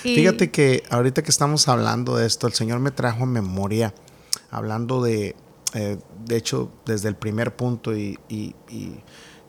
Fíjate 0.02 0.50
que 0.50 0.84
ahorita 0.90 1.22
que 1.22 1.30
estamos 1.30 1.68
hablando 1.68 2.16
de 2.16 2.26
esto, 2.26 2.46
el 2.46 2.52
Señor 2.52 2.78
me 2.78 2.92
trajo 2.92 3.24
en 3.24 3.32
memoria, 3.32 3.92
hablando 4.50 5.02
de, 5.02 5.34
eh, 5.74 5.98
de 6.24 6.36
hecho, 6.36 6.70
desde 6.84 7.08
el 7.08 7.16
primer 7.16 7.56
punto 7.56 7.96
y 7.96 8.18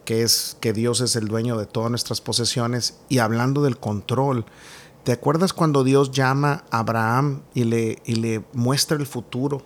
que 0.07 0.23
es 0.23 0.55
que 0.61 0.71
Dios 0.71 1.01
es 1.01 1.17
el 1.17 1.27
dueño 1.27 1.57
de 1.57 1.65
todas 1.65 1.89
nuestras 1.89 2.21
posesiones. 2.21 2.93
Y 3.09 3.17
hablando 3.17 3.61
del 3.61 3.77
control, 3.77 4.45
¿te 5.03 5.11
acuerdas 5.11 5.51
cuando 5.51 5.83
Dios 5.83 6.11
llama 6.11 6.63
a 6.71 6.79
Abraham 6.79 7.41
y 7.53 7.65
le, 7.65 8.01
y 8.05 8.15
le 8.15 8.45
muestra 8.53 8.95
el 8.95 9.05
futuro? 9.05 9.65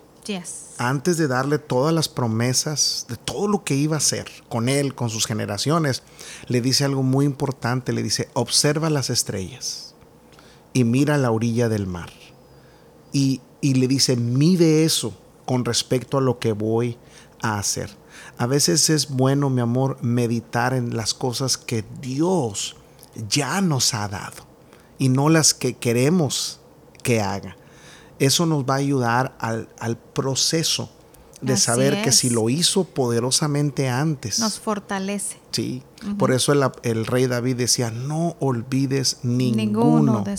Antes 0.78 1.16
de 1.16 1.28
darle 1.28 1.60
todas 1.60 1.94
las 1.94 2.08
promesas 2.08 3.06
de 3.08 3.16
todo 3.16 3.46
lo 3.46 3.62
que 3.62 3.76
iba 3.76 3.94
a 3.94 3.98
hacer 3.98 4.26
con 4.48 4.68
él, 4.68 4.96
con 4.96 5.10
sus 5.10 5.26
generaciones, 5.26 6.02
le 6.48 6.60
dice 6.60 6.84
algo 6.84 7.04
muy 7.04 7.24
importante. 7.24 7.92
Le 7.92 8.02
dice, 8.02 8.28
observa 8.34 8.90
las 8.90 9.10
estrellas 9.10 9.94
y 10.72 10.82
mira 10.82 11.18
la 11.18 11.30
orilla 11.30 11.68
del 11.68 11.86
mar. 11.86 12.10
Y, 13.12 13.42
y 13.60 13.74
le 13.74 13.86
dice, 13.86 14.16
mide 14.16 14.82
eso 14.82 15.16
con 15.46 15.64
respecto 15.64 16.18
a 16.18 16.20
lo 16.20 16.40
que 16.40 16.50
voy 16.50 16.98
a 17.42 17.60
hacer. 17.60 18.01
A 18.38 18.46
veces 18.46 18.90
es 18.90 19.08
bueno, 19.08 19.50
mi 19.50 19.60
amor, 19.60 19.98
meditar 20.02 20.74
en 20.74 20.96
las 20.96 21.14
cosas 21.14 21.56
que 21.56 21.84
Dios 22.00 22.76
ya 23.28 23.60
nos 23.60 23.94
ha 23.94 24.08
dado 24.08 24.46
y 24.98 25.08
no 25.08 25.28
las 25.28 25.54
que 25.54 25.74
queremos 25.74 26.60
que 27.02 27.20
haga. 27.20 27.56
Eso 28.18 28.46
nos 28.46 28.64
va 28.64 28.74
a 28.74 28.78
ayudar 28.78 29.36
al, 29.38 29.96
proceso 30.12 30.90
de 31.42 31.56
saber 31.56 32.02
que 32.02 32.12
si 32.12 32.30
lo 32.30 32.48
hizo 32.48 32.84
poderosamente 32.84 33.88
antes. 33.88 34.38
Nos 34.38 34.58
fortalece. 34.58 35.38
Sí, 35.50 35.82
por 36.18 36.32
eso 36.32 36.52
el, 36.82 37.06
rey 37.06 37.26
David 37.26 37.56
decía, 37.56 37.90
no 37.90 38.36
olvides 38.40 39.18
ninguno, 39.22 40.24
de, 40.24 40.36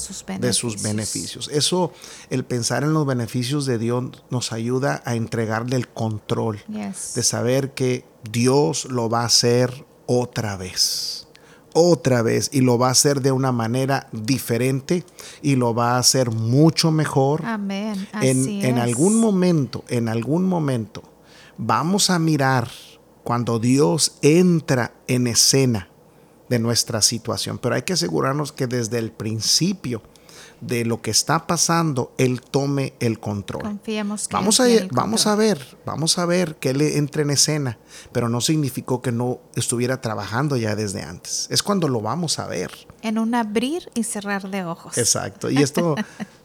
sus 0.53 0.81
beneficios. 0.81 1.49
Eso, 1.53 1.93
el 2.29 2.43
pensar 2.43 2.83
en 2.83 2.93
los 2.93 3.05
beneficios 3.05 3.65
de 3.65 3.77
Dios 3.77 4.05
nos 4.31 4.51
ayuda 4.51 5.03
a 5.05 5.15
entregarle 5.15 5.75
el 5.75 5.87
control, 5.87 6.61
de 6.67 7.23
saber 7.23 7.73
que 7.73 8.05
Dios 8.29 8.85
lo 8.85 9.09
va 9.09 9.21
a 9.21 9.25
hacer 9.25 9.85
otra 10.07 10.57
vez 10.57 11.22
otra 11.73 12.21
vez 12.21 12.49
y 12.53 12.61
lo 12.61 12.77
va 12.77 12.87
a 12.87 12.91
hacer 12.91 13.21
de 13.21 13.31
una 13.31 13.51
manera 13.51 14.07
diferente 14.11 15.03
y 15.41 15.55
lo 15.55 15.73
va 15.73 15.95
a 15.95 15.99
hacer 15.99 16.31
mucho 16.31 16.91
mejor. 16.91 17.45
Amén. 17.45 18.07
en, 18.21 18.47
en 18.47 18.77
algún 18.77 19.19
momento, 19.19 19.83
en 19.89 20.07
algún 20.07 20.45
momento, 20.45 21.03
vamos 21.57 22.09
a 22.09 22.19
mirar 22.19 22.69
cuando 23.23 23.59
Dios 23.59 24.17
entra 24.21 24.93
en 25.07 25.27
escena 25.27 25.89
de 26.49 26.59
nuestra 26.59 27.01
situación, 27.01 27.57
pero 27.57 27.75
hay 27.75 27.83
que 27.83 27.93
asegurarnos 27.93 28.51
que 28.51 28.67
desde 28.67 28.99
el 28.99 29.11
principio 29.11 30.01
de 30.61 30.85
lo 30.85 31.01
que 31.01 31.11
está 31.11 31.47
pasando, 31.47 32.13
Él 32.17 32.41
tome 32.41 32.93
el 32.99 33.19
control. 33.19 33.63
Confiemos 33.63 34.27
que 34.27 34.35
vamos, 34.35 34.59
a, 34.59 34.65
vamos 34.91 35.27
a 35.27 35.35
ver, 35.35 35.77
vamos 35.85 36.17
a 36.17 36.25
ver 36.25 36.55
que 36.55 36.69
Él 36.71 36.81
entre 36.81 37.23
en 37.23 37.31
escena, 37.31 37.77
pero 38.11 38.29
no 38.29 38.41
significó 38.41 39.01
que 39.01 39.11
no 39.11 39.39
estuviera 39.55 40.01
trabajando 40.01 40.57
ya 40.57 40.75
desde 40.75 41.03
antes. 41.03 41.47
Es 41.49 41.63
cuando 41.63 41.87
lo 41.87 42.01
vamos 42.01 42.39
a 42.39 42.47
ver. 42.47 42.71
En 43.01 43.17
un 43.17 43.35
abrir 43.35 43.89
y 43.93 44.03
cerrar 44.03 44.49
de 44.49 44.63
ojos. 44.63 44.97
Exacto. 44.97 45.49
Y 45.49 45.57
esto 45.57 45.95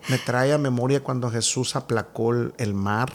me 0.09 0.18
trae 0.18 0.53
a 0.53 0.59
memoria 0.59 1.03
cuando 1.03 1.30
Jesús 1.30 1.76
aplacó 1.76 2.32
el 2.32 2.74
mar 2.74 3.12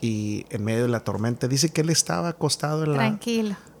y 0.00 0.44
en 0.50 0.64
medio 0.64 0.82
de 0.82 0.88
la 0.88 1.00
tormenta. 1.00 1.48
Dice 1.48 1.70
que 1.70 1.80
Él 1.82 1.90
estaba 1.90 2.28
acostado 2.28 2.84
en, 2.84 2.96
la, 2.96 3.18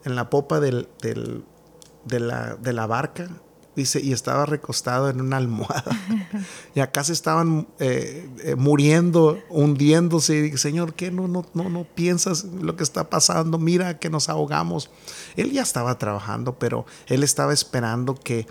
en 0.04 0.16
la 0.16 0.30
popa 0.30 0.60
del, 0.60 0.88
de, 1.00 2.20
la, 2.20 2.56
de 2.56 2.72
la 2.72 2.86
barca 2.86 3.28
Dice, 3.76 4.00
y 4.00 4.12
estaba 4.12 4.46
recostado 4.46 5.10
en 5.10 5.20
una 5.20 5.36
almohada. 5.36 5.84
y 6.74 6.80
acá 6.80 7.04
se 7.04 7.12
estaban 7.12 7.68
eh, 7.78 8.26
eh, 8.42 8.54
muriendo, 8.56 9.38
hundiéndose. 9.50 10.36
Y 10.36 10.40
dije, 10.40 10.58
Señor, 10.58 10.94
¿qué 10.94 11.10
no, 11.10 11.28
no, 11.28 11.44
no, 11.52 11.68
no 11.68 11.84
piensas 11.84 12.44
lo 12.44 12.74
que 12.74 12.82
está 12.82 13.10
pasando? 13.10 13.58
Mira 13.58 13.98
que 13.98 14.08
nos 14.08 14.30
ahogamos. 14.30 14.90
Él 15.36 15.52
ya 15.52 15.62
estaba 15.62 15.98
trabajando, 15.98 16.58
pero 16.58 16.86
él 17.06 17.22
estaba 17.22 17.52
esperando 17.52 18.14
que 18.14 18.46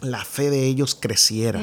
la 0.00 0.24
fe 0.24 0.50
de 0.50 0.66
ellos 0.66 0.96
creciera. 0.96 1.60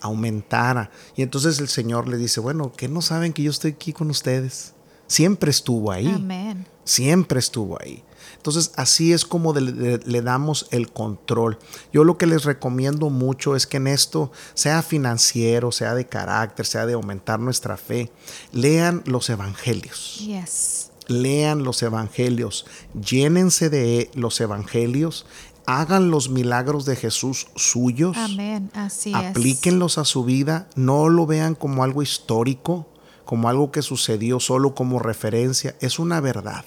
aumentara. 0.00 0.90
Y 1.14 1.22
entonces 1.22 1.58
el 1.58 1.68
Señor 1.68 2.08
le 2.08 2.16
dice, 2.16 2.40
bueno, 2.40 2.72
¿qué 2.74 2.88
no 2.88 3.02
saben 3.02 3.32
que 3.34 3.42
yo 3.42 3.50
estoy 3.50 3.72
aquí 3.72 3.92
con 3.92 4.08
ustedes? 4.10 4.72
Siempre 5.06 5.50
estuvo 5.50 5.92
ahí. 5.92 6.06
Amén. 6.06 6.66
Siempre 6.84 7.38
estuvo 7.38 7.78
ahí. 7.80 8.02
Entonces 8.48 8.72
así 8.76 9.12
es 9.12 9.26
como 9.26 9.52
le, 9.52 10.22
damos 10.22 10.68
el 10.70 10.90
control. 10.90 11.58
Yo 11.92 12.04
lo 12.04 12.16
que 12.16 12.26
les 12.26 12.44
recomiendo 12.44 13.10
mucho 13.10 13.54
es 13.54 13.66
que 13.66 13.76
en 13.76 13.88
esto, 13.88 14.32
sea 14.54 14.82
financiero, 14.82 15.70
sea 15.70 15.94
de 15.94 16.06
carácter, 16.06 16.64
sea 16.64 16.86
de 16.86 16.94
aumentar 16.94 17.40
nuestra 17.40 17.76
fe, 17.76 18.10
lean 18.52 19.02
los 19.04 19.28
evangelios. 19.28 20.20
Yes. 20.20 20.90
Lean 21.08 21.62
los 21.62 21.82
evangelios, 21.82 22.64
llénense 22.98 23.68
de 23.68 24.10
los 24.14 24.40
evangelios, 24.40 25.26
hagan 25.66 26.10
los 26.10 26.30
milagros 26.30 26.86
de 26.86 26.96
Jesús 26.96 27.48
suyos. 27.54 28.16
Amén, 28.16 28.70
así 28.72 29.12
Aplíquenlos 29.14 29.98
a 29.98 30.06
su 30.06 30.24
vida, 30.24 30.68
no 30.74 31.10
lo 31.10 31.26
vean 31.26 31.54
como 31.54 31.84
algo 31.84 32.02
histórico, 32.02 32.88
como 33.26 33.50
algo 33.50 33.72
que 33.72 33.82
sucedió 33.82 34.40
solo 34.40 34.74
como 34.74 34.98
referencia, 34.98 35.76
es 35.80 35.98
una 35.98 36.20
verdad. 36.22 36.64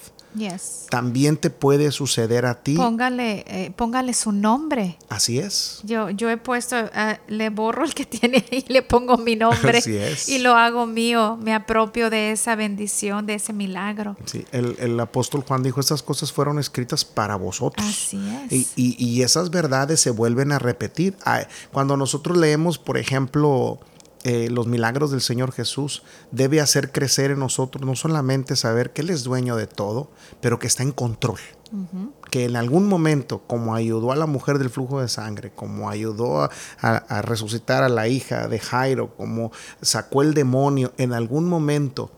También 0.90 1.36
te 1.36 1.50
puede 1.50 1.90
suceder 1.92 2.46
a 2.46 2.62
ti. 2.62 2.74
Póngale, 2.74 3.44
eh, 3.46 3.72
póngale 3.74 4.14
su 4.14 4.32
nombre. 4.32 4.98
Así 5.08 5.38
es. 5.38 5.80
Yo, 5.84 6.10
yo 6.10 6.30
he 6.30 6.36
puesto, 6.36 6.76
ah, 6.94 7.18
le 7.28 7.50
borro 7.50 7.84
el 7.84 7.94
que 7.94 8.04
tiene 8.06 8.44
y 8.50 8.72
le 8.72 8.82
pongo 8.82 9.16
mi 9.18 9.36
nombre. 9.36 9.78
Así 9.78 9.96
es. 9.96 10.28
Y 10.28 10.38
lo 10.38 10.54
hago 10.54 10.86
mío, 10.86 11.38
me 11.40 11.54
apropio 11.54 12.10
de 12.10 12.32
esa 12.32 12.54
bendición, 12.54 13.26
de 13.26 13.34
ese 13.34 13.52
milagro. 13.52 14.16
Sí, 14.24 14.44
el, 14.52 14.98
apóstol 15.00 15.44
Juan 15.46 15.62
dijo, 15.62 15.80
estas 15.80 16.02
cosas 16.02 16.32
fueron 16.32 16.58
escritas 16.58 17.04
para 17.04 17.36
vosotros. 17.36 17.86
Así 17.86 18.20
es. 18.50 18.72
Y, 18.76 18.96
y 18.98 19.22
esas 19.22 19.50
verdades 19.50 20.00
se 20.00 20.10
vuelven 20.10 20.52
a 20.52 20.58
repetir. 20.58 21.16
Cuando 21.72 21.96
nosotros 21.96 22.36
leemos, 22.36 22.78
por 22.78 22.98
ejemplo, 22.98 23.80
eh, 24.24 24.48
los 24.50 24.68
milagros 24.68 25.10
del 25.10 25.20
Señor 25.20 25.50
Jesús 25.52 26.04
debe 26.30 26.60
hacer 26.60 26.92
crecer 26.92 27.32
en 27.32 27.40
nosotros 27.40 27.84
no 27.84 27.96
solamente 27.96 28.54
saber 28.54 28.92
que 28.92 29.00
Él 29.00 29.10
es 29.10 29.24
dueño 29.24 29.56
de 29.56 29.66
todo, 29.66 30.10
pero 30.40 30.60
que 30.60 30.68
está 30.68 30.84
en 30.84 30.92
control. 30.92 31.40
Que 32.30 32.44
en 32.44 32.56
algún 32.56 32.86
momento, 32.86 33.42
como 33.46 33.74
ayudó 33.74 34.12
a 34.12 34.16
la 34.16 34.26
mujer 34.26 34.58
del 34.58 34.68
flujo 34.68 35.00
de 35.00 35.08
sangre, 35.08 35.52
como 35.54 35.88
ayudó 35.88 36.42
a, 36.82 37.22
resucitar 37.22 37.82
a 37.82 37.88
la 37.88 38.08
hija 38.08 38.46
de 38.46 38.58
Jairo, 38.58 39.16
como 39.16 39.52
sacó 39.80 40.20
el 40.20 40.34
demonio, 40.34 40.92
en 40.98 41.14
algún 41.14 41.48
momento 41.48 42.10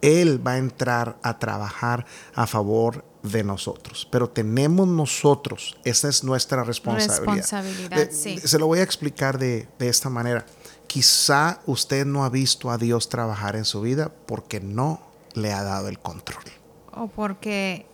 Él 0.00 0.44
va 0.44 0.52
a 0.52 0.58
entrar 0.58 1.18
a 1.22 1.38
trabajar 1.38 2.06
a 2.34 2.46
favor 2.46 3.04
de 3.22 3.44
nosotros. 3.44 4.08
Pero 4.10 4.30
tenemos 4.30 4.88
nosotros, 4.88 5.76
esa 5.84 6.08
es 6.08 6.24
nuestra 6.24 6.64
responsabilidad. 6.64 7.36
Responsabilidad, 7.36 7.98
eh, 8.00 8.08
sí. 8.10 8.38
Se 8.38 8.58
lo 8.58 8.66
voy 8.66 8.78
a 8.78 8.82
explicar 8.82 9.38
de, 9.38 9.68
de 9.78 9.88
esta 9.88 10.08
manera 10.08 10.46
Quizá 10.86 11.60
usted 11.66 12.04
no 12.04 12.24
ha 12.24 12.28
visto 12.28 12.70
a 12.70 12.78
Dios 12.78 13.08
trabajar 13.08 13.56
en 13.56 13.64
su 13.64 13.80
vida 13.80 14.12
porque 14.26 14.60
no 14.60 15.00
le 15.34 15.52
ha 15.52 15.62
dado 15.62 15.88
el 15.88 15.98
control. 15.98 16.44
O 16.94 17.08
porque 17.08 17.86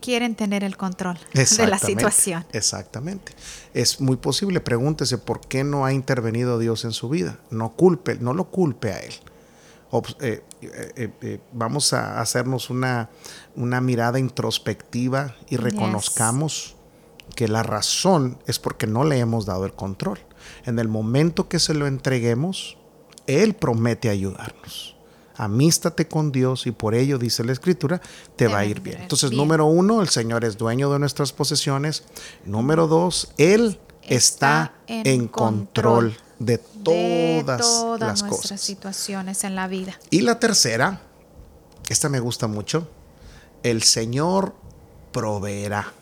quieren 0.00 0.34
tener 0.34 0.64
el 0.64 0.76
control 0.76 1.18
de 1.32 1.66
la 1.66 1.78
situación. 1.78 2.44
Exactamente. 2.52 3.32
Es 3.74 4.00
muy 4.00 4.16
posible. 4.16 4.60
Pregúntese 4.60 5.18
por 5.18 5.40
qué 5.40 5.64
no 5.64 5.84
ha 5.84 5.92
intervenido 5.92 6.58
Dios 6.58 6.84
en 6.84 6.92
su 6.92 7.08
vida. 7.08 7.38
No 7.50 7.74
culpe, 7.74 8.16
no 8.16 8.34
lo 8.34 8.44
culpe 8.44 8.92
a 8.92 9.00
él. 9.00 9.14
Eh, 10.20 10.42
eh, 10.60 11.10
eh, 11.22 11.40
vamos 11.52 11.92
a 11.92 12.20
hacernos 12.20 12.68
una, 12.68 13.08
una 13.56 13.80
mirada 13.80 14.18
introspectiva 14.18 15.34
y 15.48 15.56
reconozcamos 15.56 16.76
que 17.34 17.48
la 17.48 17.62
razón 17.62 18.38
es 18.46 18.58
porque 18.58 18.86
no 18.86 19.04
le 19.04 19.18
hemos 19.18 19.46
dado 19.46 19.64
el 19.64 19.72
control 19.72 20.18
en 20.64 20.78
el 20.78 20.88
momento 20.88 21.48
que 21.48 21.58
se 21.58 21.74
lo 21.74 21.86
entreguemos, 21.86 22.76
Él 23.26 23.54
promete 23.54 24.08
ayudarnos. 24.08 24.96
Amístate 25.36 26.08
con 26.08 26.32
Dios 26.32 26.66
y 26.66 26.72
por 26.72 26.96
ello, 26.96 27.16
dice 27.16 27.44
la 27.44 27.52
Escritura, 27.52 28.00
te 28.34 28.48
va 28.48 28.58
a 28.58 28.64
ir 28.64 28.80
bien. 28.80 29.02
Entonces, 29.02 29.30
número 29.30 29.66
uno, 29.66 30.02
el 30.02 30.08
Señor 30.08 30.44
es 30.44 30.58
dueño 30.58 30.90
de 30.92 30.98
nuestras 30.98 31.32
posesiones. 31.32 32.02
Número 32.44 32.88
dos, 32.88 33.32
Él 33.38 33.78
está, 34.02 34.74
en 34.88 35.28
control, 35.28 36.16
de 36.40 36.58
todas, 36.58 37.60
las 38.00 38.22
nuestras 38.22 38.22
cosas. 38.24 38.60
situaciones 38.60 39.44
en 39.44 39.54
la 39.54 39.68
vida. 39.68 39.98
Y 40.10 40.22
la 40.22 40.40
tercera, 40.40 41.02
esta 41.88 42.08
me 42.08 42.18
gusta 42.20 42.48
mucho, 42.48 42.88
el 43.62 43.82
Señor 43.82 44.54
proveerá. 45.12 45.92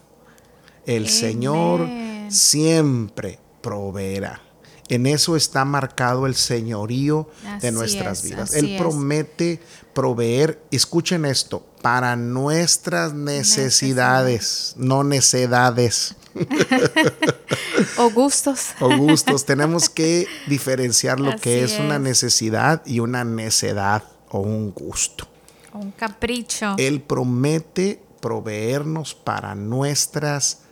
El 0.86 1.08
Señor 1.08 1.86
siempre 2.28 3.40
proveerá. 3.66 4.40
En 4.88 5.08
eso 5.08 5.34
está 5.34 5.64
marcado 5.64 6.26
el 6.26 6.36
señorío 6.36 7.28
de 7.60 7.72
nuestras 7.72 8.22
vidas. 8.22 8.54
Él 8.54 8.76
promete 8.78 9.60
proveer, 9.92 10.62
escuchen 10.70 11.24
esto, 11.24 11.66
para 11.82 12.14
nuestras 12.14 13.12
necesidades, 13.12 14.74
no 14.76 15.02
necedades. 15.02 16.14
o 17.98 18.08
gustos. 18.10 18.68
o 18.78 18.96
gustos. 18.96 19.44
Tenemos 19.44 19.88
que 19.88 20.28
diferenciar 20.46 21.18
lo 21.18 21.34
que 21.36 21.64
es, 21.64 21.80
una 21.80 21.98
necesidad 21.98 22.86
y 22.86 23.00
una 23.00 23.24
necedad 23.24 24.04
o 24.28 24.38
un 24.38 24.70
gusto. 24.70 25.26
un 25.72 25.90
capricho. 25.90 26.76
Él 26.78 27.00
promete 27.00 28.00
proveernos 28.20 29.16
para 29.16 29.56
nuestras 29.56 30.36
necesidades. 30.36 30.65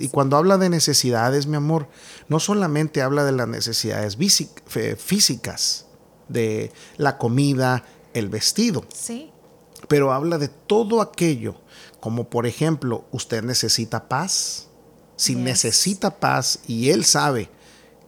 Y 0.00 0.08
cuando 0.08 0.36
habla 0.36 0.58
de 0.58 0.68
necesidades, 0.68 1.46
mi 1.46 1.56
amor, 1.56 1.88
no 2.28 2.40
solamente 2.40 3.02
habla 3.02 3.24
de 3.24 3.32
las 3.32 3.48
necesidades 3.48 4.16
físicas, 4.98 5.86
de 6.28 6.72
la 6.96 7.18
comida, 7.18 7.84
el 8.12 8.28
vestido. 8.28 8.84
Sí. 8.92 9.30
Pero 9.88 10.12
habla 10.12 10.38
de 10.38 10.48
todo 10.48 11.00
aquello, 11.00 11.56
como 12.00 12.28
por 12.28 12.46
ejemplo, 12.46 13.04
usted 13.10 13.42
necesita 13.42 14.08
paz. 14.08 14.68
Si 15.16 15.36
necesita 15.36 16.18
paz 16.18 16.58
y 16.66 16.90
él 16.90 17.04
sabe 17.04 17.48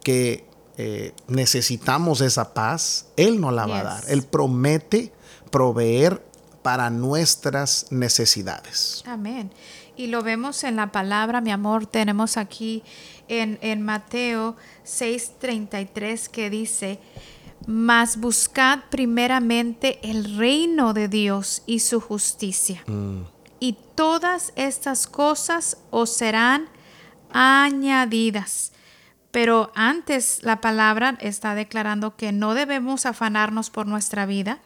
que 0.03 0.47
eh, 0.79 1.13
necesitamos 1.27 2.21
esa 2.21 2.53
paz, 2.53 3.07
Él 3.15 3.41
nos 3.41 3.51
la 3.51 3.65
va 3.65 3.79
a 3.79 3.83
dar. 3.83 4.03
Él 4.07 4.21
promete 4.21 5.11
proveer 5.49 6.23
para 6.61 6.91
nuestras 6.91 7.87
necesidades. 7.89 9.03
Amén. 9.07 9.51
Y 9.97 10.07
lo 10.07 10.21
vemos 10.21 10.63
en 10.63 10.75
la 10.75 10.91
palabra, 10.91 11.41
mi 11.41 11.51
amor, 11.51 11.87
tenemos 11.87 12.37
aquí 12.37 12.83
en, 13.27 13.57
en 13.61 13.81
Mateo 13.81 14.55
6:33 14.85 16.29
que 16.29 16.49
dice, 16.51 16.99
mas 17.65 18.17
buscad 18.17 18.79
primeramente 18.89 19.99
el 20.03 20.37
reino 20.37 20.93
de 20.93 21.07
Dios 21.07 21.63
y 21.65 21.79
su 21.79 21.99
justicia. 21.99 22.83
Mm. 22.85 23.23
Y 23.59 23.75
todas 23.95 24.53
estas 24.55 25.07
cosas 25.07 25.77
os 25.89 26.11
serán 26.11 26.69
añadidas. 27.31 28.71
Pero 29.37 29.71
antes 29.75 30.39
la 30.41 30.61
palabra 30.61 31.15
está 31.21 31.53
declarando 31.53 32.15
que 32.15 32.31
no 32.31 32.55
debemos 32.55 33.05
afanarnos 33.05 33.69
por 33.69 33.85
nuestra 33.85 34.25
vida, 34.25 34.57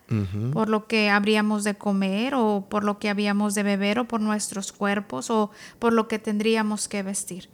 por 0.53 0.69
lo 0.69 0.87
que 0.87 1.09
habríamos 1.09 1.65
de 1.65 1.75
comer 1.75 2.35
o 2.35 2.65
por 2.69 2.85
lo 2.85 2.97
que 2.97 3.09
habíamos 3.09 3.53
de 3.53 3.63
beber 3.63 3.99
o 3.99 4.07
por 4.07 4.21
nuestros 4.21 4.71
cuerpos 4.71 5.29
o 5.29 5.51
por 5.77 5.91
lo 5.91 6.07
que 6.07 6.19
tendríamos 6.19 6.87
que 6.87 7.03
vestir. 7.03 7.49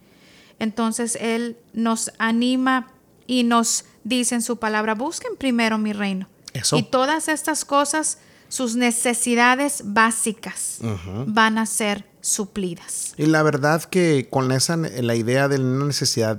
Entonces 0.60 1.18
Él 1.20 1.56
nos 1.72 2.12
anima 2.18 2.86
y 3.26 3.42
nos 3.42 3.86
dice 4.04 4.36
en 4.36 4.42
su 4.42 4.58
palabra, 4.58 4.94
busquen 4.94 5.34
primero 5.36 5.76
mi 5.76 5.92
reino. 5.92 6.28
Y 6.70 6.84
todas 6.84 7.26
estas 7.26 7.64
cosas, 7.64 8.20
sus 8.48 8.76
necesidades 8.76 9.82
básicas 9.86 10.78
van 11.26 11.58
a 11.58 11.66
ser 11.66 12.04
suplidas. 12.28 13.14
Y 13.16 13.26
la 13.26 13.42
verdad 13.42 13.82
que 13.84 14.28
con 14.30 14.52
esa 14.52 14.76
la 14.76 15.14
idea 15.14 15.48
de 15.48 15.58
una 15.58 15.86
necesidad 15.86 16.38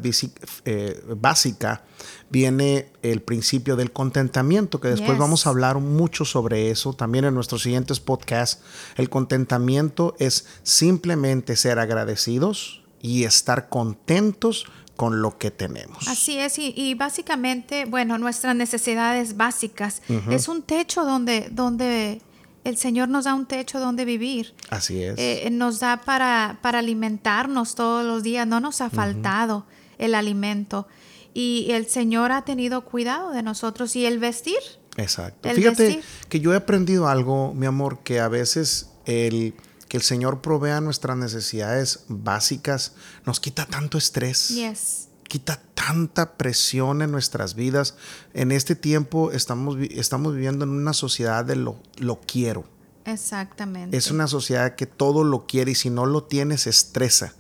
eh, 0.65 1.03
básica 1.17 1.83
viene 2.29 2.91
el 3.01 3.21
principio 3.21 3.75
del 3.75 3.91
contentamiento, 3.91 4.79
que 4.79 4.89
después 4.89 5.17
vamos 5.17 5.45
a 5.45 5.49
hablar 5.49 5.79
mucho 5.79 6.25
sobre 6.25 6.69
eso 6.69 6.93
también 6.93 7.25
en 7.25 7.33
nuestros 7.33 7.63
siguientes 7.63 7.99
podcasts. 7.99 8.61
El 8.95 9.09
contentamiento 9.09 10.15
es 10.19 10.45
simplemente 10.63 11.55
ser 11.55 11.79
agradecidos 11.79 12.81
y 13.01 13.23
estar 13.23 13.69
contentos 13.69 14.65
con 14.95 15.21
lo 15.21 15.37
que 15.37 15.49
tenemos. 15.49 16.07
Así 16.09 16.37
es, 16.37 16.59
y, 16.59 16.93
básicamente, 16.93 17.85
bueno, 17.85 18.17
nuestras 18.17 18.53
necesidades 18.55 19.37
básicas 19.37 20.01
es 20.29 20.49
un 20.49 20.61
techo 20.61 21.05
donde, 21.05 21.47
donde 21.51 22.21
el 22.63 22.77
Señor 22.77 23.09
nos 23.09 23.25
da 23.25 23.33
un 23.33 23.45
techo 23.45 23.79
donde 23.79 24.05
vivir. 24.05 24.53
Así 24.69 25.03
es. 25.03 25.15
Eh, 25.17 25.47
nos 25.51 25.79
da 25.79 26.01
para, 26.01 26.59
para 26.61 26.79
alimentarnos 26.79 27.75
todos 27.75 28.05
los 28.05 28.23
días, 28.23 28.47
no 28.47 28.59
nos 28.59 28.81
ha 28.81 28.89
faltado 28.89 29.65
el 29.97 30.15
alimento. 30.15 30.87
Y 31.33 31.67
el 31.71 31.87
Señor 31.87 32.31
ha 32.31 32.43
tenido 32.43 32.85
cuidado 32.85 33.31
de 33.31 33.43
nosotros 33.43 33.95
y 33.95 34.05
el 34.05 34.19
vestir. 34.19 34.59
Exacto. 34.97 35.49
Fíjate 35.49 36.01
que 36.27 36.39
yo 36.39 36.53
he 36.53 36.57
aprendido 36.57 37.07
algo, 37.07 37.53
mi 37.53 37.65
amor, 37.65 37.99
que 38.03 38.19
a 38.19 38.27
veces 38.27 38.89
el 39.05 39.53
que 39.87 39.97
el 39.97 40.03
Señor 40.03 40.41
provea 40.41 40.81
nuestras 40.81 41.17
necesidades 41.17 42.05
básicas 42.07 42.93
nos 43.25 43.39
quita 43.39 43.65
tanto 43.65 43.97
estrés. 43.97 44.49
Yes 44.49 45.08
quita 45.29 45.61
tanta 45.73 46.35
presión 46.35 47.01
en 47.01 47.11
nuestras 47.11 47.55
vidas. 47.55 47.95
En 48.33 48.51
este 48.51 48.75
tiempo 48.75 49.31
estamos, 49.31 49.77
estamos 49.91 50.33
viviendo 50.33 50.65
en 50.65 50.71
una 50.71 50.91
sociedad 50.91 51.45
de 51.45 51.55
lo, 51.55 51.77
lo 51.97 52.19
quiero. 52.19 52.65
Exactamente. 53.05 53.95
Es 53.95 54.11
una 54.11 54.27
sociedad 54.27 54.75
que 54.75 54.85
todo 54.85 55.23
lo 55.23 55.47
quiere 55.47 55.71
y 55.71 55.75
si 55.75 55.89
no 55.89 56.05
lo 56.05 56.23
tienes, 56.23 56.67
estresa. 56.67 57.33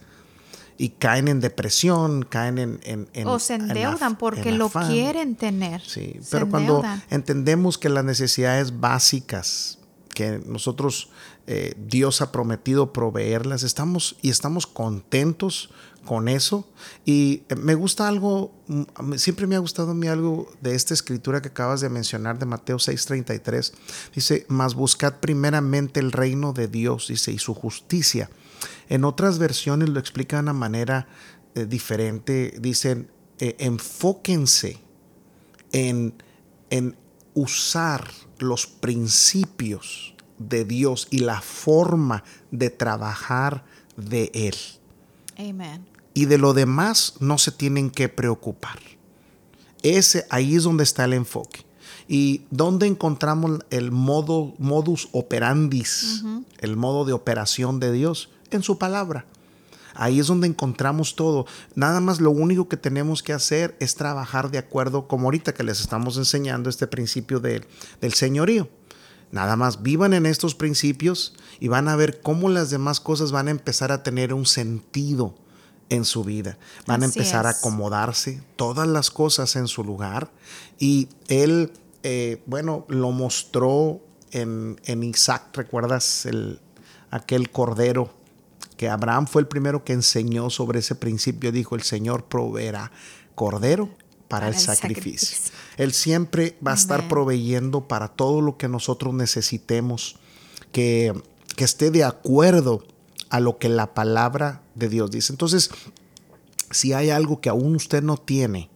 Y 0.77 0.89
caen 0.91 1.27
en 1.27 1.41
depresión, 1.41 2.23
caen 2.23 2.57
en... 2.57 2.79
en, 3.13 3.27
o 3.27 3.37
se 3.37 3.55
endeudan 3.55 4.17
porque 4.17 4.53
lo 4.53 4.69
quieren 4.69 5.35
tener. 5.35 5.81
Sí, 5.81 6.21
pero 6.31 6.49
cuando 6.49 6.81
entendemos 7.09 7.77
que 7.77 7.89
las 7.89 8.05
necesidades 8.05 8.79
básicas 8.79 9.79
que 10.19 10.41
nosotros, 10.45 11.09
eh, 11.47 11.73
Dios 11.77 12.21
ha 12.21 12.31
prometido 12.31 12.93
proveerlas, 12.93 13.63
estamos 13.63 14.17
y 14.21 14.29
estamos 14.29 14.67
contentos 14.67 15.69
con 16.09 16.27
eso. 16.27 16.67
Y 17.05 17.43
eh, 17.49 17.55
me 17.55 17.75
gusta 17.75 18.07
algo, 18.07 18.51
mm, 18.65 19.13
siempre 19.17 19.45
me 19.45 19.55
ha 19.55 19.59
gustado 19.59 19.91
a 19.91 19.93
mí 19.93 20.07
algo 20.07 20.51
de 20.59 20.73
esta 20.73 20.95
escritura 20.95 21.39
que 21.39 21.49
acabas 21.49 21.81
de 21.81 21.89
mencionar 21.89 22.39
de 22.39 22.47
Mateo 22.47 22.79
6:33. 22.79 23.73
Dice, 24.15 24.43
mas 24.47 24.73
buscad 24.73 25.19
primeramente 25.19 25.99
el 25.99 26.11
reino 26.11 26.51
de 26.51 26.67
Dios, 26.67 27.09
dice, 27.09 27.31
y 27.31 27.37
su 27.37 27.53
justicia. 27.53 28.31
En 28.89 29.03
otras 29.03 29.37
versiones 29.37 29.89
lo 29.89 29.99
explica 29.99 30.37
de 30.37 30.41
una 30.41 30.53
manera 30.53 31.07
eh, 31.53 31.67
diferente. 31.67 32.55
Dicen, 32.59 33.11
eh, 33.37 33.55
enfóquense 33.59 34.79
en, 35.73 36.15
en 36.71 36.95
usar 37.35 38.09
los 38.39 38.65
principios 38.65 40.15
de 40.39 40.65
Dios 40.65 41.07
y 41.11 41.19
la 41.19 41.39
forma 41.39 42.23
de 42.49 42.71
trabajar 42.71 43.63
de 43.95 44.31
Él. 44.33 44.55
Amen. 45.37 45.88
Y 46.19 46.25
de 46.25 46.37
lo 46.37 46.53
demás 46.53 47.13
no 47.21 47.37
se 47.37 47.49
tienen 47.49 47.89
que 47.89 48.09
preocupar. 48.09 48.77
Ese, 49.83 50.25
ahí 50.29 50.57
es 50.57 50.63
donde 50.63 50.83
está 50.83 51.05
el 51.05 51.13
enfoque. 51.13 51.65
¿Y 52.09 52.41
dónde 52.51 52.87
encontramos 52.87 53.61
el 53.69 53.91
modo, 53.91 54.53
modus 54.57 55.07
operandis, 55.13 56.25
el 56.57 56.75
modo 56.75 57.05
de 57.05 57.13
operación 57.13 57.79
de 57.79 57.93
Dios? 57.93 58.31
En 58.51 58.63
su 58.63 58.77
palabra. 58.77 59.27
Ahí 59.93 60.19
es 60.19 60.27
donde 60.27 60.47
encontramos 60.47 61.15
todo. 61.15 61.45
Nada 61.75 62.01
más 62.01 62.19
lo 62.19 62.31
único 62.31 62.67
que 62.67 62.75
tenemos 62.75 63.23
que 63.23 63.31
hacer 63.31 63.77
es 63.79 63.95
trabajar 63.95 64.51
de 64.51 64.57
acuerdo, 64.57 65.07
como 65.07 65.27
ahorita 65.27 65.53
que 65.53 65.63
les 65.63 65.79
estamos 65.79 66.17
enseñando 66.17 66.69
este 66.69 66.87
principio 66.87 67.39
del 67.39 67.63
señorío. 68.13 68.67
Nada 69.31 69.55
más 69.55 69.83
vivan 69.83 70.13
en 70.13 70.25
estos 70.25 70.53
principios 70.53 71.33
y 71.61 71.69
van 71.69 71.87
a 71.87 71.95
ver 71.95 72.19
cómo 72.19 72.49
las 72.49 72.71
demás 72.71 72.99
cosas 72.99 73.31
van 73.31 73.47
a 73.47 73.51
empezar 73.51 73.93
a 73.93 74.03
tener 74.03 74.33
un 74.33 74.45
sentido 74.45 75.33
en 75.89 76.05
su 76.05 76.23
vida. 76.23 76.57
Van 76.85 77.01
a 77.01 77.05
empezar 77.05 77.45
a 77.45 77.51
acomodarse 77.51 78.41
todas 78.55 78.87
las 78.87 79.11
cosas 79.11 79.55
en 79.55 79.67
su 79.67 79.83
lugar. 79.83 80.31
Y 80.77 81.09
él, 81.27 81.71
eh, 82.03 82.41
bueno, 82.45 82.85
lo 82.87 83.11
mostró 83.11 83.99
en, 84.31 84.79
en 84.85 85.03
Isaac, 85.03 85.47
¿recuerdas 85.53 86.25
el, 86.25 86.59
aquel 87.11 87.49
cordero? 87.49 88.13
Que 88.77 88.87
Abraham 88.87 89.27
fue 89.27 89.41
el 89.41 89.47
primero 89.47 89.83
que 89.83 89.93
enseñó 89.93 90.49
sobre 90.49 90.79
ese 90.79 90.95
principio. 90.95 91.51
Dijo, 91.51 91.75
el 91.75 91.83
Señor 91.83 92.25
proveerá 92.25 92.91
cordero 93.35 93.89
para, 94.29 94.47
el, 94.47 94.55
sacrificio. 94.55 95.37
Él 95.77 95.91
siempre 95.91 96.55
va 96.65 96.71
a 96.71 96.75
estar 96.75 97.07
proveyendo 97.09 97.87
para 97.87 98.07
todo 98.07 98.41
lo 98.41 98.57
que 98.57 98.69
nosotros 98.69 99.13
necesitemos, 99.13 100.17
que, 100.71 101.13
que 101.55 101.63
esté 101.63 101.89
de 101.89 102.03
acuerdo 102.03 102.85
a 103.29 103.39
lo 103.39 103.57
que 103.57 103.69
la 103.69 103.93
palabra 103.93 104.61
de 104.75 104.89
Dios 104.89 105.11
dice. 105.11 105.33
Entonces, 105.33 105.69
si 106.71 106.93
hay 106.93 107.09
algo 107.09 107.41
que 107.41 107.49
aún 107.49 107.75
usted 107.75 108.03
no 108.03 108.17
tiene, 108.17 108.69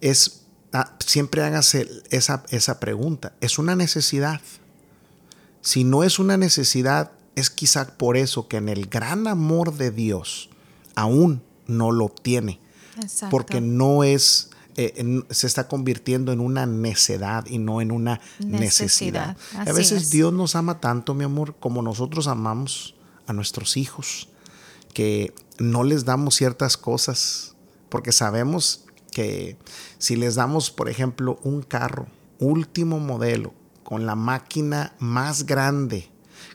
es 0.00 0.42
ah, 0.72 0.94
siempre 1.04 1.42
hágase 1.42 1.88
esa, 2.10 2.44
esa 2.50 2.80
pregunta. 2.80 3.34
¿Es 3.40 3.58
una 3.58 3.76
necesidad? 3.76 4.40
Si 5.60 5.84
no 5.84 6.04
es 6.04 6.18
una 6.18 6.36
necesidad, 6.36 7.12
es 7.34 7.50
quizá 7.50 7.96
por 7.96 8.16
eso 8.16 8.48
que 8.48 8.56
en 8.56 8.68
el 8.68 8.86
gran 8.86 9.26
amor 9.26 9.76
de 9.76 9.90
Dios 9.90 10.48
aún 10.94 11.42
no 11.66 11.92
lo 11.92 12.06
obtiene. 12.06 12.60
Porque 13.30 13.60
no 13.60 14.04
es 14.04 14.50
eh, 14.78 15.22
se 15.30 15.46
está 15.46 15.68
convirtiendo 15.68 16.32
en 16.32 16.40
una 16.40 16.66
necedad 16.66 17.46
y 17.46 17.58
no 17.58 17.80
en 17.80 17.92
una 17.92 18.20
necesidad. 18.38 19.36
A 19.54 19.72
veces 19.72 20.10
Dios 20.10 20.32
nos 20.32 20.54
ama 20.54 20.80
tanto, 20.80 21.14
mi 21.14 21.24
amor, 21.24 21.56
como 21.58 21.82
nosotros 21.82 22.26
amamos 22.26 22.95
a 23.26 23.32
nuestros 23.32 23.76
hijos, 23.76 24.28
que 24.92 25.32
no 25.58 25.84
les 25.84 26.04
damos 26.04 26.34
ciertas 26.36 26.76
cosas, 26.76 27.54
porque 27.88 28.12
sabemos 28.12 28.84
que 29.10 29.56
si 29.98 30.16
les 30.16 30.34
damos, 30.34 30.70
por 30.70 30.88
ejemplo, 30.88 31.38
un 31.42 31.62
carro 31.62 32.06
último 32.38 33.00
modelo, 33.00 33.54
con 33.82 34.04
la 34.04 34.14
máquina 34.14 34.94
más 34.98 35.46
grande, 35.46 36.10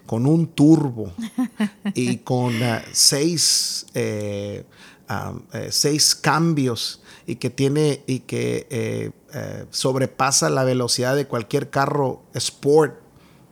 con 0.05 0.25
un 0.25 0.47
turbo 0.47 1.13
y 1.95 2.17
con 2.17 2.61
uh, 2.61 2.79
seis, 2.91 3.85
eh, 3.93 4.65
um, 5.09 5.41
eh, 5.53 5.69
seis 5.71 6.13
cambios 6.13 7.01
y 7.25 7.35
que 7.35 7.49
tiene 7.49 8.03
y 8.07 8.19
que 8.19 8.67
eh, 8.69 9.11
eh, 9.33 9.65
sobrepasa 9.69 10.49
la 10.49 10.63
velocidad 10.63 11.15
de 11.15 11.27
cualquier 11.27 11.69
carro 11.69 12.23
sport 12.33 12.99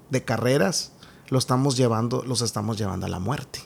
de 0.09 0.23
carreras, 0.23 0.91
lo 1.29 1.37
estamos 1.37 1.77
llevando, 1.77 2.23
los 2.23 2.41
estamos 2.41 2.77
llevando 2.77 3.05
a 3.05 3.09
la 3.09 3.19
muerte. 3.19 3.59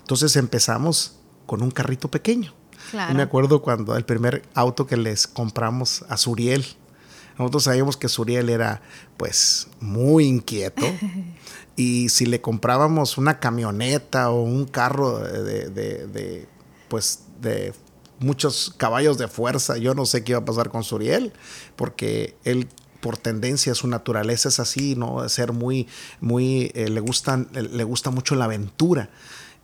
Entonces 0.00 0.36
empezamos 0.36 1.16
con 1.46 1.62
un 1.62 1.70
carrito 1.70 2.10
pequeño. 2.10 2.52
me 3.14 3.22
acuerdo 3.22 3.62
cuando 3.62 3.96
el 3.96 4.04
primer 4.04 4.42
auto 4.54 4.86
que 4.86 4.96
les 4.96 5.26
compramos 5.26 6.04
a 6.08 6.16
Suriel, 6.16 6.64
Nosotros 7.38 7.64
sabíamos 7.64 7.96
que 7.96 8.08
Suriel 8.08 8.48
era 8.48 8.82
pues 9.16 9.68
muy 9.80 10.26
inquieto 10.26 10.86
y 11.76 12.08
si 12.08 12.26
le 12.26 12.40
comprábamos 12.40 13.18
una 13.18 13.40
camioneta 13.40 14.30
o 14.30 14.42
un 14.42 14.66
carro 14.66 15.18
de, 15.18 15.68
de, 15.70 16.48
pues 16.88 17.24
de 17.40 17.72
muchos 18.20 18.72
caballos 18.76 19.18
de 19.18 19.26
fuerza, 19.26 19.76
yo 19.76 19.94
no 19.94 20.06
sé 20.06 20.22
qué 20.22 20.32
iba 20.32 20.40
a 20.40 20.44
pasar 20.44 20.70
con 20.70 20.84
Suriel 20.84 21.32
porque 21.76 22.36
él 22.44 22.68
por 23.04 23.18
tendencia, 23.18 23.74
su 23.74 23.86
naturaleza 23.86 24.48
es 24.48 24.60
así, 24.60 24.96
¿no? 24.96 25.28
Ser 25.28 25.52
muy, 25.52 25.86
muy, 26.22 26.72
eh, 26.74 26.88
le, 26.88 27.00
gustan, 27.00 27.50
le 27.52 27.84
gusta 27.84 28.08
mucho 28.08 28.34
la 28.34 28.46
aventura. 28.46 29.10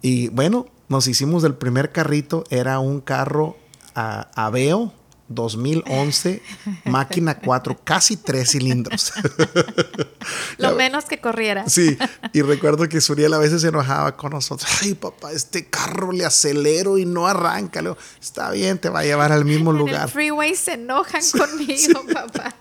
Y 0.02 0.28
bueno, 0.28 0.66
nos 0.90 1.08
hicimos 1.08 1.42
del 1.42 1.54
primer 1.54 1.90
carrito, 1.90 2.44
era 2.50 2.80
un 2.80 3.00
carro 3.00 3.56
a, 3.94 4.28
Aveo 4.34 4.92
2011, 5.28 6.42
máquina 6.84 7.38
4, 7.38 7.80
casi 7.82 8.18
tres 8.18 8.50
cilindros. 8.50 9.10
Lo 10.58 10.74
menos 10.74 11.06
que 11.06 11.18
corriera. 11.18 11.66
Sí, 11.66 11.96
y 12.34 12.42
recuerdo 12.42 12.90
que 12.90 13.00
Suriel 13.00 13.32
a 13.32 13.38
veces 13.38 13.62
se 13.62 13.68
enojaba 13.68 14.18
con 14.18 14.32
nosotros. 14.32 14.70
Ay, 14.82 14.92
papá, 14.92 15.32
este 15.32 15.70
carro 15.70 16.12
le 16.12 16.26
acelero 16.26 16.98
y 16.98 17.06
no 17.06 17.26
arranca. 17.26 17.80
Le 17.80 17.94
Está 18.20 18.50
bien, 18.50 18.78
te 18.78 18.90
va 18.90 19.00
a 19.00 19.04
llevar 19.04 19.32
al 19.32 19.46
mismo 19.46 19.72
lugar. 19.72 20.04
El 20.04 20.10
freeway 20.10 20.54
se 20.54 20.74
enojan 20.74 21.22
conmigo, 21.30 22.04
papá. 22.12 22.54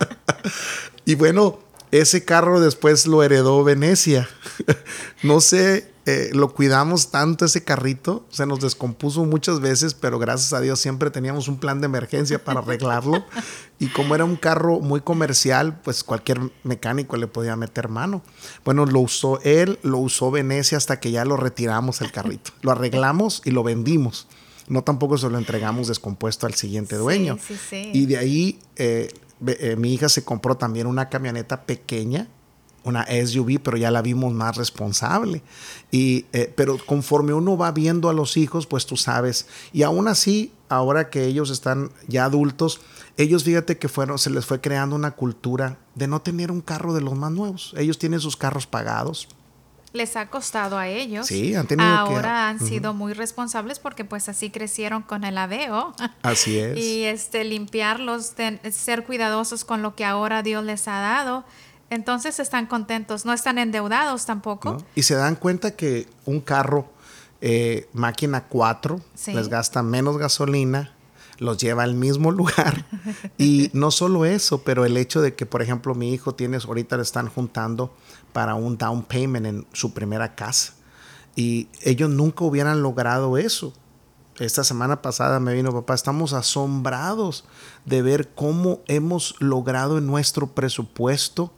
Y 1.10 1.16
bueno, 1.16 1.58
ese 1.90 2.24
carro 2.24 2.60
después 2.60 3.08
lo 3.08 3.24
heredó 3.24 3.64
Venecia. 3.64 4.30
no 5.24 5.42
sé 5.42 5.92
eh, 6.06 6.30
lo 6.34 6.54
cuidamos 6.54 7.10
tanto 7.10 7.46
ese 7.46 7.64
carrito, 7.64 8.26
se 8.30 8.46
nos 8.46 8.60
descompuso 8.60 9.26
muchas 9.26 9.60
veces, 9.60 9.96
pero 9.96 10.20
gracias 10.20 10.54
a 10.54 10.62
Dios 10.62 10.80
siempre 10.80 11.10
teníamos 11.10 11.48
un 11.48 11.60
plan 11.60 11.82
de 11.82 11.86
emergencia 11.86 12.44
para 12.44 12.60
arreglarlo. 12.60 13.26
y 13.80 13.88
como 13.88 14.14
era 14.14 14.24
un 14.24 14.36
carro 14.36 14.82
muy 14.82 15.02
comercial, 15.02 15.80
pues 15.84 16.04
cualquier 16.04 16.40
mecánico 16.64 17.18
le 17.18 17.26
podía 17.26 17.56
meter 17.56 17.90
mano. 17.90 18.22
Bueno, 18.64 18.86
lo 18.86 19.00
usó 19.00 19.40
él, 19.42 19.80
lo 19.82 19.98
usó 19.98 20.30
Venecia 20.30 20.78
hasta 20.78 21.00
que 21.00 21.10
ya 21.10 21.26
lo 21.26 21.38
retiramos 21.38 22.02
el 22.02 22.12
carrito. 22.12 22.52
Lo 22.62 22.72
arreglamos 22.72 23.42
y 23.46 23.50
lo 23.50 23.64
vendimos. 23.64 24.28
No 24.68 24.84
tampoco 24.84 25.18
se 25.18 25.28
lo 25.28 25.40
entregamos 25.40 25.88
descompuesto 25.88 26.46
al 26.46 26.54
siguiente 26.54 26.96
dueño. 26.96 27.40
Y 27.72 28.06
de 28.06 28.18
ahí 28.18 28.60
eh, 28.76 29.10
eh, 29.48 29.76
mi 29.78 29.94
hija 29.94 30.10
se 30.10 30.24
compró 30.24 30.58
también 30.58 30.88
una 30.88 31.10
camioneta 31.10 31.64
pequeña 31.64 32.28
una 32.84 33.06
SUV, 33.06 33.60
pero 33.62 33.78
ya 33.78 33.92
la 33.92 34.02
vimos 34.02 34.34
más 34.34 34.58
responsable. 34.58 35.42
Y, 35.92 36.26
eh, 36.34 36.52
pero 36.56 36.78
conforme 36.86 37.34
uno 37.34 37.58
va 37.58 37.72
viendo 37.72 38.10
a 38.10 38.14
los 38.14 38.38
hijos, 38.38 38.68
pues 38.68 38.86
tú 38.86 38.98
sabes. 38.98 39.48
Y 39.74 39.84
aún 39.84 40.08
así, 40.08 40.54
ahora 40.70 41.10
que 41.10 41.26
ellos 41.26 41.50
están 41.50 41.92
ya 42.08 42.26
adultos, 42.26 42.82
ellos 43.18 43.44
fíjate 43.44 43.78
que 43.78 43.90
fueron, 43.90 44.18
se 44.18 44.30
les 44.30 44.46
fue 44.46 44.62
creando 44.62 44.96
una 44.96 45.12
cultura 45.12 45.78
de 45.96 46.08
no 46.08 46.22
tener 46.22 46.52
un 46.52 46.62
carro 46.62 46.94
de 46.94 47.02
los 47.02 47.18
más 47.18 47.32
nuevos. 47.32 47.74
Ellos 47.78 47.98
tienen 47.98 48.20
sus 48.20 48.38
carros 48.38 48.68
pagados. 48.68 49.28
Les 49.92 50.16
ha 50.16 50.30
costado 50.30 50.78
a 50.78 50.88
ellos. 50.88 51.28
Sí, 51.28 51.56
han 51.56 51.68
tenido 51.68 51.90
Ahora 51.90 52.50
han 52.50 52.60
sido 52.60 52.94
muy 52.94 53.14
responsables 53.14 53.80
porque 53.80 54.06
pues 54.06 54.30
así 54.30 54.50
crecieron 54.50 55.02
con 55.02 55.24
el 55.24 55.38
aveo. 55.38 55.94
Así 56.22 56.60
es. 56.60 56.78
y 56.84 57.04
este 57.04 57.44
limpiarlos, 57.44 58.34
ser 58.72 59.04
cuidadosos 59.04 59.66
con 59.66 59.82
lo 59.82 59.96
que 59.96 60.06
ahora 60.06 60.44
Dios 60.44 60.64
les 60.64 60.88
ha 60.88 61.00
dado 61.00 61.46
entonces 61.90 62.40
están 62.40 62.68
contentos, 62.68 63.26
no 63.26 63.34
están 63.34 63.58
endeudados 63.58 64.26
tampoco. 64.26 64.78
Y 64.96 65.04
se 65.04 65.16
dan 65.16 65.36
cuenta 65.36 65.76
que 65.76 66.08
un 66.26 66.40
carro 66.40 66.88
eh, 67.42 67.88
máquina 67.94 68.46
4 68.48 69.02
les 69.34 69.48
gasta 69.48 69.82
menos 69.82 70.18
gasolina, 70.18 70.94
los 71.40 71.58
lleva 71.58 71.84
al 71.84 71.96
mismo 71.96 72.32
lugar. 72.32 72.86
y 73.38 73.72
no 73.74 73.92
solo 73.92 74.26
eso, 74.26 74.64
pero 74.64 74.86
el 74.86 74.98
hecho 74.98 75.22
de 75.22 75.36
que, 75.36 75.46
por 75.46 75.62
ejemplo, 75.62 75.96
mi 75.96 76.14
hijo 76.14 76.36
tiene, 76.36 76.58
ahorita 76.58 76.98
le 76.98 77.04
están 77.04 77.28
juntando 77.28 77.94
para 78.34 78.56
un 78.56 78.78
down 78.78 79.04
payment 79.04 79.46
en 79.46 79.68
su 79.74 79.94
primera 79.94 80.36
casa. 80.36 80.74
Y 81.36 81.70
ellos 81.84 82.10
nunca 82.10 82.44
hubieran 82.44 82.82
logrado 82.82 83.38
eso. 83.38 83.74
Esta 84.40 84.64
semana 84.64 85.02
pasada 85.02 85.40
me 85.40 85.54
vino 85.54 85.74
papá, 85.74 85.94
estamos 85.94 86.34
asombrados 86.34 87.44
de 87.86 88.02
ver 88.02 88.30
cómo 88.30 88.80
hemos 88.88 89.36
logrado 89.40 89.98
en 89.98 90.08
nuestro 90.08 90.48
presupuesto 90.48 91.52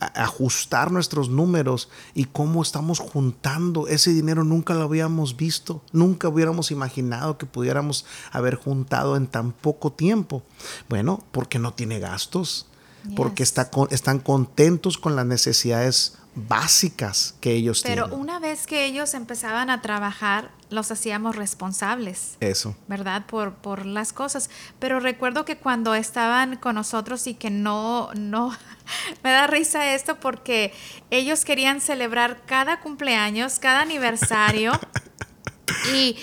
ajustar 0.00 0.92
nuestros 0.92 1.28
números 1.28 1.88
y 2.14 2.24
cómo 2.24 2.62
estamos 2.62 2.98
juntando 2.98 3.88
ese 3.88 4.10
dinero 4.10 4.44
nunca 4.44 4.74
lo 4.74 4.82
habíamos 4.82 5.36
visto, 5.36 5.82
nunca 5.92 6.28
hubiéramos 6.28 6.70
imaginado 6.70 7.38
que 7.38 7.46
pudiéramos 7.46 8.04
haber 8.30 8.56
juntado 8.56 9.16
en 9.16 9.26
tan 9.26 9.52
poco 9.52 9.92
tiempo. 9.92 10.42
Bueno, 10.88 11.22
porque 11.32 11.58
no 11.58 11.72
tiene 11.72 11.98
gastos, 11.98 12.66
porque 13.14 13.42
está 13.42 13.70
están 13.90 14.18
contentos 14.18 14.98
con 14.98 15.16
las 15.16 15.26
necesidades 15.26 16.18
básicas 16.36 17.34
que 17.40 17.52
ellos 17.52 17.82
tienen. 17.82 18.04
Pero 18.04 18.16
una 18.16 18.38
vez 18.38 18.66
que 18.66 18.84
ellos 18.84 19.14
empezaban 19.14 19.70
a 19.70 19.80
trabajar, 19.80 20.50
los 20.68 20.90
hacíamos 20.90 21.34
responsables. 21.34 22.36
Eso. 22.40 22.76
¿Verdad? 22.88 23.24
Por, 23.26 23.54
por 23.54 23.86
las 23.86 24.12
cosas. 24.12 24.50
Pero 24.78 25.00
recuerdo 25.00 25.46
que 25.46 25.56
cuando 25.56 25.94
estaban 25.94 26.56
con 26.56 26.74
nosotros 26.74 27.26
y 27.26 27.34
que 27.34 27.50
no, 27.50 28.10
no, 28.14 28.54
me 29.24 29.30
da 29.30 29.46
risa 29.46 29.94
esto 29.94 30.20
porque 30.20 30.72
ellos 31.10 31.44
querían 31.44 31.80
celebrar 31.80 32.42
cada 32.44 32.80
cumpleaños, 32.80 33.58
cada 33.58 33.80
aniversario. 33.80 34.72
y 35.94 36.16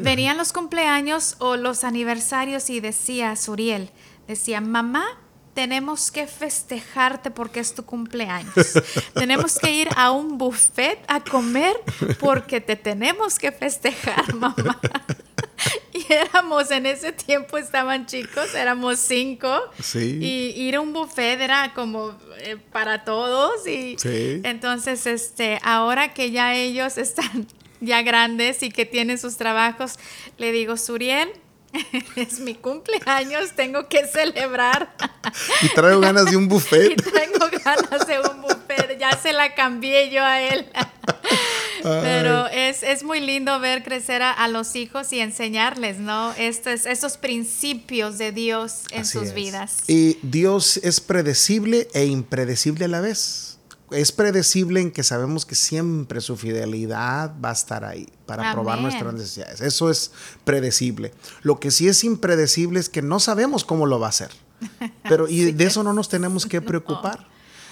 venían 0.00 0.36
los 0.38 0.52
cumpleaños 0.52 1.36
o 1.38 1.56
los 1.56 1.84
aniversarios 1.84 2.70
y 2.70 2.80
decía 2.80 3.36
Suriel, 3.36 3.90
decía, 4.26 4.60
mamá, 4.60 5.04
tenemos 5.58 6.12
que 6.12 6.28
festejarte 6.28 7.32
porque 7.32 7.58
es 7.58 7.74
tu 7.74 7.84
cumpleaños. 7.84 8.54
tenemos 9.14 9.58
que 9.58 9.72
ir 9.72 9.88
a 9.96 10.12
un 10.12 10.38
buffet 10.38 11.00
a 11.08 11.18
comer 11.18 11.74
porque 12.20 12.60
te 12.60 12.76
tenemos 12.76 13.40
que 13.40 13.50
festejar, 13.50 14.34
mamá. 14.34 14.80
y 15.92 16.12
éramos, 16.12 16.70
en 16.70 16.86
ese 16.86 17.10
tiempo 17.10 17.58
estaban 17.58 18.06
chicos, 18.06 18.54
éramos 18.54 19.00
cinco. 19.00 19.52
Sí. 19.82 20.20
Y 20.22 20.62
ir 20.62 20.76
a 20.76 20.80
un 20.80 20.92
buffet 20.92 21.40
era 21.40 21.74
como 21.74 22.16
eh, 22.38 22.56
para 22.70 23.02
todos. 23.02 23.66
Y 23.66 23.96
entonces, 24.44 25.08
este, 25.08 25.58
ahora 25.64 26.14
que 26.14 26.30
ya 26.30 26.54
ellos 26.54 26.98
están 26.98 27.48
ya 27.80 28.02
grandes 28.02 28.62
y 28.62 28.70
que 28.70 28.86
tienen 28.86 29.18
sus 29.18 29.36
trabajos, 29.36 29.98
le 30.36 30.52
digo, 30.52 30.76
Suriel, 30.76 31.30
es 32.16 32.40
mi 32.40 32.54
cumpleaños, 32.54 33.52
tengo 33.54 33.88
que 33.88 34.06
celebrar. 34.06 34.94
Y 35.62 35.68
traigo 35.70 36.00
ganas 36.00 36.26
de 36.26 36.36
un 36.36 36.48
buffet. 36.48 36.92
Y 36.92 36.96
tengo 36.96 37.46
ganas 37.64 38.06
de 38.06 38.20
un 38.20 38.42
buffet, 38.42 38.98
ya 38.98 39.16
se 39.16 39.32
la 39.32 39.54
cambié 39.54 40.10
yo 40.10 40.24
a 40.24 40.40
él. 40.40 40.66
Pero 41.82 42.46
es, 42.48 43.02
muy 43.04 43.20
lindo 43.20 43.58
ver 43.60 43.84
crecer 43.84 44.20
a, 44.22 44.48
los 44.48 44.74
hijos 44.74 45.12
y 45.12 45.20
enseñarles, 45.20 45.98
¿no? 45.98 46.34
Estos, 46.34 46.86
esos 46.86 47.16
principios 47.16 48.18
de 48.18 48.32
Dios 48.32 48.82
en 48.90 49.06
sus 49.06 49.32
vidas. 49.32 49.76
Y 49.86 50.18
Dios 50.22 50.78
es 50.78 51.00
predecible 51.00 51.88
e 51.94 52.04
impredecible 52.04 52.86
a 52.86 52.88
la 52.88 53.00
vez 53.00 53.47
es 53.90 54.12
predecible 54.12 54.80
en 54.80 54.90
que 54.90 55.02
sabemos 55.02 55.46
que 55.46 55.54
siempre 55.54 56.20
su 56.20 56.36
fidelidad 56.36 57.34
va 57.42 57.50
a 57.50 57.52
estar 57.52 57.84
ahí 57.84 58.08
para 58.26 58.52
probar 58.52 58.80
nuestras 58.80 59.14
necesidades. 59.14 59.60
Eso 59.60 59.90
es 59.90 60.12
predecible. 60.44 61.14
Lo 61.42 61.58
que 61.60 61.70
sí 61.70 61.88
es 61.88 62.04
impredecible 62.04 62.80
es 62.80 62.88
que 62.88 63.02
no 63.02 63.20
sabemos 63.20 63.64
cómo 63.64 63.86
lo 63.86 63.98
va 63.98 64.06
a 64.06 64.10
hacer. 64.10 64.30
Pero 65.08 65.28
y 65.28 65.52
de 65.52 65.64
eso 65.64 65.82
no 65.82 65.92
nos 65.92 66.08
tenemos 66.08 66.46
que 66.46 66.60
preocupar. 66.60 67.26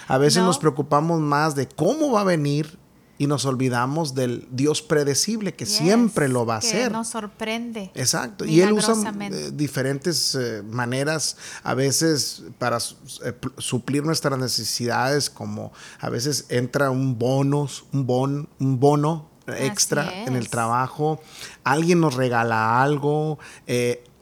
A 0.07 0.17
veces 0.17 0.43
nos 0.43 0.57
preocupamos 0.57 1.19
más 1.19 1.55
de 1.55 1.67
cómo 1.67 2.11
va 2.11 2.21
a 2.21 2.23
venir 2.23 2.79
y 3.17 3.27
nos 3.27 3.45
olvidamos 3.45 4.13
del 4.13 4.47
Dios 4.51 4.81
predecible 4.81 5.53
que 5.53 5.65
siempre 5.65 6.27
lo 6.27 6.45
va 6.45 6.55
a 6.55 6.57
hacer. 6.59 6.91
Nos 6.91 7.09
sorprende. 7.09 7.91
Exacto. 7.95 8.45
Y 8.45 8.61
Él 8.61 8.73
usa 8.73 8.93
eh, 9.19 9.51
diferentes 9.53 10.35
eh, 10.35 10.61
maneras, 10.63 11.37
a 11.63 11.73
veces 11.73 12.43
para 12.59 12.77
eh, 12.77 13.33
suplir 13.57 14.03
nuestras 14.03 14.37
necesidades, 14.37 15.29
como 15.29 15.71
a 15.99 16.09
veces 16.09 16.45
entra 16.49 16.91
un 16.91 17.17
bonus, 17.17 17.85
un, 17.91 18.05
bon, 18.05 18.49
un 18.59 18.79
bono 18.79 19.29
extra 19.47 20.25
en 20.25 20.35
el 20.35 20.49
trabajo, 20.49 21.21
alguien 21.63 22.01
nos 22.01 22.15
regala 22.15 22.81
algo, 22.83 23.39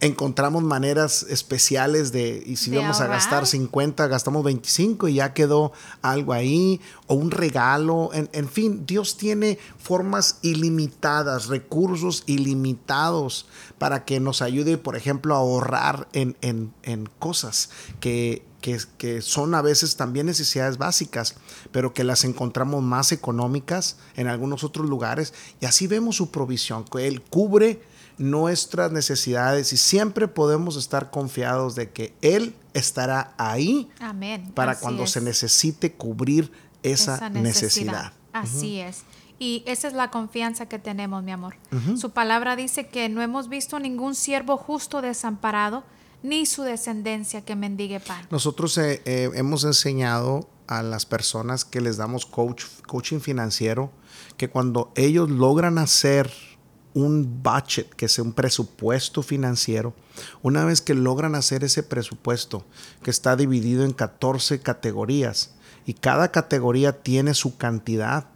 encontramos 0.02 0.62
maneras 0.64 1.26
especiales 1.30 2.12
de, 2.12 2.44
y 2.46 2.58
si 2.58 2.76
vamos 2.76 3.00
a 3.00 3.08
gastar 3.08 3.48
50, 3.48 4.08
gastamos 4.08 4.44
25 4.44 5.08
y 5.08 5.16
ya 5.16 5.34
quedó 5.34 5.72
algo 6.02 6.34
ahí, 6.34 6.82
o 7.08 7.16
un 7.16 7.32
regalo, 7.32 8.10
en, 8.14 8.50
fin, 8.50 8.86
Dios 8.86 9.18
tiene 9.18 9.58
formas 9.78 10.40
ilimitadas, 10.42 11.48
recursos 11.48 12.24
ilimitados 12.26 13.48
para 13.78 14.04
que 14.06 14.20
nos 14.20 14.42
ayude, 14.42 14.78
por 14.78 14.96
ejemplo, 14.96 15.34
a 15.34 15.40
ahorrar 15.40 16.08
en, 16.14 16.36
en, 16.42 17.10
cosas 17.20 17.70
que, 18.00 18.46
que, 18.62 18.80
que, 18.98 19.22
son 19.22 19.56
a 19.56 19.62
veces 19.62 19.96
también 19.96 20.26
necesidades 20.26 20.78
básicas, 20.78 21.36
pero 21.72 21.94
que 21.94 22.04
las 22.04 22.26
encontramos 22.26 22.84
más 22.84 23.12
económicas 23.14 23.98
en 24.18 24.28
algunos 24.28 24.64
otros 24.66 24.90
lugares, 24.90 25.34
y 25.62 25.66
así 25.66 25.88
vemos 25.88 26.18
su 26.18 26.32
provisión, 26.32 26.84
que 26.84 27.08
Él 27.08 27.22
cubre 27.22 27.82
nuestras 28.18 28.92
necesidades 28.92 29.74
y 29.74 29.78
siempre 29.78 30.28
podemos 30.28 30.78
estar 30.78 31.12
confiados 31.12 31.76
de 31.76 31.92
que 31.92 32.14
Él 32.22 32.56
estará 32.74 33.34
ahí 33.38 33.90
para 34.54 34.80
cuando 34.80 35.08
se 35.08 35.22
necesite 35.22 35.94
cubrir 35.94 36.52
esa, 36.84 37.30
necesidad. 37.30 38.14
Así 38.34 38.80
es. 38.80 39.04
Y 39.38 39.64
esa 39.66 39.88
es 39.88 39.94
la 39.94 40.12
confianza 40.12 40.68
que 40.68 40.80
tenemos, 40.80 41.24
mi 41.24 41.32
amor. 41.32 41.56
Su 41.98 42.12
palabra 42.12 42.56
dice 42.56 42.88
que 42.88 43.10
no 43.10 43.22
hemos 43.22 43.50
visto 43.50 43.80
ningún 43.80 44.16
siervo 44.16 44.58
justo 44.58 45.02
desamparado, 45.02 45.84
ni 46.24 46.46
su 46.46 46.64
descendencia 46.64 47.42
que 47.42 47.56
mendigue 47.56 48.00
pan. 48.00 48.26
Nosotros 48.32 48.78
eh, 48.78 49.02
eh, 49.06 49.30
hemos 49.36 49.64
enseñado 49.64 50.50
a 50.68 50.82
las 50.82 51.06
personas 51.06 51.66
que 51.66 51.82
les 51.82 51.98
damos 51.98 52.26
coach, 52.26 52.64
coaching 52.88 53.20
financiero 53.20 53.92
que 54.38 54.50
cuando 54.50 54.92
ellos 54.96 55.30
logran 55.30 55.78
hacer 55.78 56.32
un 56.96 57.44
budget, 57.44 57.90
que 57.94 58.06
es 58.06 58.18
un 58.18 58.34
presupuesto 58.34 59.22
financiero, 59.22 59.94
una 60.42 60.66
vez 60.66 60.82
que 60.82 60.96
logran 60.96 61.36
hacer 61.36 61.64
ese 61.64 61.84
presupuesto, 61.84 62.66
que 63.04 63.12
está 63.12 63.36
dividido 63.36 63.84
en 63.84 63.92
14 63.92 64.62
categorías, 64.62 65.52
y 65.86 65.94
cada 65.94 66.32
categoría 66.32 67.04
tiene 67.04 67.34
su 67.36 67.58
cantidad, 67.58 68.30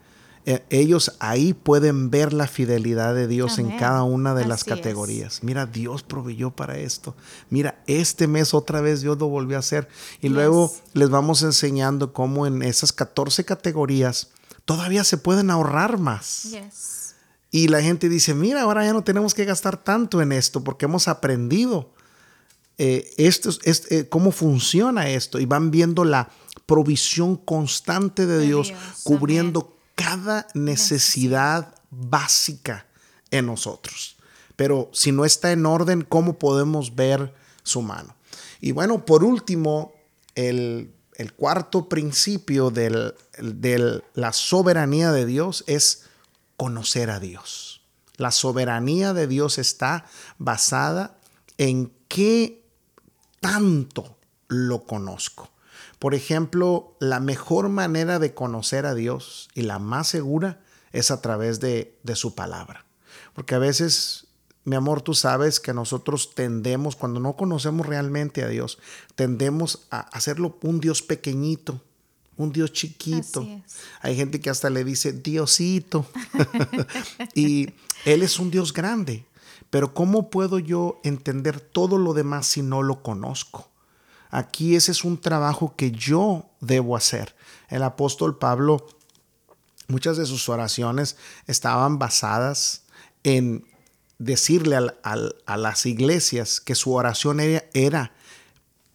eh, 0.46 0.64
ellos 0.70 1.16
ahí 1.20 1.54
pueden 1.54 2.10
ver 2.10 2.34
la 2.34 2.48
fidelidad 2.48 3.16
de 3.16 3.28
Dios 3.28 3.60
en 3.60 3.78
cada 3.78 4.04
una 4.04 4.34
de 4.34 4.46
las 4.46 4.64
categorías. 4.64 5.44
Mira, 5.44 5.66
Dios 5.66 6.04
proveyó 6.04 6.52
para 6.52 6.78
esto. 6.78 7.16
Mira, 7.50 7.82
este 7.88 8.28
mes 8.28 8.54
otra 8.54 8.82
vez 8.82 9.02
Dios 9.02 9.18
lo 9.20 9.28
volvió 9.28 9.58
a 9.58 9.60
hacer. 9.60 9.88
Y 10.22 10.30
luego 10.30 10.74
les 10.94 11.10
vamos 11.10 11.44
enseñando 11.44 12.14
cómo 12.14 12.48
en 12.48 12.62
esas 12.62 12.94
14 12.94 13.46
categorías 13.46 14.30
todavía 14.66 15.04
se 15.04 15.18
pueden 15.18 15.52
ahorrar 15.52 15.98
más. 15.98 16.48
Y 17.52 17.68
la 17.68 17.82
gente 17.82 18.10
dice, 18.10 18.36
mira, 18.36 18.62
ahora 18.62 18.86
ya 18.86 18.94
no 18.94 19.04
tenemos 19.04 19.34
que 19.34 19.46
gastar 19.46 19.84
tanto 19.84 20.22
en 20.22 20.32
esto 20.32 20.64
porque 20.64 20.86
hemos 20.86 21.08
aprendido 21.08 21.92
eh, 22.78 23.12
esto, 23.18 23.50
es, 23.64 23.92
eh, 23.92 24.08
cómo 24.08 24.32
funciona 24.32 25.10
esto 25.10 25.40
y 25.40 25.46
van 25.46 25.72
viendo 25.72 26.06
la 26.06 26.30
provisión 26.66 27.36
constante 27.36 28.26
de, 28.26 28.40
Dios, 28.40 28.74
cubriendo 29.04 29.76
cada 29.96 30.48
necesidad 30.54 31.76
básica 31.90 32.86
en 33.32 33.48
nosotros. 33.48 34.16
Pero 34.56 34.90
si 34.94 35.12
no 35.12 35.26
está 35.26 35.52
en 35.52 35.66
orden, 35.66 36.04
¿cómo 36.04 36.38
podemos 36.38 36.96
ver 36.96 37.34
su 37.64 37.82
mano? 37.82 38.16
Y 38.62 38.72
bueno, 38.72 39.06
por 39.06 39.24
último, 39.24 39.94
el, 40.36 40.94
cuarto 41.36 41.90
principio 41.90 42.70
de 42.70 43.14
la 44.14 44.34
soberanía 44.34 45.12
de 45.12 45.26
Dios 45.26 45.64
es 45.68 46.09
conocer 46.60 47.10
a 47.10 47.22
Dios. 47.22 47.82
La 48.18 48.32
soberanía 48.32 49.14
de 49.14 49.28
Dios 49.28 49.58
está 49.58 50.06
basada 50.40 51.16
en 51.58 51.94
qué 52.10 52.66
tanto 53.40 54.18
lo 54.50 54.84
conozco. 54.84 55.50
Por 56.00 56.14
ejemplo, 56.14 56.98
la 57.00 57.22
mejor 57.22 57.70
manera 57.70 58.20
de 58.20 58.34
conocer 58.34 58.86
a 58.86 58.94
Dios 58.94 59.48
y 59.56 59.62
la 59.62 59.80
más 59.80 60.10
segura 60.10 60.60
es 60.92 61.12
a 61.12 61.22
través 61.22 61.62
de, 61.62 61.98
su 62.16 62.36
palabra. 62.36 62.84
Porque 63.34 63.56
a 63.56 63.60
veces, 63.60 64.28
mi 64.66 64.76
amor, 64.76 65.02
tú 65.02 65.14
sabes 65.14 65.62
que 65.62 65.74
nosotros 65.74 66.36
tendemos, 66.36 66.98
cuando 66.98 67.22
no 67.22 67.38
conocemos 67.38 67.88
realmente 67.88 68.44
a 68.44 68.50
Dios, 68.50 68.80
tendemos 69.16 69.88
a 69.92 70.02
hacerlo 70.02 70.58
un 70.62 70.82
Dios 70.82 71.02
pequeñito, 71.02 71.80
un 72.40 72.54
Dios 72.54 72.72
chiquito. 72.72 73.46
Hay 74.02 74.16
gente 74.16 74.40
que 74.40 74.50
hasta 74.50 74.70
le 74.70 74.86
dice 74.86 75.12
Diosito. 75.12 76.08
y 77.36 77.68
Él 78.06 78.24
es 78.24 78.40
un 78.40 78.50
Dios 78.50 78.72
grande. 78.72 79.26
Pero 79.70 79.94
¿cómo 79.94 80.30
puedo 80.30 80.58
yo 80.58 81.02
entender 81.04 81.60
todo 81.60 81.98
lo 81.98 82.14
demás 82.14 82.48
si 82.48 82.62
no 82.62 82.82
lo 82.82 83.04
conozco? 83.04 83.70
Aquí 84.32 84.78
ese 84.78 84.94
es 84.94 85.04
un 85.04 85.20
trabajo 85.20 85.76
que 85.76 85.92
yo 85.92 86.46
debo 86.62 86.96
hacer. 86.96 87.36
El 87.68 87.84
apóstol 87.84 88.38
Pablo, 88.38 88.88
muchas 89.90 90.16
de 90.16 90.26
sus 90.26 90.48
oraciones 90.48 91.18
estaban 91.46 92.00
basadas 92.00 92.84
en 93.24 93.66
decirle 94.18 94.78
a 95.04 95.58
las 95.58 95.86
iglesias 95.86 96.62
que 96.62 96.76
su 96.76 96.94
oración 96.94 97.42
era, 97.42 98.14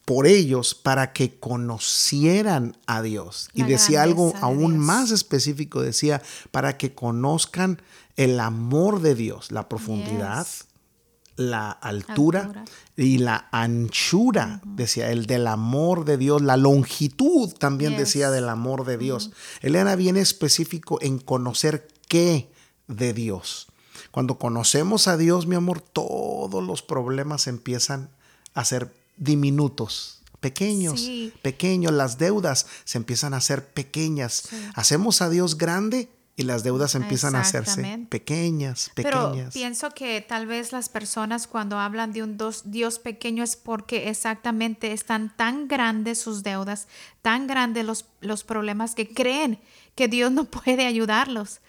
por 0.05 0.27
ellos 0.27 0.75
para 0.75 1.13
que 1.13 1.39
conocieran 1.39 2.77
a 2.87 3.03
Dios. 3.03 3.49
y 3.55 3.63
decía 3.63 4.03
algo 4.03 4.35
aún 4.41 4.79
más 4.79 5.11
específico, 5.11 5.81
decía, 5.81 6.23
para 6.51 6.77
que 6.77 6.95
conozcan 6.95 7.81
el 8.17 8.39
amor 8.41 9.01
de 9.01 9.15
Dios, 9.15 9.51
la 9.51 9.69
profundidad, 9.69 10.47
la 11.37 11.71
altura, 11.71 12.65
y 12.97 13.19
la 13.19 13.49
anchura, 13.51 14.61
decía 14.65 15.11
él, 15.11 15.27
del 15.27 15.47
amor 15.49 16.05
de 16.05 16.17
Dios, 16.17 16.43
la 16.43 16.57
longitud 16.57 17.53
también 17.55 17.97
decía 17.97 18.31
del 18.31 18.49
amor 18.49 18.85
de 18.85 18.99
Dios. 18.99 19.33
Él 19.61 19.75
era 19.75 19.97
bien 19.97 20.17
específico 20.17 20.99
en 21.01 21.19
conocer 21.19 21.89
qué 22.09 22.49
de 22.87 23.13
Dios. 23.13 23.67
Cuando 24.13 24.39
conocemos 24.39 25.09
a 25.09 25.17
Dios, 25.17 25.47
mi 25.47 25.57
amor, 25.57 25.81
todos 25.81 26.63
los 26.63 26.83
problemas 26.83 27.49
empiezan 27.49 28.11
a 28.55 28.65
ser 28.65 28.93
diminutos, 29.17 30.21
pequeños, 30.41 31.09
pequeños. 31.43 31.93
Las 31.93 32.19
deudas 32.19 32.67
se 32.85 32.99
empiezan 32.99 33.35
a 33.35 33.39
hacer 33.39 33.67
pequeñas. 33.67 34.49
Hacemos 34.75 35.23
a 35.23 35.31
Dios 35.31 35.57
grande 35.59 36.09
y 36.37 36.43
las 36.43 36.65
deudas 36.65 36.95
empiezan 36.97 37.37
a 37.37 37.43
hacerse 37.43 38.07
pequeñas, 38.09 38.91
pequeñas. 38.95 39.33
Pero 39.35 39.51
pienso 39.53 39.91
que 39.91 40.21
tal 40.21 40.47
vez 40.47 40.73
las 40.73 40.89
personas 40.89 41.47
cuando 41.47 41.79
hablan 41.79 42.13
de 42.13 42.25
un 42.25 42.39
Dios 42.65 42.99
pequeño 42.99 43.45
es 43.45 43.55
porque 43.55 44.09
exactamente 44.09 44.93
están 44.93 45.35
tan 45.37 45.69
grandes 45.69 46.19
sus 46.19 46.43
deudas, 46.43 46.89
tan 47.23 47.47
grandes 47.47 47.85
los, 47.85 48.07
los 48.21 48.43
problemas 48.43 48.97
que 48.97 49.09
creen 49.09 49.61
que 49.95 50.09
Dios 50.09 50.33
no 50.33 50.45
puede 50.51 50.87
ayudarlos 50.87 51.61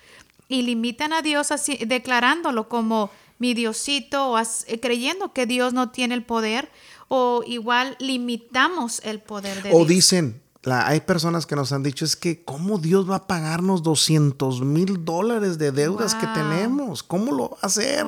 y 0.47 0.63
limitan 0.63 1.13
a 1.13 1.21
Dios 1.21 1.51
así, 1.51 1.77
declarándolo 1.77 2.67
como 2.69 3.11
mi 3.37 3.53
Diosito 3.53 4.31
o 4.31 4.39
eh, 4.39 4.79
creyendo 4.79 5.33
que 5.33 5.45
Dios 5.45 5.73
no 5.73 5.89
tiene 5.89 6.15
el 6.15 6.23
poder 6.23 6.71
o 7.07 7.43
igual 7.45 7.95
limitamos 7.99 9.01
el 9.03 9.19
poder 9.19 9.61
de 9.63 9.69
Dios. 9.69 9.81
O 9.81 9.85
dicen, 9.85 10.41
hay 10.65 11.01
personas 11.01 11.45
que 11.45 11.55
nos 11.55 11.71
han 11.71 11.83
dicho 11.83 12.05
es 12.05 12.15
que 12.15 12.43
cómo 12.43 12.79
Dios 12.79 13.09
va 13.09 13.17
a 13.17 13.27
pagarnos 13.27 13.83
200 13.83 14.61
mil 14.61 15.05
dólares 15.05 15.57
de 15.57 15.71
deudas 15.71 16.15
que 16.15 16.27
tenemos, 16.27 17.03
¿cómo 17.03 17.31
lo 17.31 17.49
va 17.49 17.57
a 17.61 17.67
hacer? 17.67 18.05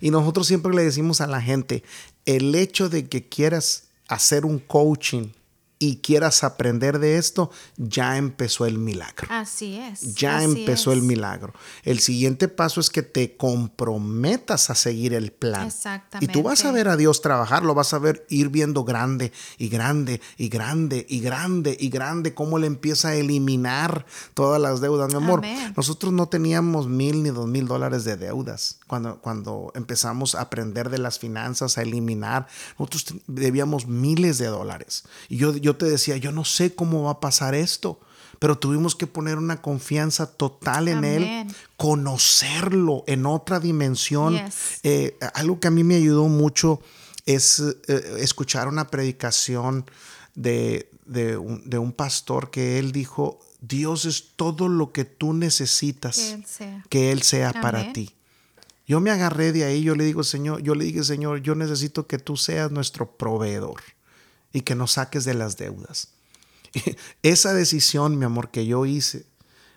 Y 0.00 0.10
nosotros 0.10 0.46
siempre 0.46 0.72
le 0.72 0.84
decimos 0.84 1.20
a 1.20 1.26
la 1.26 1.40
gente, 1.40 1.82
el 2.26 2.54
hecho 2.54 2.88
de 2.88 3.08
que 3.08 3.28
quieras 3.28 3.88
hacer 4.08 4.44
un 4.44 4.58
coaching 4.58 5.28
y 5.82 5.96
quieras 5.96 6.44
aprender 6.44 6.98
de 6.98 7.16
esto, 7.16 7.50
ya 7.78 8.18
empezó 8.18 8.66
el 8.66 8.78
milagro. 8.78 9.26
Así 9.30 9.76
es. 9.76 10.14
Ya 10.14 10.42
empezó 10.42 10.92
el 10.92 11.00
milagro. 11.00 11.54
El 11.84 12.00
siguiente 12.00 12.48
paso 12.48 12.80
es 12.80 12.90
que 12.90 13.02
te 13.02 13.34
comprometas 13.38 14.68
a 14.68 14.74
seguir 14.74 15.14
el 15.14 15.32
plan. 15.32 15.66
Exactamente. 15.66 16.30
Y 16.30 16.34
tú 16.34 16.46
vas 16.46 16.66
a 16.66 16.70
ver 16.70 16.86
a 16.88 16.98
Dios 16.98 17.22
trabajar, 17.22 17.64
lo 17.64 17.74
vas 17.74 17.94
a 17.94 17.98
ver 17.98 18.26
ir 18.28 18.50
viendo 18.50 18.84
grande 18.84 19.32
y 19.56 19.70
grande 19.70 20.20
y 20.36 20.50
grande 20.50 21.06
y 21.08 21.20
grande 21.20 21.74
y 21.80 21.88
grande, 21.88 22.34
cómo 22.34 22.58
le 22.58 22.66
empieza 22.66 23.08
a 23.08 23.14
eliminar 23.14 24.04
todas 24.34 24.60
las 24.60 24.82
deudas. 24.82 25.08
Mi 25.08 25.16
amor, 25.16 25.42
nosotros 25.74 26.12
no 26.12 26.28
teníamos 26.28 26.88
mil 26.88 27.22
ni 27.22 27.30
dos 27.30 27.48
mil 27.48 27.66
dólares 27.66 28.04
de 28.04 28.18
deudas 28.18 28.80
cuando, 28.86 29.16
cuando 29.22 29.72
empezamos 29.74 30.34
a 30.34 30.42
aprender 30.42 30.90
de 30.90 30.98
las 30.98 31.18
finanzas, 31.18 31.78
a 31.78 31.82
eliminar. 31.82 32.48
Nosotros 32.78 33.14
debíamos 33.26 33.86
miles 33.86 34.36
de 34.36 34.48
dólares. 34.48 35.04
Y 35.30 35.38
yo, 35.38 35.56
yo 35.56 35.69
yo 35.70 35.76
te 35.76 35.86
decía, 35.86 36.16
yo 36.16 36.32
no 36.32 36.44
sé 36.44 36.74
cómo 36.74 37.04
va 37.04 37.12
a 37.12 37.20
pasar 37.20 37.54
esto, 37.54 38.00
pero 38.40 38.58
tuvimos 38.58 38.96
que 38.96 39.06
poner 39.06 39.38
una 39.38 39.62
confianza 39.62 40.26
total 40.26 40.88
en 40.88 41.04
Él, 41.04 41.46
conocerlo 41.76 43.04
en 43.06 43.24
otra 43.24 43.60
dimensión. 43.60 44.40
Eh, 44.82 45.16
algo 45.34 45.60
que 45.60 45.68
a 45.68 45.70
mí 45.70 45.84
me 45.84 45.94
ayudó 45.94 46.26
mucho 46.26 46.80
es 47.24 47.60
eh, 47.86 48.16
escuchar 48.18 48.66
una 48.66 48.88
predicación 48.88 49.88
de, 50.34 50.88
un, 51.38 51.92
pastor 51.92 52.50
que 52.50 52.80
él 52.80 52.90
dijo, 52.90 53.38
Dios 53.60 54.06
es 54.06 54.30
todo 54.34 54.68
lo 54.68 54.90
que 54.90 55.04
tú 55.04 55.34
necesitas 55.34 56.36
que 56.88 57.12
Él 57.12 57.22
sea, 57.22 57.52
para 57.52 57.92
ti. 57.92 58.16
Yo 58.88 59.00
me 59.00 59.10
agarré 59.12 59.52
de 59.52 59.64
ahí, 59.64 59.82
yo 59.82 59.94
le 59.94 60.04
digo, 60.04 60.24
Señor, 60.24 60.62
yo 60.62 60.74
le 60.74 60.86
dije, 60.86 61.04
Señor, 61.04 61.42
yo 61.42 61.54
necesito 61.54 62.08
que 62.08 62.18
tú 62.18 62.36
seas 62.36 62.72
nuestro 62.72 63.16
proveedor 63.16 63.80
y 64.52 64.62
que 64.62 64.74
nos 64.74 64.92
saques 64.92 65.24
de 65.24 65.34
las 65.34 65.56
deudas. 65.56 66.08
Esa 67.22 67.52
decisión, 67.54 68.18
mi 68.18 68.24
amor, 68.24 68.50
que 68.50 68.66
yo 68.66 68.86
hice, 68.86 69.26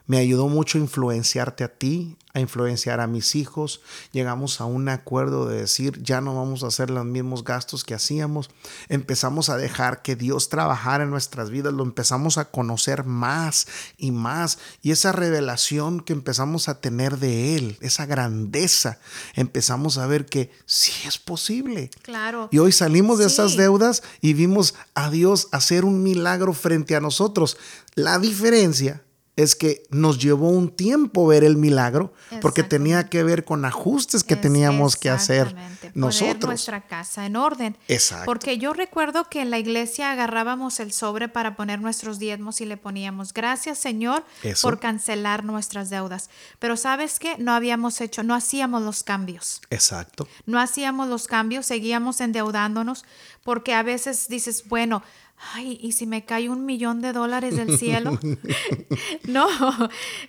me 0.05 0.17
ayudó 0.17 0.47
mucho 0.47 0.77
a 0.77 0.81
influenciarte 0.81 1.63
a 1.63 1.69
ti, 1.69 2.17
a 2.33 2.39
influenciar 2.39 2.99
a 2.99 3.07
mis 3.07 3.35
hijos. 3.35 3.81
Llegamos 4.11 4.59
a 4.59 4.65
un 4.65 4.89
acuerdo 4.89 5.47
de 5.47 5.57
decir, 5.57 6.01
ya 6.01 6.19
no 6.19 6.35
vamos 6.35 6.63
a 6.63 6.67
hacer 6.67 6.89
los 6.89 7.05
mismos 7.05 7.43
gastos 7.43 7.83
que 7.83 7.93
hacíamos. 7.93 8.49
Empezamos 8.89 9.49
a 9.49 9.57
dejar 9.57 10.01
que 10.01 10.15
Dios 10.15 10.49
trabajara 10.49 11.03
en 11.03 11.11
nuestras 11.11 11.51
vidas, 11.51 11.73
lo 11.73 11.83
empezamos 11.83 12.39
a 12.39 12.45
conocer 12.45 13.03
más 13.03 13.67
y 13.97 14.11
más. 14.11 14.57
Y 14.81 14.91
esa 14.91 15.11
revelación 15.11 16.01
que 16.01 16.13
empezamos 16.13 16.69
a 16.69 16.81
tener 16.81 17.19
de 17.19 17.55
Él, 17.55 17.77
esa 17.81 18.07
grandeza, 18.07 18.99
empezamos 19.35 19.99
a 19.99 20.07
ver 20.07 20.25
que 20.25 20.51
sí 20.65 20.91
es 21.07 21.19
posible. 21.19 21.91
Claro. 22.01 22.49
Y 22.51 22.57
hoy 22.57 22.71
salimos 22.71 23.19
de 23.19 23.27
esas 23.27 23.55
deudas 23.55 24.01
y 24.21 24.33
vimos 24.33 24.73
a 24.95 25.11
Dios 25.11 25.49
hacer 25.51 25.85
un 25.85 26.01
milagro 26.01 26.53
frente 26.53 26.95
a 26.95 26.99
nosotros. 26.99 27.57
La 27.93 28.17
diferencia 28.17 29.03
es 29.35 29.55
que 29.55 29.83
nos 29.89 30.19
llevó 30.19 30.49
un 30.49 30.69
tiempo 30.69 31.25
ver 31.25 31.43
el 31.43 31.57
milagro 31.57 32.13
porque 32.39 32.61
tenía 32.61 33.09
que 33.09 33.23
ver 33.23 33.45
con 33.45 33.65
ajustes 33.65 34.23
que 34.23 34.35
teníamos 34.35 34.95
que 34.95 35.09
hacer 35.09 35.55
nosotros. 35.95 36.35
Poner 36.35 36.45
nuestra 36.45 36.81
casa 36.81 37.25
en 37.25 37.35
orden. 37.35 37.77
Exacto. 37.87 38.25
Porque 38.25 38.59
yo 38.59 38.73
recuerdo 38.73 39.29
que 39.29 39.41
en 39.41 39.49
la 39.49 39.57
iglesia 39.57 40.11
agarrábamos 40.11 40.79
el 40.79 40.91
sobre 40.91 41.29
para 41.29 41.55
poner 41.55 41.81
nuestros 41.81 42.19
diezmos 42.19 42.61
y 42.61 42.65
le 42.65 42.77
poníamos 42.77 43.33
gracias 43.33 43.79
Señor 43.79 44.23
por 44.61 44.79
cancelar 44.79 45.43
nuestras 45.43 45.89
deudas. 45.89 46.29
Pero 46.59 46.77
sabes 46.77 47.17
qué, 47.17 47.35
no 47.39 47.53
habíamos 47.53 48.01
hecho, 48.01 48.21
no 48.21 48.35
hacíamos 48.35 48.83
los 48.83 49.03
cambios. 49.03 49.61
Exacto. 49.71 50.27
No 50.45 50.59
hacíamos 50.59 51.07
los 51.07 51.27
cambios, 51.27 51.65
seguíamos 51.65 52.21
endeudándonos 52.21 53.03
porque 53.43 53.73
a 53.73 53.83
veces 53.83 54.27
dices, 54.27 54.67
bueno, 54.67 55.03
ay, 55.53 55.77
¿y 55.81 55.91
si 55.91 56.05
me 56.05 56.25
cae 56.25 56.49
un 56.49 56.65
millón 56.65 57.01
de 57.01 57.13
dólares 57.13 57.55
del 57.55 57.77
cielo? 57.77 58.19
no, 59.27 59.47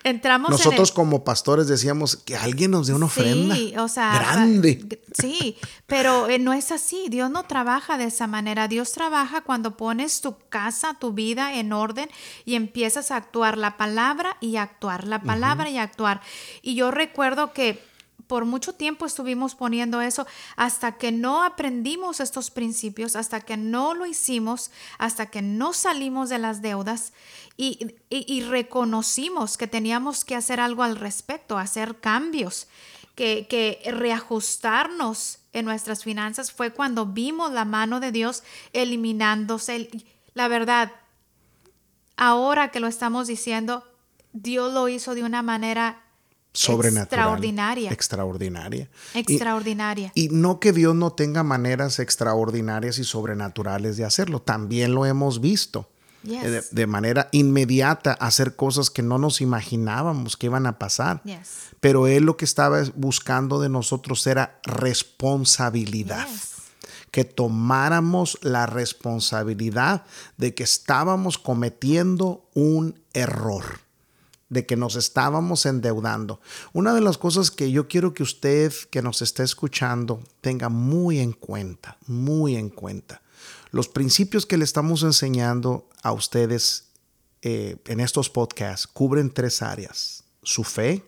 entramos 0.03 0.51
Nosotros 0.51 0.91
como 0.91 1.23
pastores 1.23 1.67
decíamos 1.67 2.15
que 2.15 2.35
alguien 2.35 2.71
nos 2.71 2.87
dé 2.87 2.93
una 2.93 3.05
ofrenda 3.05 3.55
sí, 3.55 3.73
o 3.77 3.87
sea, 3.87 4.19
grande. 4.19 5.01
Sí, 5.15 5.55
pero 5.87 6.27
eh, 6.27 6.39
no 6.39 6.51
es 6.51 6.73
así. 6.73 7.07
Dios 7.09 7.31
no 7.31 7.43
trabaja 7.43 7.97
de 7.97 8.03
esa 8.03 8.27
manera. 8.27 8.67
Dios 8.67 8.91
trabaja 8.91 9.39
cuando 9.39 9.77
pones 9.77 10.19
tu 10.19 10.35
casa, 10.49 10.97
tu 10.99 11.13
vida 11.13 11.55
en 11.55 11.71
orden 11.71 12.09
y 12.43 12.55
empiezas 12.55 13.11
a 13.11 13.15
actuar 13.15 13.57
la 13.57 13.77
palabra 13.77 14.35
y 14.41 14.57
actuar, 14.57 15.07
la 15.07 15.21
palabra 15.21 15.69
y 15.69 15.77
actuar. 15.77 16.19
Y 16.61 16.75
yo 16.75 16.91
recuerdo 16.91 17.53
que 17.53 17.81
por 18.27 18.45
mucho 18.45 18.73
tiempo 18.73 19.05
estuvimos 19.05 19.55
poniendo 19.55 20.01
eso 20.01 20.25
hasta 20.55 20.93
que 20.93 21.11
no 21.11 21.43
aprendimos 21.43 22.19
estos 22.19 22.51
principios, 22.51 23.15
hasta 23.15 23.41
que 23.41 23.57
no 23.57 23.93
lo 23.93 24.05
hicimos, 24.05 24.71
hasta 24.97 25.27
que 25.27 25.41
no 25.41 25.73
salimos 25.73 26.29
de 26.29 26.39
las 26.39 26.61
deudas 26.61 27.13
y, 27.57 28.41
reconocimos 28.49 29.57
que 29.57 29.67
teníamos 29.67 30.25
que 30.25 30.35
hacer 30.35 30.59
algo 30.59 30.83
al 30.83 30.97
respecto, 30.97 31.57
hacer 31.57 31.99
cambios, 31.99 32.67
que, 33.15 33.47
que 33.47 33.81
reajustarnos 33.91 35.39
en 35.53 35.65
nuestras 35.65 36.03
finanzas 36.03 36.51
fue 36.51 36.73
cuando 36.73 37.05
vimos 37.05 37.53
la 37.53 37.63
mano 37.63 38.01
de 38.01 38.11
Dios 38.11 38.43
eliminándose. 38.73 39.89
La 40.33 40.49
verdad, 40.49 40.91
ahora 42.17 42.71
que 42.71 42.81
lo 42.81 42.87
estamos 42.87 43.27
diciendo, 43.27 43.85
Dios 44.33 44.73
lo 44.73 44.89
hizo 44.89 45.15
de 45.15 45.23
una 45.23 45.41
manera 45.41 46.04
sobrenatural. 46.55 47.25
Extraordinaria. 47.25 47.91
Extraordinaria. 47.91 48.89
Extraordinaria. 49.13 50.11
Y, 50.15 50.29
no 50.29 50.59
que 50.59 50.71
Dios 50.71 50.95
no 50.95 51.11
tenga 51.11 51.43
maneras 51.43 51.99
extraordinarias 51.99 52.97
y 52.97 53.03
sobrenaturales 53.03 53.97
de 53.97 54.05
hacerlo, 54.05 54.41
también 54.41 54.95
lo 54.95 55.05
hemos 55.05 55.41
visto. 55.41 55.89
Eh, 56.27 56.63
de, 56.71 56.87
manera 56.87 57.29
inmediata 57.31 58.13
hacer 58.13 58.55
cosas 58.55 58.89
que 58.89 59.03
no 59.03 59.19
nos 59.19 59.41
imaginábamos 59.41 60.37
que 60.37 60.47
iban 60.47 60.65
a 60.65 60.79
pasar. 60.79 61.21
Pero 61.79 62.07
Él 62.07 62.23
lo 62.23 62.35
que 62.35 62.45
estaba 62.45 62.81
buscando 62.95 63.61
de 63.61 63.69
nosotros 63.69 64.25
era 64.25 64.59
responsabilidad. 64.63 66.27
Que 67.11 67.25
tomáramos 67.25 68.39
la 68.41 68.65
responsabilidad 68.65 70.03
de 70.37 70.55
que 70.55 70.63
estábamos 70.63 71.37
cometiendo 71.37 72.49
un 72.55 72.99
error 73.13 73.84
de 74.49 74.65
que 74.65 74.75
nos 74.75 74.95
estábamos 74.95 75.65
endeudando. 75.65 76.39
Una 76.73 76.93
de 76.93 77.01
las 77.01 77.17
cosas 77.17 77.51
que 77.51 77.71
yo 77.71 77.87
quiero 77.87 78.13
que 78.13 78.23
usted 78.23 78.73
que 78.91 79.01
nos 79.01 79.21
esté 79.21 79.43
escuchando 79.43 80.23
tenga 80.41 80.69
muy 80.69 81.19
en 81.19 81.31
cuenta, 81.31 81.97
muy 82.07 82.55
en 82.55 82.69
cuenta. 82.69 83.21
Los 83.71 83.87
principios 83.87 84.45
que 84.45 84.57
le 84.57 84.63
estamos 84.63 85.03
enseñando 85.03 85.89
a 86.03 86.11
ustedes 86.11 86.85
eh, 87.41 87.77
en 87.85 87.99
estos 87.99 88.29
podcasts 88.29 88.87
cubren 88.87 89.31
tres 89.31 89.61
áreas. 89.61 90.23
Su 90.43 90.63
fe, 90.63 91.03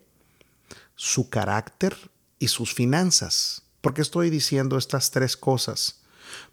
su 0.96 1.30
carácter 1.30 1.96
y 2.40 2.48
sus 2.48 2.74
finanzas. 2.74 3.64
¿Por 3.82 3.94
qué 3.94 4.02
estoy 4.02 4.30
diciendo 4.30 4.78
estas 4.78 5.12
tres 5.12 5.38
cosas? 5.38 6.02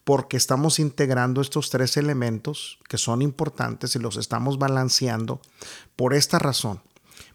Porque 0.05 0.37
estamos 0.37 0.79
integrando 0.79 1.41
estos 1.41 1.71
tres 1.71 1.97
elementos 1.97 2.79
que 2.89 2.99
son 2.99 3.23
importantes 3.23 3.97
y 3.97 3.99
los 3.99 4.17
estamos 4.17 4.59
balanceando 4.59 5.41
por 5.97 6.15
esta 6.15 6.39
razón. 6.39 6.83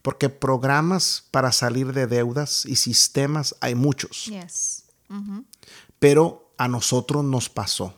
Porque 0.01 0.29
programas 0.29 1.25
para 1.31 1.51
salir 1.51 1.93
de 1.93 2.07
deudas 2.07 2.65
y 2.65 2.75
sistemas 2.75 3.55
hay 3.61 3.75
muchos. 3.75 4.31
Pero 5.99 6.53
a 6.57 6.67
nosotros 6.67 7.23
nos 7.23 7.49
pasó. 7.49 7.95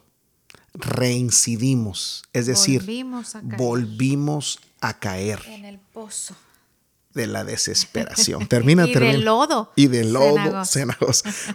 Reincidimos, 0.74 2.24
es 2.32 2.46
decir, 2.46 2.88
volvimos 3.58 4.60
a 4.80 5.00
caer. 5.00 5.42
En 5.48 5.66
el 5.66 5.80
pozo 5.80 6.36
de 7.14 7.28
la 7.28 7.44
desesperación. 7.44 8.48
Termina, 8.50 8.88
y 8.88 8.94
del 8.94 9.26
lodo. 9.26 9.72
Y 9.76 9.88
del 9.88 10.14
lodo, 10.14 10.64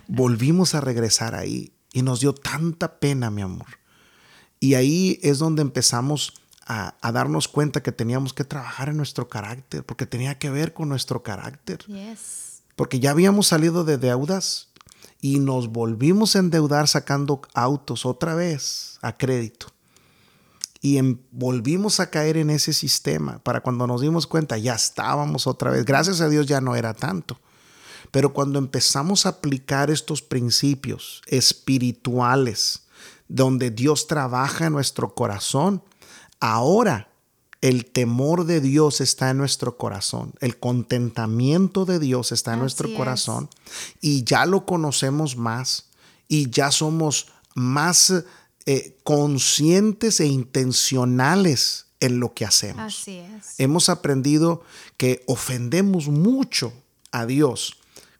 Volvimos 0.06 0.74
a 0.74 0.80
regresar 0.80 1.34
ahí 1.34 1.72
y 1.96 2.02
nos 2.02 2.20
dio 2.20 2.34
tanta 2.34 3.00
pena, 3.00 3.30
mi 3.30 3.40
amor. 3.40 3.78
Y 4.60 4.74
ahí 4.74 5.18
es 5.22 5.38
donde 5.38 5.62
empezamos 5.62 6.34
a, 6.66 6.94
darnos 7.10 7.48
cuenta 7.48 7.82
que 7.82 7.90
teníamos 7.90 8.34
que 8.34 8.44
trabajar 8.44 8.90
en 8.90 8.98
nuestro 8.98 9.30
carácter, 9.30 9.82
porque 9.82 10.04
tenía 10.04 10.38
que 10.38 10.50
ver 10.50 10.74
con 10.74 10.90
nuestro 10.90 11.22
carácter. 11.22 11.86
Porque 12.76 13.00
ya 13.00 13.12
habíamos 13.12 13.46
salido 13.46 13.82
de 13.82 13.96
deudas 13.96 14.68
y 15.22 15.38
nos 15.38 15.68
volvimos 15.68 16.36
a 16.36 16.40
endeudar 16.40 16.86
sacando 16.86 17.40
autos 17.54 18.04
otra 18.04 18.34
vez 18.34 18.98
a 19.00 19.16
crédito. 19.16 19.68
Y 20.82 21.00
volvimos 21.30 21.98
a 21.98 22.10
caer 22.10 22.36
en 22.36 22.50
ese 22.50 22.74
sistema 22.74 23.38
para 23.38 23.62
cuando 23.62 23.86
nos 23.86 24.02
dimos 24.02 24.26
cuenta 24.26 24.58
ya 24.58 24.74
estábamos 24.74 25.46
otra 25.46 25.70
vez. 25.70 25.86
Gracias 25.86 26.20
a 26.20 26.28
Dios 26.28 26.44
ya 26.44 26.60
no 26.60 26.76
era 26.76 26.92
tanto. 26.92 27.40
Pero 28.16 28.32
cuando 28.32 28.58
empezamos 28.58 29.26
a 29.26 29.28
aplicar 29.28 29.90
estos 29.90 30.22
principios 30.22 31.20
espirituales, 31.26 32.84
donde 33.28 33.70
Dios 33.70 34.06
trabaja 34.06 34.68
en 34.68 34.72
nuestro 34.72 35.14
corazón, 35.14 35.82
ahora 36.40 37.10
el 37.60 37.84
temor 37.84 38.46
de 38.46 38.62
Dios 38.62 39.02
está 39.02 39.28
en 39.28 39.36
nuestro 39.36 39.76
corazón, 39.76 40.32
el 40.40 40.58
contentamiento 40.58 41.84
de 41.84 41.98
Dios 41.98 42.32
está 42.32 42.54
en 42.54 42.60
nuestro 42.60 42.88
corazón 42.94 43.50
y 44.00 44.24
ya 44.24 44.46
lo 44.46 44.64
conocemos 44.64 45.36
más 45.36 45.90
y 46.26 46.48
ya 46.48 46.70
somos 46.70 47.26
más 47.54 48.24
eh, 48.64 48.96
conscientes 49.04 50.20
e 50.20 50.26
intencionales 50.26 51.88
en 52.00 52.18
lo 52.18 52.32
que 52.32 52.46
hacemos. 52.46 52.82
Así 52.82 53.18
es. 53.18 53.60
Hemos 53.60 53.90
aprendido 53.90 54.62
que 54.96 55.22
ofendemos 55.26 56.08
mucho 56.08 56.72
a 57.12 57.26
Dios 57.26 57.76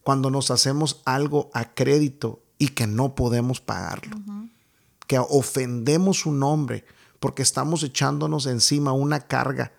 cuando 0.06 0.30
nos 0.30 0.52
hacemos 0.52 1.02
algo 1.04 1.50
a 1.52 1.74
crédito 1.74 2.40
y 2.58 2.68
que 2.68 2.86
no 2.86 3.16
podemos 3.16 3.60
pagarlo. 3.60 4.16
Que 5.08 5.18
ofendemos 5.18 6.20
su 6.20 6.30
nombre 6.30 6.84
porque 7.18 7.42
estamos 7.42 7.82
echándonos 7.82 8.46
encima 8.46 8.92
una 8.92 9.26
carga 9.26 9.72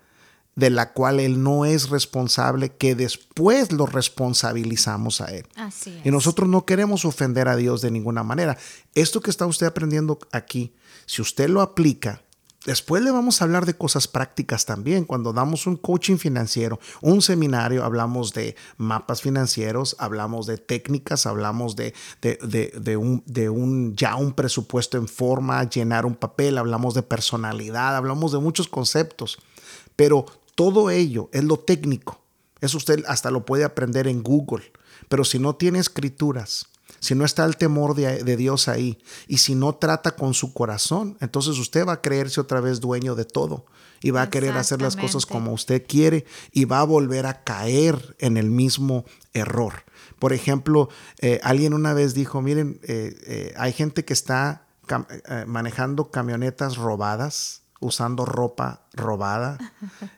de 0.54 0.68
la 0.68 0.92
cual 0.92 1.20
Él 1.20 1.42
no 1.42 1.64
es 1.64 1.88
responsable, 1.88 2.76
que 2.76 2.94
después 2.94 3.72
lo 3.72 3.86
responsabilizamos 3.86 5.22
a 5.22 5.34
Él. 5.34 5.46
Así 5.56 5.98
Y 6.04 6.10
nosotros 6.10 6.46
no 6.46 6.66
queremos 6.66 7.06
ofender 7.06 7.48
a 7.48 7.56
Dios 7.56 7.80
de 7.80 7.90
ninguna 7.90 8.22
manera. 8.22 8.58
Esto 8.94 9.22
que 9.22 9.30
está 9.30 9.46
usted 9.46 9.64
aprendiendo 9.64 10.18
aquí, 10.32 10.74
si 11.06 11.22
usted 11.22 11.48
lo 11.48 11.62
aplica, 11.62 12.20
Después 12.68 13.02
le 13.02 13.10
vamos 13.10 13.40
a 13.40 13.46
hablar 13.46 13.64
de 13.64 13.72
cosas 13.72 14.06
prácticas 14.06 14.66
también. 14.66 15.06
Cuando 15.06 15.32
damos 15.32 15.66
un 15.66 15.78
coaching 15.78 16.18
financiero, 16.18 16.78
un 17.00 17.22
seminario, 17.22 17.82
hablamos 17.82 18.34
de 18.34 18.56
mapas 18.76 19.22
financieros, 19.22 19.96
hablamos 19.98 20.44
de 20.46 20.58
técnicas, 20.58 21.24
hablamos 21.24 21.76
de, 21.76 21.94
ya 23.94 24.16
un 24.16 24.32
presupuesto 24.34 24.98
en 24.98 25.08
forma, 25.08 25.64
llenar 25.64 26.04
un 26.04 26.14
papel, 26.14 26.58
hablamos 26.58 26.92
de 26.92 27.02
personalidad, 27.02 27.96
hablamos 27.96 28.32
de 28.32 28.38
muchos 28.38 28.68
conceptos. 28.68 29.38
Pero 29.96 30.26
todo 30.54 30.90
ello 30.90 31.30
es 31.32 31.44
lo 31.44 31.58
técnico. 31.58 32.20
Eso 32.60 32.76
usted 32.76 33.02
hasta 33.08 33.30
lo 33.30 33.46
puede 33.46 33.64
aprender 33.64 34.06
en 34.06 34.22
Google. 34.22 34.72
Pero 35.08 35.24
si 35.24 35.38
no 35.38 35.54
tiene 35.54 35.78
escrituras, 35.78 36.66
si 37.00 37.14
no 37.14 37.24
está 37.24 37.44
el 37.44 37.56
temor 37.56 37.94
de, 37.94 38.36
Dios 38.36 38.68
ahí 38.68 38.98
y 39.26 39.38
si 39.38 39.54
no 39.54 39.74
trata 39.74 40.12
con 40.12 40.34
su 40.34 40.52
corazón, 40.52 41.16
entonces 41.20 41.58
usted 41.58 41.86
va 41.86 41.94
a 41.94 42.00
creerse 42.02 42.40
otra 42.40 42.60
vez 42.60 42.80
dueño 42.80 43.14
de 43.14 43.24
todo 43.24 43.66
y 44.02 44.10
va 44.10 44.22
a 44.22 44.30
querer 44.30 44.56
hacer 44.56 44.80
las 44.80 44.96
cosas 44.96 45.26
como 45.26 45.52
usted 45.52 45.84
quiere 45.86 46.24
y 46.52 46.64
va 46.64 46.80
a 46.80 46.84
volver 46.84 47.26
a 47.26 47.42
caer 47.42 48.16
en 48.18 48.36
el 48.36 48.50
mismo 48.50 49.04
error. 49.32 49.84
Por 50.18 50.32
ejemplo, 50.32 50.88
eh, 51.18 51.40
alguien 51.42 51.74
una 51.74 51.94
vez 51.94 52.14
dijo, 52.14 52.42
miren, 52.42 52.80
eh, 52.82 53.16
eh, 53.26 53.54
hay 53.56 53.72
gente 53.72 54.04
que 54.04 54.12
está 54.12 54.64
manejando 55.46 56.10
camionetas 56.10 56.78
robadas 56.78 57.62
usando 57.80 58.24
ropa 58.24 58.82
robada, 58.92 59.58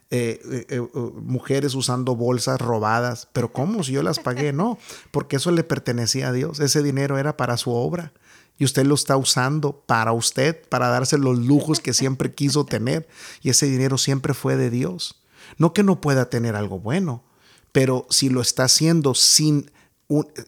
eh, 0.09 0.39
eh, 0.51 0.65
eh, 0.69 0.81
mujeres 0.91 1.75
usando 1.75 2.15
bolsas 2.15 2.59
robadas, 2.59 3.27
pero 3.33 3.51
¿cómo 3.51 3.83
si 3.83 3.93
yo 3.93 4.03
las 4.03 4.19
pagué? 4.19 4.53
No, 4.53 4.77
porque 5.11 5.35
eso 5.35 5.51
le 5.51 5.63
pertenecía 5.63 6.29
a 6.29 6.31
Dios, 6.31 6.59
ese 6.59 6.81
dinero 6.81 7.17
era 7.17 7.37
para 7.37 7.57
su 7.57 7.71
obra 7.71 8.13
y 8.57 8.65
usted 8.65 8.85
lo 8.85 8.95
está 8.95 9.17
usando 9.17 9.83
para 9.85 10.11
usted, 10.11 10.67
para 10.69 10.89
darse 10.89 11.17
los 11.17 11.37
lujos 11.39 11.79
que 11.79 11.93
siempre 11.93 12.33
quiso 12.33 12.65
tener 12.65 13.07
y 13.41 13.49
ese 13.49 13.67
dinero 13.67 13.97
siempre 13.97 14.33
fue 14.33 14.55
de 14.55 14.69
Dios. 14.69 15.21
No 15.57 15.73
que 15.73 15.83
no 15.83 16.01
pueda 16.01 16.29
tener 16.29 16.55
algo 16.55 16.79
bueno, 16.79 17.23
pero 17.71 18.05
si 18.09 18.29
lo 18.29 18.41
está 18.41 18.65
haciendo 18.65 19.15
sin 19.15 19.71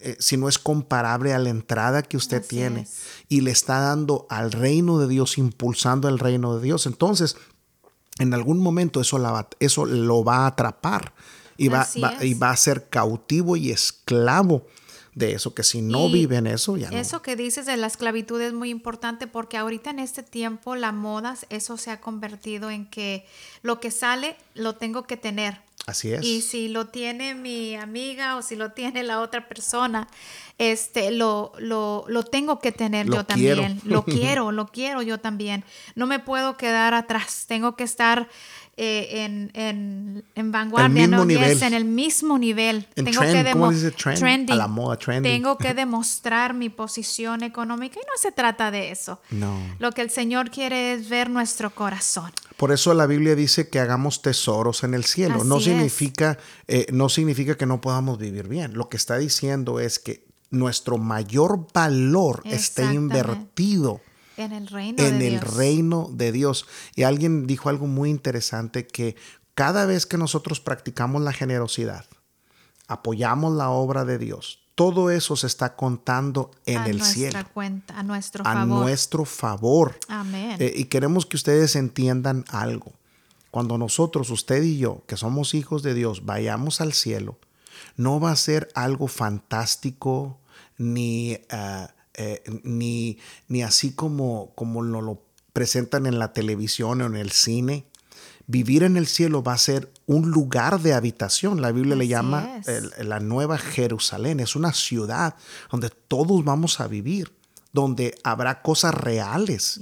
eh, 0.01 0.17
si 0.19 0.37
no 0.37 0.49
es 0.49 0.59
comparable 0.59 1.33
a 1.33 1.39
la 1.39 1.49
entrada 1.49 2.03
que 2.03 2.17
usted 2.17 2.45
tiene 2.45 2.87
y 3.29 3.41
le 3.41 3.51
está 3.51 3.79
dando 3.79 4.25
al 4.29 4.51
reino 4.51 4.99
de 4.99 5.07
Dios, 5.07 5.37
impulsando 5.37 6.09
el 6.09 6.19
reino 6.19 6.57
de 6.57 6.63
Dios, 6.63 6.85
entonces 6.85 7.37
en 8.19 8.33
algún 8.33 8.59
momento 8.59 9.01
eso, 9.01 9.19
eso 9.59 9.85
lo 9.85 10.23
va 10.23 10.39
a 10.39 10.47
atrapar 10.47 11.13
y 11.57 11.69
va, 11.69 11.87
y 12.21 12.33
va 12.33 12.49
a 12.49 12.57
ser 12.57 12.89
cautivo 12.89 13.55
y 13.55 13.71
esclavo 13.71 14.65
de 15.15 15.33
eso, 15.33 15.53
que 15.53 15.63
si 15.63 15.81
no 15.81 16.09
vive 16.09 16.37
en 16.37 16.47
eso, 16.47 16.75
ya 16.75 16.89
no. 16.89 16.97
Eso 16.97 17.21
que 17.21 17.35
dices 17.35 17.65
de 17.65 17.77
la 17.77 17.87
esclavitud 17.87 18.41
es 18.41 18.53
muy 18.53 18.69
importante 18.69 19.27
porque 19.27 19.57
ahorita 19.57 19.91
en 19.91 19.99
este 19.99 20.23
tiempo 20.23 20.75
la 20.75 20.91
moda, 20.91 21.37
eso 21.49 21.77
se 21.77 21.91
ha 21.91 22.01
convertido 22.01 22.71
en 22.71 22.89
que 22.89 23.25
lo 23.61 23.79
que 23.79 23.91
sale 23.91 24.35
lo 24.55 24.75
tengo 24.75 25.03
que 25.03 25.17
tener. 25.17 25.61
Así 25.85 26.13
es. 26.13 26.23
Y 26.23 26.41
si 26.41 26.69
lo 26.69 26.87
tiene 26.87 27.35
mi 27.35 27.75
amiga 27.75 28.37
o 28.37 28.41
si 28.41 28.55
lo 28.55 28.71
tiene 28.71 29.03
la 29.03 29.19
otra 29.19 29.49
persona, 29.49 30.07
este, 30.57 31.11
lo, 31.11 31.51
lo, 31.57 32.05
lo 32.07 32.23
tengo 32.23 32.59
que 32.59 32.71
tener 32.71 33.07
yo 33.07 33.25
también. 33.25 33.81
Lo 33.83 34.03
quiero, 34.05 34.51
lo 34.51 34.67
quiero 34.67 35.01
yo 35.01 35.19
también. 35.19 35.65
No 35.95 36.07
me 36.07 36.19
puedo 36.19 36.55
quedar 36.55 36.93
atrás. 36.93 37.45
Tengo 37.47 37.75
que 37.75 37.83
estar 37.83 38.29
eh, 38.75 39.23
en, 39.23 39.51
en, 39.53 40.23
en, 40.33 40.51
vanguardia, 40.51 41.05
¿no? 41.05 41.21
en 41.29 41.73
el 41.75 41.85
mismo 41.85 42.39
nivel. 42.39 42.87
tengo 42.95 43.21
que 43.21 43.43
Tengo 45.21 45.57
que 45.59 45.73
demostrar 45.75 46.55
mi 46.55 46.69
posición 46.69 47.43
económica 47.43 47.99
y 47.99 48.03
no 48.03 48.13
se 48.17 48.31
trata 48.31 48.71
de 48.71 48.89
eso. 48.89 49.21
No. 49.29 49.55
Lo 49.77 49.91
que 49.91 50.01
el 50.01 50.09
Señor 50.09 50.49
quiere 50.49 50.93
es 50.93 51.07
ver 51.07 51.29
nuestro 51.29 51.75
corazón. 51.75 52.31
Por 52.57 52.71
eso 52.71 52.95
la 52.95 53.05
Biblia 53.05 53.35
dice 53.35 53.69
que 53.69 53.79
hagamos 53.79 54.23
tesoros 54.23 54.83
en 54.83 54.95
el 54.95 55.03
cielo. 55.03 55.43
no 55.43 55.59
significa, 55.59 56.39
eh, 56.67 56.87
no 56.91 57.09
significa 57.09 57.55
que 57.55 57.67
no 57.67 57.79
podamos 57.79 58.17
vivir 58.17 58.47
bien. 58.47 58.73
Lo 58.73 58.89
que 58.89 58.97
está 58.97 59.19
diciendo 59.19 59.79
es 59.79 59.99
que 59.99 60.25
nuestro 60.49 60.97
mayor 60.97 61.67
valor 61.71 62.41
está 62.45 62.91
invertido 62.91 64.01
en 64.37 64.51
el 64.53 64.67
reino 64.67 65.03
en 65.03 65.19
de 65.19 65.27
el 65.27 65.39
Dios. 65.39 65.55
reino 65.55 66.09
de 66.11 66.31
Dios. 66.31 66.65
Y 66.95 67.03
alguien 67.03 67.47
dijo 67.47 67.69
algo 67.69 67.87
muy 67.87 68.09
interesante 68.09 68.87
que 68.87 69.15
cada 69.55 69.85
vez 69.85 70.05
que 70.05 70.17
nosotros 70.17 70.59
practicamos 70.59 71.21
la 71.21 71.33
generosidad, 71.33 72.05
apoyamos 72.87 73.53
la 73.53 73.69
obra 73.69 74.05
de 74.05 74.17
Dios, 74.17 74.59
todo 74.75 75.11
eso 75.11 75.35
se 75.35 75.47
está 75.47 75.75
contando 75.75 76.51
en 76.65 76.83
el 76.83 77.03
cielo. 77.03 77.39
Cuenta, 77.53 77.97
a 77.99 78.03
nuestro 78.03 78.43
favor. 78.43 78.61
A 78.61 78.65
nuestro 78.65 79.25
favor. 79.25 79.99
Amén. 80.07 80.57
Eh, 80.59 80.73
y 80.75 80.85
queremos 80.85 81.25
que 81.25 81.35
ustedes 81.37 81.75
entiendan 81.75 82.43
algo. 82.49 82.93
Cuando 83.51 83.77
nosotros, 83.77 84.31
usted 84.31 84.63
y 84.63 84.79
yo, 84.79 85.03
que 85.05 85.15
somos 85.15 85.53
hijos 85.53 85.83
de 85.83 85.93
Dios, 85.93 86.25
vayamos 86.25 86.81
al 86.81 86.93
cielo, 86.93 87.37
no 87.97 88.19
va 88.19 88.31
a 88.31 88.35
ser 88.35 88.69
algo 88.73 89.07
fantástico 89.07 90.39
ni 90.79 91.37
uh, 91.51 91.85
eh, 92.15 92.43
ni, 92.63 93.17
ni, 93.47 93.63
así 93.63 93.93
como, 93.93 94.53
como 94.55 94.81
lo, 94.81 95.01
lo 95.01 95.21
presentan 95.53 96.05
en 96.05 96.19
la 96.19 96.33
televisión 96.33 97.01
o 97.01 97.05
en 97.05 97.15
el 97.15 97.31
cine. 97.31 97.85
Vivir 98.45 98.83
en 98.83 98.97
el 98.97 99.07
cielo 99.07 99.41
va 99.41 99.53
a 99.53 99.57
ser 99.57 99.91
un 100.05 100.29
lugar 100.29 100.81
de 100.81 100.93
habitación. 100.93 101.61
La 101.61 101.71
Biblia 101.71 101.95
le 101.95 102.07
llama 102.07 102.61
la 102.97 103.19
Nueva 103.21 103.57
Jerusalén. 103.57 104.41
Es 104.41 104.55
una 104.55 104.73
ciudad 104.73 105.35
donde 105.71 105.89
todos 105.89 106.43
vamos 106.43 106.81
a 106.81 106.87
vivir 106.87 107.31
donde 107.73 108.15
habrá 108.23 108.61
cosas 108.61 108.93
reales. 108.93 109.79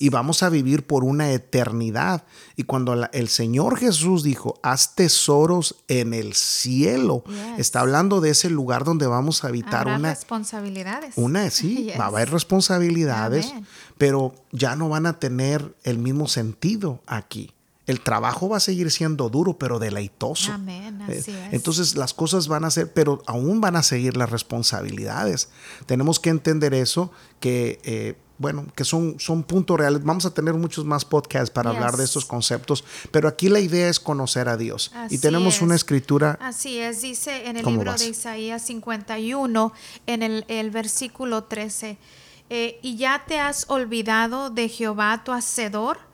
Y 0.00 0.08
vamos 0.10 0.42
a 0.42 0.50
vivir 0.50 0.86
por 0.86 1.04
una 1.04 1.30
eternidad. 1.30 2.24
Y 2.56 2.64
cuando 2.64 3.08
el 3.12 3.28
Señor 3.28 3.78
Jesús 3.78 4.24
dijo, 4.24 4.58
haz 4.62 4.96
tesoros 4.96 5.76
en 5.86 6.12
el 6.14 6.34
cielo, 6.34 7.22
está 7.56 7.80
hablando 7.80 8.20
de 8.20 8.30
ese 8.30 8.50
lugar 8.50 8.84
donde 8.84 9.06
vamos 9.06 9.44
a 9.44 9.48
habitar 9.48 9.82
habrá 9.82 9.96
una 9.96 10.10
responsabilidades. 10.10 11.14
Una, 11.16 11.48
sí, 11.50 11.90
va 11.98 12.04
a 12.04 12.08
haber 12.08 12.30
responsabilidades, 12.30 13.54
pero 13.96 14.34
ya 14.50 14.74
no 14.74 14.88
van 14.88 15.06
a 15.06 15.20
tener 15.20 15.76
el 15.84 15.98
mismo 15.98 16.26
sentido 16.26 17.00
aquí 17.06 17.52
el 17.88 18.02
trabajo 18.02 18.50
va 18.50 18.58
a 18.58 18.60
seguir 18.60 18.90
siendo 18.90 19.30
duro, 19.30 19.58
pero 19.58 19.78
deleitoso. 19.78 20.52
Amén, 20.52 21.00
eh, 21.08 21.20
así 21.20 21.30
es. 21.30 21.52
Entonces 21.54 21.96
las 21.96 22.12
cosas 22.12 22.46
van 22.46 22.66
a 22.66 22.70
ser, 22.70 22.92
pero 22.92 23.22
aún 23.26 23.62
van 23.62 23.76
a 23.76 23.82
seguir 23.82 24.14
las 24.14 24.30
responsabilidades. 24.30 25.48
Tenemos 25.86 26.20
que 26.20 26.28
entender 26.28 26.74
eso, 26.74 27.10
que, 27.40 27.80
eh, 27.84 28.18
bueno, 28.36 28.66
que 28.76 28.84
son, 28.84 29.18
son 29.18 29.42
puntos 29.42 29.78
reales. 29.78 30.04
Vamos 30.04 30.26
a 30.26 30.34
tener 30.34 30.52
muchos 30.52 30.84
más 30.84 31.06
podcasts 31.06 31.50
para 31.50 31.70
hablar 31.70 31.96
de 31.96 32.04
estos 32.04 32.26
conceptos, 32.26 32.84
pero 33.10 33.26
aquí 33.26 33.48
la 33.48 33.58
idea 33.58 33.88
es 33.88 33.98
conocer 33.98 34.50
a 34.50 34.58
Dios. 34.58 34.92
y 35.08 35.16
tenemos 35.16 35.62
una 35.62 35.74
escritura. 35.74 36.38
Así 36.42 36.78
es, 36.78 37.00
dice 37.00 37.48
en 37.48 37.56
el 37.56 37.64
libro 37.64 37.94
de 37.94 38.08
Isaías 38.08 38.60
51, 38.66 39.72
en 40.06 40.22
el, 40.22 40.70
versículo 40.70 41.44
13, 41.44 41.96
eh, 42.50 42.78
y 42.82 42.96
ya 42.96 43.24
te 43.26 43.40
has 43.40 43.64
olvidado 43.70 44.50
de 44.50 44.68
Jehová 44.68 45.22
tu 45.24 45.32
Hacedor 45.32 46.07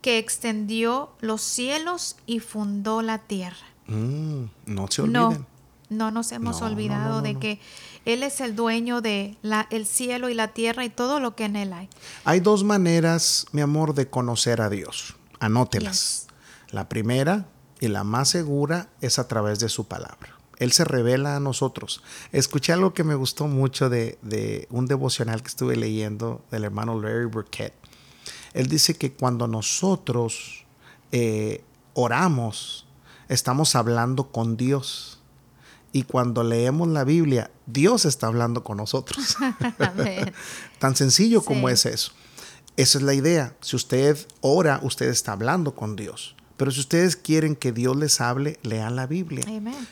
que 0.00 0.18
extendió 0.18 1.10
los 1.20 1.42
cielos 1.42 2.16
y 2.26 2.40
fundó 2.40 3.02
la 3.02 3.18
tierra. 3.18 3.66
Mm, 3.86 4.44
no 4.66 4.88
se 4.88 5.02
olviden. 5.02 5.46
No, 5.90 6.12
nos 6.12 6.30
hemos 6.30 6.62
olvidado 6.62 7.20
de 7.20 7.36
que 7.36 7.58
Él 8.04 8.22
es 8.22 8.40
el 8.40 8.54
dueño 8.54 9.00
de 9.00 9.36
la, 9.42 9.66
el 9.70 9.86
cielo 9.86 10.28
y 10.28 10.34
la 10.34 10.48
tierra 10.48 10.84
y 10.84 10.88
todo 10.88 11.18
lo 11.18 11.34
que 11.34 11.44
en 11.44 11.56
Él 11.56 11.72
hay. 11.72 11.88
Hay 12.24 12.38
dos 12.38 12.62
maneras, 12.62 13.46
mi 13.50 13.60
amor, 13.60 13.94
de 13.94 14.08
conocer 14.08 14.60
a 14.60 14.70
Dios. 14.70 15.16
Anótelas. 15.40 16.28
La 16.70 16.88
primera 16.88 17.46
y 17.80 17.88
la 17.88 18.04
más 18.04 18.28
segura 18.28 18.88
es 19.00 19.18
a 19.18 19.26
través 19.26 19.58
de 19.58 19.68
su 19.68 19.88
palabra. 19.88 20.38
Él 20.58 20.70
se 20.70 20.84
revela 20.84 21.36
a 21.36 21.40
nosotros. 21.40 22.04
Escuché 22.30 22.72
algo 22.72 22.94
que 22.94 23.02
me 23.02 23.16
gustó 23.16 23.48
mucho 23.48 23.88
de, 23.88 24.18
de 24.22 24.68
un 24.70 24.86
devocional 24.86 25.42
que 25.42 25.48
estuve 25.48 25.74
leyendo 25.74 26.44
del 26.52 26.64
hermano 26.64 27.00
Larry 27.00 27.24
Burkett. 27.24 27.79
Él 28.52 28.68
dice 28.68 28.94
que 28.94 29.12
cuando 29.12 29.46
nosotros 29.46 30.64
eh, 31.12 31.62
oramos, 31.94 32.86
estamos 33.28 33.74
hablando 33.74 34.30
con 34.30 34.56
Dios. 34.56 35.18
Y 35.92 36.04
cuando 36.04 36.44
leemos 36.44 36.88
la 36.88 37.02
Biblia, 37.02 37.50
Dios 37.66 38.04
está 38.04 38.28
hablando 38.28 38.62
con 38.62 38.76
nosotros. 38.76 39.36
Tan 40.78 40.94
sencillo 40.94 41.42
como 41.42 41.68
es 41.68 41.84
eso. 41.84 42.12
Esa 42.76 42.98
es 42.98 43.04
la 43.04 43.14
idea. 43.14 43.56
Si 43.60 43.74
usted 43.74 44.16
ora, 44.40 44.78
usted 44.82 45.08
está 45.08 45.32
hablando 45.32 45.74
con 45.74 45.96
Dios. 45.96 46.36
Pero 46.56 46.70
si 46.70 46.80
ustedes 46.80 47.16
quieren 47.16 47.56
que 47.56 47.72
Dios 47.72 47.96
les 47.96 48.20
hable, 48.20 48.60
lean 48.62 48.94
la 48.94 49.06
Biblia. 49.06 49.44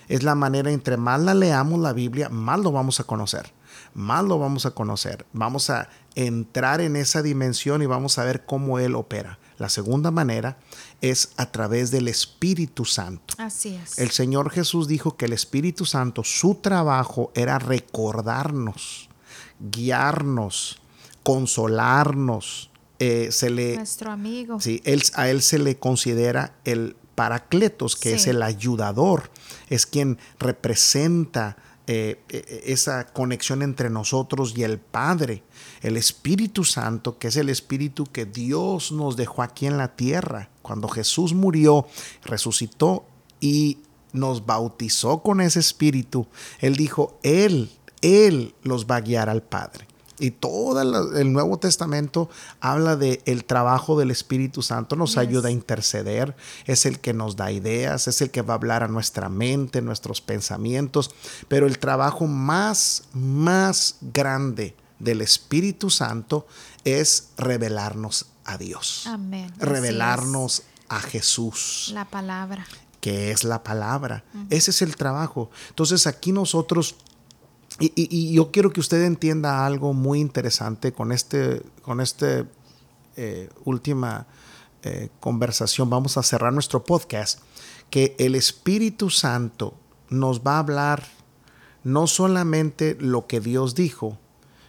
Es 0.09 0.23
la 0.23 0.35
manera, 0.35 0.71
entre 0.71 0.97
más 0.97 1.21
la 1.21 1.35
leamos 1.35 1.81
la 1.81 1.93
Biblia, 1.93 2.29
más 2.29 2.61
lo 2.61 2.71
vamos 2.71 3.01
a 3.01 3.05
conocer 3.05 3.53
más 3.95 4.25
lo 4.25 4.39
vamos 4.39 4.67
a 4.67 4.71
conocer. 4.71 5.27
Vamos 5.33 5.71
a 5.71 5.89
entrar 6.27 6.81
en 6.81 6.97
esa 6.97 7.23
dimensión 7.23 7.81
y 7.81 7.87
vamos 7.87 8.19
a 8.19 8.25
ver 8.25 8.45
cómo 8.45 8.81
Él 8.81 8.97
opera. 8.97 9.39
La 9.57 9.69
segunda 9.69 10.11
manera 10.11 10.59
es 11.01 11.31
a 11.37 11.53
través 11.53 11.93
del 11.93 12.09
Espíritu 12.09 12.85
Santo. 12.85 13.35
Así 13.39 13.77
es. 13.77 13.99
El 14.01 14.11
Señor 14.11 14.51
Jesús 14.51 14.89
dijo 14.89 15.17
que 15.17 15.27
el 15.27 15.33
Espíritu 15.33 15.85
Santo, 15.85 16.25
su 16.25 16.57
trabajo 16.57 17.31
era 17.37 17.61
recordarnos, 17.61 19.09
guiarnos, 19.61 20.81
consolarnos. 21.23 22.71
Eh, 22.99 23.29
se 23.31 23.51
le, 23.51 23.77
Nuestro 23.77 24.11
amigo. 24.11 24.61
Sí, 24.61 24.83
él, 24.85 25.05
a 25.15 25.29
Él 25.29 25.41
se 25.41 25.61
le 25.61 25.79
considera 25.79 26.57
el 26.65 26.97
Paracletos, 27.15 27.95
que 27.95 28.15
es 28.15 28.27
el 28.27 28.43
ayudador, 28.43 29.31
es 29.69 29.87
quien 29.87 30.19
representa 30.39 31.57
eh, 31.89 32.21
eh, 32.29 32.65
esa 32.67 33.07
conexión 33.07 33.63
entre 33.63 33.89
nosotros 33.89 34.53
y 34.55 34.63
el 34.63 34.79
Padre, 34.79 35.43
el 35.83 35.97
Espíritu 35.97 36.65
Santo, 36.65 37.19
que 37.19 37.29
es 37.29 37.37
el 37.37 37.49
Espíritu 37.49 38.07
que 38.07 38.27
Dios 38.27 38.93
nos 38.93 39.17
dejó 39.17 39.43
aquí 39.43 39.67
en 39.67 39.79
la 39.79 39.97
tierra. 39.97 40.51
Cuando 40.63 40.89
Jesús 40.89 41.35
murió, 41.35 41.87
resucitó 42.25 43.05
y 43.41 43.79
nos 44.13 44.47
bautizó 44.47 45.23
con 45.23 45.41
ese 45.41 45.61
Espíritu, 45.61 46.27
Él 46.61 46.77
dijo, 46.77 47.19
Él 47.23 47.71
Él 48.01 48.55
los 48.63 48.87
va 48.87 48.97
a 48.97 49.01
guiar 49.01 49.29
al 49.29 49.43
Padre. 49.43 49.87
Y 50.21 50.33
todo 50.33 50.81
el 51.17 51.33
Nuevo 51.33 51.59
Testamento 51.59 52.29
habla 52.61 52.97
de 52.97 53.23
el 53.25 53.45
trabajo 53.45 53.97
del 53.97 54.11
Espíritu 54.11 54.63
Santo, 54.63 54.97
nos 54.97 55.17
ayuda 55.17 55.49
a 55.49 55.53
interceder, 55.53 56.35
es 56.67 56.87
el 56.87 56.99
que 56.99 57.15
nos 57.15 57.37
da 57.37 57.53
ideas, 57.53 58.09
es 58.09 58.21
el 58.21 58.31
que 58.33 58.43
va 58.43 58.55
a 58.55 58.57
hablar 58.57 58.83
a 58.83 58.89
nuestra 58.89 59.29
mente, 59.29 59.81
nuestros 59.81 60.21
pensamientos, 60.21 61.13
pero 61.47 61.69
el 61.69 61.79
trabajo 61.79 62.27
más, 62.27 63.05
más 63.13 63.97
grande 64.01 64.75
del 64.99 65.21
Espíritu 65.21 65.91
Santo 65.91 66.47
es 66.85 67.31
revelarnos 67.37 68.27
a 68.45 68.59
Dios. 68.59 69.07
Amén. 69.07 69.53
Revelarnos 69.59 70.63
a 70.89 71.01
Jesús. 71.01 71.91
La 71.95 72.05
palabra. 72.05 72.67
Que 73.01 73.31
es 73.31 73.45
la 73.45 73.63
palabra. 73.63 74.25
Ese 74.51 74.73
es 74.73 74.83
el 74.83 74.97
trabajo. 74.97 75.51
Entonces 75.71 76.07
aquí 76.07 76.33
nosotros 76.33 76.97
y, 77.79 78.33
yo 78.33 78.51
quiero 78.51 78.73
que 78.73 78.81
usted 78.81 79.05
entienda 79.05 79.65
algo 79.65 79.93
muy 79.93 80.21
interesante 80.21 80.93
con 80.93 81.13
este, 81.13 81.63
con 81.83 82.01
este 82.01 82.47
eh, 83.17 83.49
última 83.65 84.27
eh, 84.83 85.11
conversación. 85.21 85.89
Vamos 85.89 86.17
a 86.17 86.23
cerrar 86.23 86.53
nuestro 86.53 86.85
podcast. 86.85 87.41
Que 87.91 88.17
el 88.19 88.35
Espíritu 88.35 89.11
Santo 89.11 89.75
nos 90.09 90.41
va 90.41 90.57
a 90.57 90.59
hablar 90.59 91.05
no 91.85 92.07
solamente 92.07 92.97
lo 93.01 93.27
que 93.27 93.41
Dios 93.41 93.75
dijo, 93.75 94.19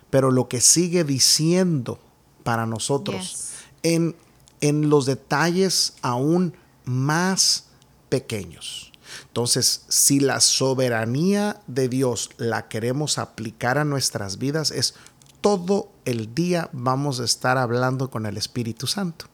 pero 0.10 0.32
lo 0.32 0.48
que 0.48 0.62
sigue 0.62 1.04
diciendo 1.04 2.00
para 2.44 2.66
nosotros 2.66 3.50
en, 3.84 4.16
en 4.62 4.90
los 4.90 5.06
detalles 5.06 5.94
aún 6.02 6.54
más 6.86 7.66
pequeños. 8.10 8.92
Entonces, 9.28 9.84
si 9.88 10.20
la 10.20 10.40
soberanía 10.40 11.62
de 11.68 11.90
Dios 11.90 12.30
la 12.38 12.68
queremos 12.68 13.18
aplicar 13.18 13.78
a 13.78 13.86
nuestras 13.86 14.38
vidas, 14.38 14.72
es 14.72 14.96
todo 15.42 15.92
el 16.06 16.34
día 16.36 16.70
vamos 16.74 17.20
a 17.20 17.26
estar 17.26 17.58
hablando 17.58 18.10
con 18.10 18.26
el 18.26 18.38
Espíritu 18.38 18.88
Santo. 18.88 19.26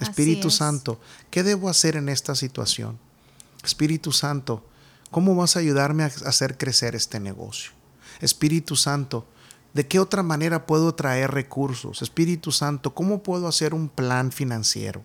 Espíritu 0.00 0.50
Santo, 0.50 0.98
¿qué 1.30 1.42
debo 1.42 1.68
hacer 1.68 1.96
en 1.96 2.08
esta 2.08 2.34
situación? 2.34 2.98
Espíritu 3.62 4.12
Santo, 4.12 4.64
¿cómo 5.10 5.34
vas 5.34 5.56
a 5.56 5.60
ayudarme 5.60 6.04
a 6.04 6.06
hacer 6.06 6.56
crecer 6.56 6.94
este 6.94 7.20
negocio? 7.20 7.72
Espíritu 8.20 8.76
Santo, 8.76 9.26
¿de 9.74 9.86
qué 9.86 9.98
otra 9.98 10.22
manera 10.22 10.66
puedo 10.66 10.94
traer 10.94 11.30
recursos? 11.30 12.02
Espíritu 12.02 12.52
Santo, 12.52 12.94
¿cómo 12.94 13.22
puedo 13.22 13.48
hacer 13.48 13.74
un 13.74 13.88
plan 13.88 14.32
financiero? 14.32 15.02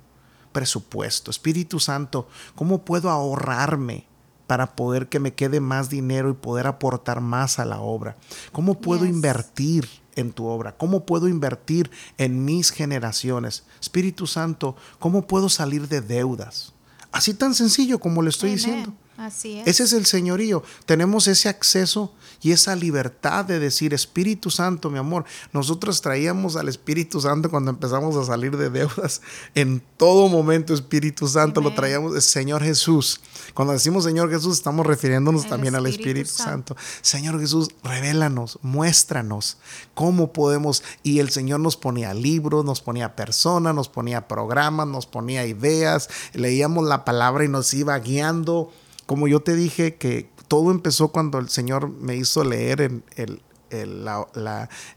presupuesto. 0.55 1.31
Espíritu 1.31 1.81
Santo, 1.81 2.29
¿cómo 2.55 2.85
puedo 2.85 3.09
ahorrarme 3.09 4.07
para 4.47 4.73
poder 4.73 5.09
que 5.09 5.19
me 5.19 5.33
quede 5.33 5.59
más 5.59 5.89
dinero 5.89 6.29
y 6.29 6.33
poder 6.33 6.65
aportar 6.65 7.19
más 7.19 7.59
a 7.59 7.65
la 7.65 7.81
obra? 7.81 8.15
¿Cómo 8.53 8.79
puedo 8.79 9.05
invertir 9.05 9.85
en 10.15 10.31
tu 10.31 10.45
obra? 10.45 10.77
¿Cómo 10.77 11.05
puedo 11.05 11.27
invertir 11.27 11.91
en 12.17 12.45
mis 12.45 12.71
generaciones? 12.71 13.65
Espíritu 13.81 14.27
Santo, 14.27 14.77
¿cómo 14.97 15.27
puedo 15.27 15.49
salir 15.49 15.89
de 15.89 15.99
deudas? 15.99 16.71
Así 17.11 17.33
tan 17.33 17.53
sencillo 17.53 17.99
como 17.99 18.21
le 18.21 18.29
estoy 18.29 18.51
diciendo. 18.51 18.93
Así 19.17 19.59
es. 19.59 19.67
Ese 19.67 19.83
es 19.83 19.93
el 19.93 20.05
señorío. 20.05 20.63
Tenemos 20.85 21.27
ese 21.27 21.49
acceso 21.49 22.13
y 22.41 22.51
esa 22.51 22.75
libertad 22.75 23.45
de 23.45 23.59
decir, 23.59 23.93
Espíritu 23.93 24.51
Santo, 24.51 24.89
mi 24.89 24.99
amor, 24.99 25.25
nosotros 25.53 26.01
traíamos 26.01 26.55
al 26.55 26.67
Espíritu 26.67 27.21
Santo 27.21 27.49
cuando 27.49 27.71
empezamos 27.71 28.15
a 28.17 28.25
salir 28.25 28.55
de 28.57 28.69
deudas. 28.69 29.21
En 29.55 29.81
todo 29.97 30.27
momento, 30.27 30.73
Espíritu 30.73 31.27
Santo, 31.27 31.61
lo 31.61 31.73
traíamos, 31.73 32.23
Señor 32.23 32.61
Jesús. 32.61 33.19
Cuando 33.53 33.73
decimos 33.73 34.03
Señor 34.03 34.29
Jesús, 34.29 34.57
estamos 34.57 34.85
refiriéndonos 34.85 35.47
también 35.47 35.75
al 35.75 35.87
Espíritu 35.87 36.29
Santo. 36.29 36.75
Señor 37.01 37.39
Jesús, 37.39 37.69
revélanos, 37.83 38.59
muéstranos 38.61 39.57
cómo 39.93 40.33
podemos. 40.33 40.83
Y 41.03 41.19
el 41.19 41.29
Señor 41.29 41.61
nos 41.61 41.77
ponía 41.77 42.13
libros, 42.13 42.65
nos 42.65 42.81
ponía 42.81 43.15
personas, 43.15 43.73
nos 43.73 43.89
ponía 43.89 44.27
programas, 44.27 44.87
nos 44.87 45.05
ponía 45.05 45.45
ideas, 45.45 46.09
leíamos 46.33 46.85
la 46.85 47.05
palabra 47.05 47.45
y 47.45 47.47
nos 47.47 47.73
iba 47.73 47.97
guiando 47.97 48.71
como 49.05 49.27
yo 49.27 49.41
te 49.41 49.55
dije 49.55 49.95
que 49.95 50.29
todo 50.47 50.71
empezó 50.71 51.09
cuando 51.09 51.39
el 51.39 51.49
Señor 51.49 51.89
me 51.89 52.15
hizo 52.15 52.43
leer 52.43 52.81
el, 52.81 53.03
el, 53.15 53.41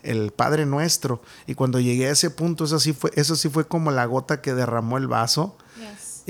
el, 0.02 0.32
Padre 0.32 0.66
Nuestro. 0.66 1.22
Y 1.46 1.54
cuando 1.54 1.80
llegué 1.80 2.08
a 2.08 2.12
ese 2.12 2.30
punto, 2.30 2.64
eso 2.64 2.78
sí 2.78 2.92
fue, 2.92 3.10
eso 3.14 3.36
sí 3.36 3.48
fue 3.48 3.66
como 3.66 3.90
la 3.90 4.04
gota 4.06 4.40
que 4.40 4.54
derramó 4.54 4.98
el 4.98 5.08
vaso. 5.08 5.56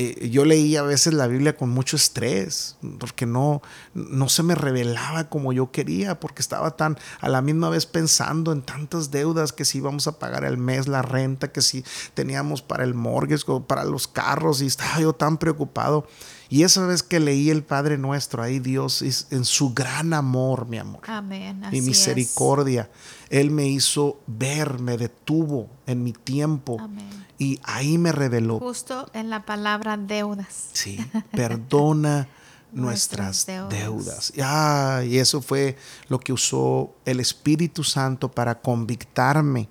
Eh, 0.00 0.28
yo 0.30 0.44
leía 0.44 0.78
a 0.78 0.84
veces 0.84 1.12
la 1.12 1.26
Biblia 1.26 1.56
con 1.56 1.70
mucho 1.70 1.96
estrés, 1.96 2.76
porque 3.00 3.26
no, 3.26 3.62
no 3.94 4.28
se 4.28 4.44
me 4.44 4.54
revelaba 4.54 5.28
como 5.28 5.52
yo 5.52 5.72
quería, 5.72 6.20
porque 6.20 6.40
estaba 6.40 6.76
tan 6.76 6.96
a 7.20 7.28
la 7.28 7.42
misma 7.42 7.68
vez 7.68 7.84
pensando 7.84 8.52
en 8.52 8.62
tantas 8.62 9.10
deudas, 9.10 9.52
que 9.52 9.64
si 9.64 9.78
íbamos 9.78 10.06
a 10.06 10.20
pagar 10.20 10.44
el 10.44 10.56
mes 10.56 10.86
la 10.86 11.02
renta, 11.02 11.50
que 11.50 11.62
si 11.62 11.84
teníamos 12.14 12.62
para 12.62 12.84
el 12.84 12.94
mortgage, 12.94 13.44
para 13.66 13.84
los 13.84 14.06
carros, 14.06 14.62
y 14.62 14.66
estaba 14.66 15.00
yo 15.00 15.14
tan 15.14 15.36
preocupado. 15.36 16.06
Y 16.50 16.62
esa 16.62 16.86
vez 16.86 17.02
que 17.02 17.20
leí 17.20 17.50
el 17.50 17.62
Padre 17.62 17.98
Nuestro, 17.98 18.42
ahí 18.42 18.58
Dios 18.58 19.02
es 19.02 19.26
en 19.30 19.44
su 19.44 19.74
gran 19.74 20.14
amor, 20.14 20.66
mi 20.66 20.78
amor. 20.78 21.02
Amén. 21.06 21.62
mi 21.70 21.82
misericordia. 21.82 22.90
Él 23.28 23.50
me 23.50 23.66
hizo 23.66 24.18
ver, 24.26 24.78
me 24.78 24.96
detuvo 24.96 25.68
en 25.86 26.02
mi 26.02 26.12
tiempo. 26.12 26.78
Amén. 26.80 27.26
Y 27.38 27.60
ahí 27.64 27.98
me 27.98 28.12
reveló. 28.12 28.58
Justo 28.58 29.10
en 29.12 29.28
la 29.28 29.44
palabra 29.44 29.96
deudas. 29.96 30.70
Sí, 30.72 30.98
perdona 31.32 32.28
nuestras, 32.72 33.46
deudas. 33.46 34.32
deudas. 34.34 35.06
y 35.06 35.18
eso 35.18 35.40
fue 35.40 35.76
lo 36.08 36.18
que 36.18 36.32
usó 36.32 36.94
el 37.04 37.20
Espíritu 37.20 37.84
Santo 37.84 38.30
para 38.30 38.60
convictarme 38.60 39.68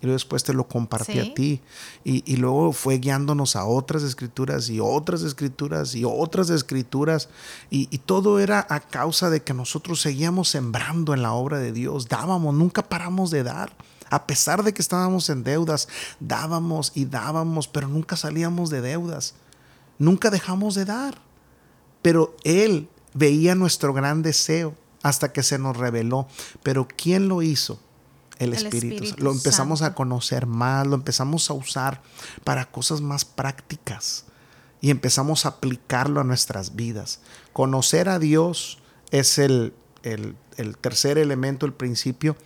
y 0.00 0.06
luego 0.06 0.14
después 0.14 0.44
te 0.44 0.54
lo 0.54 0.66
compartí 0.66 1.18
a 1.18 1.34
ti. 1.34 1.60
Y, 2.04 2.36
luego 2.36 2.72
fue 2.72 2.98
guiándonos 2.98 3.54
a 3.54 3.66
otras 3.66 4.02
escrituras 4.02 4.70
y 4.70 4.80
otras 4.80 5.22
escrituras 5.22 5.94
y 5.94 6.04
otras 6.04 6.48
escrituras. 6.48 7.28
Y, 7.70 7.88
y, 7.90 7.98
todo 7.98 8.38
era 8.40 8.66
a 8.70 8.80
causa 8.80 9.28
de 9.28 9.42
que 9.42 9.52
nosotros 9.52 10.00
seguíamos 10.00 10.48
sembrando 10.48 11.12
en 11.12 11.22
la 11.22 11.32
obra 11.32 11.58
de 11.58 11.72
Dios. 11.72 12.08
Dábamos, 12.08 12.54
nunca 12.54 12.82
paramos 12.82 13.30
de 13.30 13.42
dar. 13.42 13.72
A 14.08 14.26
pesar 14.26 14.64
de 14.64 14.72
que 14.72 14.82
estábamos 14.82 15.28
en 15.28 15.44
deudas, 15.44 15.86
dábamos 16.18 16.92
y 16.94 17.04
dábamos, 17.04 17.68
pero 17.68 17.86
nunca 17.86 18.16
salíamos 18.16 18.70
de 18.70 18.80
deudas. 18.80 19.34
Nunca 19.98 20.30
dejamos 20.30 20.74
de 20.74 20.86
dar. 20.86 21.20
Pero 22.00 22.34
Él 22.42 22.88
veía 23.12 23.54
nuestro 23.54 23.92
gran 23.92 24.22
deseo 24.22 24.74
hasta 25.02 25.32
que 25.32 25.42
se 25.42 25.58
nos 25.58 25.76
reveló. 25.76 26.26
Pero 26.62 26.88
¿quién 26.88 27.28
lo 27.28 27.42
hizo? 27.42 27.78
El, 28.40 28.54
Espíritu. 28.54 29.04
Lo 29.18 29.30
empezamos 29.30 29.82
a 29.82 29.94
conocer 29.94 30.46
más, 30.46 30.86
lo 30.86 30.96
empezamos 30.96 31.48
a 31.50 31.54
usar 31.54 32.02
para 32.42 32.70
cosas 32.70 33.00
más 33.00 33.24
prácticas 33.24 34.24
y 34.80 34.90
empezamos 34.90 35.44
a 35.44 35.50
aplicarlo 35.50 36.20
a 36.20 36.24
nuestras 36.24 36.74
vidas. 36.74 37.20
Conocer 37.52 38.08
a 38.08 38.18
Dios 38.18 38.78
es 39.10 39.38
el, 39.38 39.74
el, 40.02 40.36
el 40.56 40.76
tercer 40.78 41.18
elemento, 41.18 41.66
el 41.66 41.74
principio, 41.74 42.36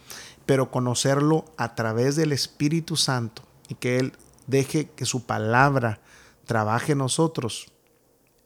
pero 0.47 0.71
conocerlo 0.71 1.45
a 1.57 1.75
través 1.75 2.16
del 2.16 2.33
Espíritu 2.33 2.97
Santo 2.97 3.43
y 3.69 3.77
que 3.77 3.99
Él 3.99 4.12
deje 4.47 4.91
que 4.91 5.07
su 5.07 5.25
palabra 5.25 6.01
trabaje 6.45 6.93
en 6.93 6.99
nosotros 6.99 7.73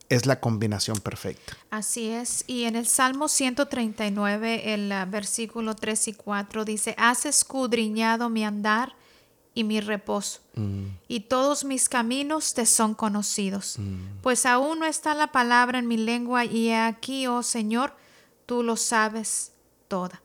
es 0.08 0.26
la 0.26 0.40
combinación 0.40 0.98
perfecta. 0.98 1.56
Así 1.70 2.08
es. 2.08 2.44
Y 2.46 2.64
en 2.64 2.76
el 2.76 2.86
Salmo 2.86 3.28
139, 3.28 4.74
el 4.74 4.90
ah, 4.92 5.04
versículo 5.04 5.74
3 5.74 6.08
y 6.08 6.12
4 6.14 6.64
dice, 6.64 6.94
has 6.98 7.26
escudriñado 7.26 8.28
mi 8.30 8.44
andar 8.44 8.94
y 9.54 9.64
mi 9.64 9.80
reposo, 9.80 10.40
mm. 10.54 10.84
y 11.08 11.20
todos 11.20 11.64
mis 11.64 11.88
caminos 11.88 12.54
te 12.54 12.64
son 12.64 12.94
conocidos. 12.94 13.76
Mm. 13.78 14.20
Pues 14.22 14.46
aún 14.46 14.78
no 14.78 14.86
está 14.86 15.14
la 15.14 15.32
palabra 15.32 15.80
en 15.80 15.88
mi 15.88 15.96
lengua, 15.96 16.44
y 16.44 16.70
aquí, 16.70 17.26
oh 17.26 17.42
Señor, 17.42 17.92
tú 18.46 18.62
lo 18.62 18.76
sabes 18.76 19.52
toda. 19.88 20.22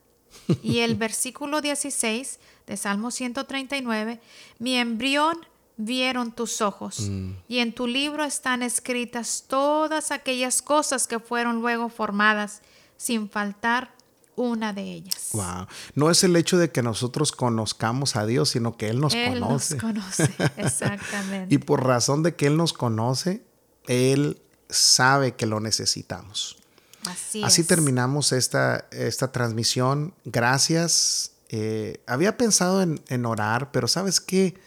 y 0.63 0.79
el 0.79 0.95
versículo 0.95 1.61
16 1.61 2.39
de 2.67 2.77
Salmo 2.77 3.09
139, 3.09 4.21
mi 4.59 4.75
embrión 4.75 5.37
vieron 5.77 6.31
tus 6.31 6.61
ojos, 6.61 7.01
mm. 7.09 7.31
y 7.47 7.59
en 7.59 7.73
tu 7.73 7.87
libro 7.87 8.23
están 8.23 8.61
escritas 8.61 9.45
todas 9.47 10.11
aquellas 10.11 10.61
cosas 10.61 11.07
que 11.07 11.19
fueron 11.19 11.61
luego 11.61 11.89
formadas, 11.89 12.61
sin 12.97 13.29
faltar 13.29 13.93
una 14.35 14.73
de 14.73 14.83
ellas. 14.83 15.29
Wow. 15.33 15.67
No 15.95 16.09
es 16.09 16.23
el 16.23 16.35
hecho 16.35 16.57
de 16.57 16.71
que 16.71 16.81
nosotros 16.81 17.31
conozcamos 17.31 18.15
a 18.15 18.25
Dios, 18.25 18.49
sino 18.49 18.77
que 18.77 18.89
Él 18.89 18.99
nos 18.99 19.13
él 19.13 19.39
conoce. 19.39 19.75
Nos 19.75 19.83
conoce, 19.83 20.29
exactamente. 20.57 21.53
y 21.53 21.57
por 21.57 21.85
razón 21.85 22.23
de 22.23 22.35
que 22.35 22.47
Él 22.47 22.57
nos 22.57 22.73
conoce, 22.73 23.43
Él 23.87 24.41
sabe 24.69 25.35
que 25.35 25.45
lo 25.45 25.59
necesitamos. 25.59 26.57
Así, 27.05 27.43
Así 27.43 27.63
terminamos 27.63 28.31
esta, 28.31 28.87
esta 28.91 29.31
transmisión. 29.31 30.13
Gracias. 30.23 31.33
Eh, 31.49 32.01
había 32.07 32.37
pensado 32.37 32.81
en, 32.81 33.01
en 33.07 33.25
orar, 33.25 33.71
pero 33.71 33.87
¿sabes 33.87 34.19
qué? 34.19 34.57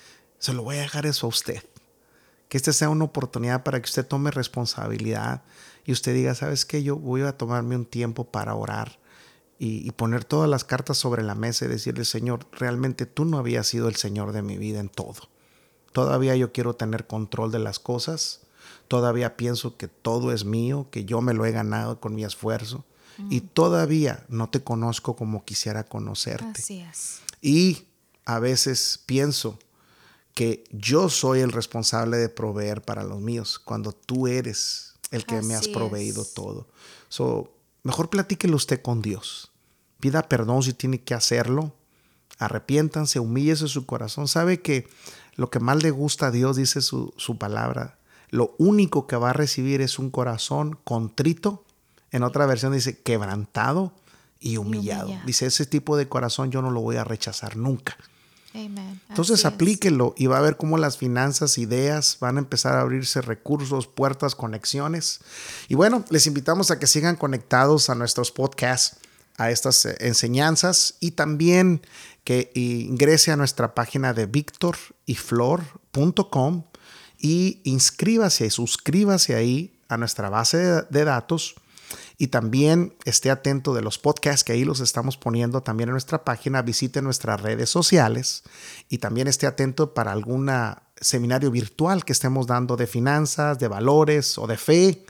Se 0.47 0.53
lo 0.53 0.63
voy 0.63 0.77
a 0.77 0.83
dejar 0.83 1.07
eso 1.07 1.27
a 1.27 1.29
usted. 1.29 1.61
Que 2.49 2.57
esta 2.57 2.73
sea 2.73 2.89
una 2.89 3.05
oportunidad 3.05 3.65
para 3.65 3.81
que 3.81 3.87
usted 3.87 4.07
tome 4.07 4.31
responsabilidad 4.31 5.43
y 5.85 5.91
usted 5.91 6.15
diga, 6.15 6.37
¿sabes 6.37 6.65
qué? 6.65 6.85
Yo 6.85 6.95
voy 6.95 7.23
a 7.23 7.37
tomarme 7.37 7.75
un 7.75 7.85
tiempo 7.85 8.23
para 8.23 8.55
orar 8.55 8.97
y, 9.59 9.91
poner 9.91 10.23
todas 10.23 10.49
las 10.49 10.63
cartas 10.63 10.99
sobre 10.99 11.25
la 11.25 11.35
mesa 11.35 11.65
y 11.65 11.69
decirle, 11.69 12.05
Señor, 12.05 12.47
realmente 12.53 13.07
tú 13.07 13.25
no 13.25 13.39
habías 13.39 13.67
sido 13.67 13.89
el 13.89 13.97
Señor 13.97 14.31
de 14.31 14.43
mi 14.43 14.57
vida 14.57 14.79
en 14.79 14.89
todo. 14.89 15.17
Todavía 15.91 16.37
yo 16.37 16.53
quiero 16.53 16.77
tener 16.77 17.09
control 17.09 17.51
de 17.51 17.59
las 17.59 17.81
cosas. 17.81 18.43
Todavía 18.87 19.37
pienso 19.37 19.77
que 19.77 19.89
todo 19.89 20.31
es 20.31 20.45
mío, 20.45 20.87
que 20.93 21.05
yo 21.05 21.23
me 21.23 21.35
lo 21.35 21.45
he 21.45 21.51
ganado 21.51 21.99
con 21.99 22.15
mi 22.15 22.25
esfuerzo. 22.25 22.85
Y 23.31 23.41
todavía 23.41 24.25
no 24.29 24.49
te 24.49 24.63
conozco 24.63 25.17
como 25.17 25.45
quisiera 25.45 25.83
conocerte. 25.83 26.61
Así 26.61 26.83
es. 26.83 27.19
Y 27.43 27.89
a 28.25 28.39
veces 28.39 29.03
pienso 29.07 29.59
que 30.37 30.65
yo 30.71 31.09
soy 31.09 31.41
el 31.41 31.51
responsable 31.51 32.19
de 32.19 32.29
proveer 32.29 32.83
para 32.83 33.03
los 33.05 33.21
míos, 33.23 33.59
cuando 33.59 33.93
tú 33.93 34.27
eres 34.27 34.93
el 35.11 35.25
que 35.25 35.41
me 35.41 35.55
has 35.55 35.67
proveído 35.67 36.27
todo. 36.27 36.67
So, 37.09 37.55
mejor 37.83 38.11
platíquelo 38.11 38.55
usted 38.55 38.83
con 38.83 39.01
Dios. 39.01 39.51
Pida 39.99 40.29
perdón 40.29 40.63
si 40.63 40.75
tiene 40.75 41.01
que 41.01 41.15
hacerlo. 41.15 41.73
Arrepiéntanse, 42.39 43.19
humíllese 43.19 43.67
su 43.67 43.87
corazón. 43.87 44.29
Sabe 44.29 44.61
que 44.61 44.87
lo 45.37 45.49
que 45.49 45.59
más 45.59 45.83
le 45.83 45.91
gusta 45.91 46.27
a 46.27 46.31
Dios, 46.31 46.57
dice 46.57 46.83
su, 46.83 47.15
palabra, 47.39 47.99
lo 48.29 48.55
único 48.59 49.07
que 49.07 49.17
va 49.17 49.31
a 49.31 49.33
recibir 49.33 49.81
es 49.81 49.99
un 49.99 50.11
corazón 50.11 50.79
contrito. 50.85 51.65
En 52.11 52.23
otra 52.23 52.45
versión 52.45 52.75
dice 52.75 53.01
quebrantado 53.01 53.95
y 54.39 54.59
humillado. 54.59 55.19
Dice, 55.25 55.47
ese 55.47 55.65
tipo 55.65 55.97
de 55.97 56.11
corazón 56.11 56.51
yo 56.51 56.61
no 56.61 56.71
lo 56.71 56.83
voy 56.83 56.97
a 56.97 57.05
rechazar 57.05 57.57
nunca. 57.57 57.97
Entonces 59.09 59.45
aplíquelo 59.45 60.15
y 60.17 60.27
va 60.27 60.39
a 60.39 60.43
ver 60.43 60.57
cómo 60.57 60.79
las 60.79 60.99
finanzas, 60.99 61.59
ideas 61.59 62.17
van 62.21 62.37
a 62.37 62.41
empezar 62.41 62.75
a 62.75 62.81
abrirse 62.81 63.21
recursos, 63.21 63.87
puertas, 63.87 64.35
conexiones. 64.35 65.21
Y 65.69 65.75
bueno, 65.75 66.05
les 66.11 66.27
invitamos 66.27 66.71
a 66.71 66.79
que 66.79 66.87
sigan 66.87 67.17
conectados 67.17 67.91
a 67.91 67.95
nuestros 67.95 68.33
podcasts, 68.33 68.97
a 69.37 69.51
estas 69.51 69.85
eh, 69.85 69.97
enseñanzas 70.01 70.95
y 71.01 71.11
también 71.13 71.83
que 72.25 72.51
ingrese 72.55 73.33
a 73.33 73.37
nuestra 73.37 73.75
página 73.75 74.15
de 74.15 74.27
victoryflor.com 74.27 76.65
y 77.19 77.61
inscríbase, 77.65 78.51
suscríbase 78.51 79.35
ahí 79.35 79.79
a 79.89 79.97
nuestra 79.97 80.29
base 80.31 80.59
de 80.59 81.05
datos 81.05 81.57
y 82.19 82.29
también 82.29 82.95
esté 83.05 83.31
atento 83.31 83.75
de 83.75 83.83
los 83.83 83.99
podcasts 83.99 84.43
que 84.43 84.53
ahí 84.53 84.65
los 84.65 84.81
estamos 84.81 85.17
poniendo 85.17 85.63
también 85.63 85.91
en 85.91 85.93
nuestra 85.93 86.25
página. 86.25 86.63
Visite 86.63 87.03
nuestras 87.03 87.41
redes 87.41 87.69
sociales 87.69 88.43
y 88.89 88.99
también 88.99 89.29
esté 89.29 89.47
atento 89.47 89.93
para 89.93 90.13
algún 90.13 90.51
seminario 90.99 91.51
virtual 91.51 92.05
que 92.05 92.13
estemos 92.13 92.47
dando 92.47 92.77
de 92.77 92.87
finanzas, 92.87 93.59
de 93.59 93.69
valores 93.69 94.39
o 94.39 94.47
de 94.47 94.57
fe. 94.57 95.05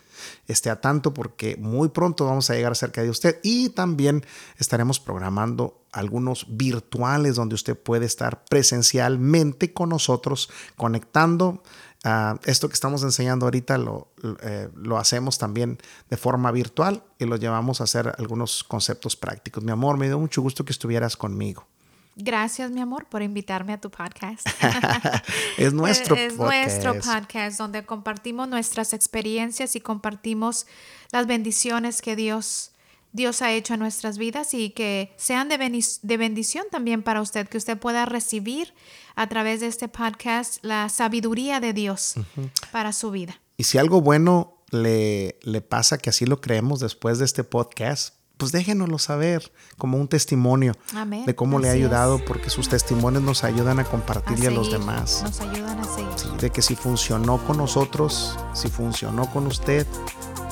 Esté 0.48 0.70
atento 0.70 1.12
porque 1.12 1.56
muy 1.56 1.90
pronto 1.90 2.24
vamos 2.24 2.50
a 2.50 2.54
llegar 2.54 2.74
cerca 2.74 3.02
de 3.02 3.10
usted 3.10 3.38
y 3.42 3.68
también 3.68 4.24
estaremos 4.58 4.98
programando 4.98 5.82
algunos 5.92 6.46
virtuales 6.48 7.36
donde 7.36 7.54
usted 7.54 7.78
puede 7.78 8.06
estar 8.06 8.44
presencialmente 8.46 9.72
con 9.72 9.90
nosotros 9.90 10.50
conectando 10.76 11.62
Ah, 12.08 12.38
esto 12.44 12.68
que 12.68 12.74
estamos 12.74 13.02
enseñando 13.02 13.46
ahorita 13.46 13.78
lo, 13.78 14.12
eh, 14.40 14.68
lo, 14.76 14.96
hacemos 14.96 15.38
también 15.38 15.76
de 16.08 16.16
forma 16.16 16.52
virtual 16.52 17.02
y 17.18 17.24
lo 17.24 17.34
llevamos 17.34 17.80
a 17.80 17.84
hacer 17.84 18.14
algunos 18.16 18.62
conceptos 18.62 19.16
prácticos. 19.16 19.64
Mi 19.64 19.72
amor, 19.72 19.96
me 19.96 20.06
dio 20.06 20.16
mucho 20.20 20.40
gusto 20.40 20.64
que 20.64 20.70
estuvieras 20.70 21.16
conmigo. 21.16 21.66
Gracias, 22.14 22.70
mi 22.70 22.80
amor, 22.80 23.06
por 23.06 23.22
invitarme 23.22 23.72
a 23.72 23.80
tu 23.80 23.90
podcast. 23.90 24.46
es 25.58 25.72
nuestro 25.72 26.14
es, 26.14 26.32
es 26.34 26.38
nuestro 26.38 26.94
podcast 26.94 27.58
donde 27.58 27.84
compartimos 27.84 28.46
nuestras 28.46 28.92
experiencias 28.92 29.74
y 29.74 29.80
compartimos 29.80 30.68
las 31.10 31.26
bendiciones 31.26 32.00
que 32.02 32.14
Dios 32.14 32.70
Dios 33.16 33.40
ha 33.40 33.50
hecho 33.50 33.72
en 33.74 33.80
nuestras 33.80 34.18
vidas 34.18 34.52
y 34.52 34.70
que 34.70 35.14
sean 35.16 35.48
de, 35.48 35.56
bendición 36.16 36.66
también 36.70 37.02
para 37.02 37.22
usted, 37.22 37.48
que 37.48 37.56
usted 37.56 37.78
pueda 37.78 38.04
recibir 38.04 38.74
a 39.14 39.26
través 39.26 39.60
de 39.60 39.68
este 39.68 39.88
podcast 39.88 40.62
la 40.62 40.90
sabiduría 40.90 41.58
de 41.58 41.72
Dios 41.72 42.16
para 42.72 42.92
su 42.92 43.10
vida. 43.10 43.40
Y 43.56 43.64
si 43.64 43.78
algo 43.78 44.02
bueno 44.02 44.62
le, 44.70 45.38
le 45.42 45.62
pasa, 45.62 45.96
que 45.96 46.10
así 46.10 46.26
lo 46.26 46.42
creemos 46.42 46.80
después 46.80 47.18
de 47.18 47.24
este 47.24 47.42
podcast, 47.42 48.14
pues 48.36 48.52
déjenoslo 48.52 48.98
saber 48.98 49.50
como 49.78 49.96
un 49.96 50.08
testimonio 50.08 50.74
de 51.24 51.34
cómo 51.34 51.58
le 51.58 51.70
ha 51.70 51.72
ayudado, 51.72 52.22
porque 52.22 52.50
sus 52.50 52.68
testimonios 52.68 53.22
nos 53.22 53.44
ayudan 53.44 53.78
a 53.78 53.84
compartirle 53.84 54.48
a, 54.48 54.50
los 54.50 54.70
demás. 54.70 55.22
Nos 55.22 55.40
ayudan 55.40 55.78
a 55.80 55.84
seguir. 55.84 56.38
de 56.38 56.50
que 56.50 56.60
si 56.60 56.76
funcionó 56.76 57.38
con 57.46 57.56
nosotros, 57.56 58.38
si 58.52 58.68
funcionó 58.68 59.30
con 59.32 59.46
usted, 59.46 59.86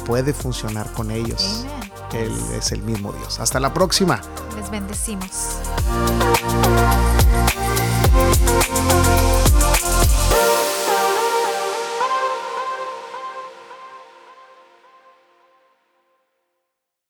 puede 0.07 0.33
funcionar 0.33 0.91
con 0.93 1.11
ellos. 1.11 1.67
Él 2.15 2.33
es 2.57 2.73
el 2.73 2.83
mismo 2.83 3.13
Dios. 3.13 3.41
Hasta 3.41 3.61
la 3.61 3.75
próxima. 3.75 4.21
Les 4.57 4.71
bendecimos. 4.71 5.59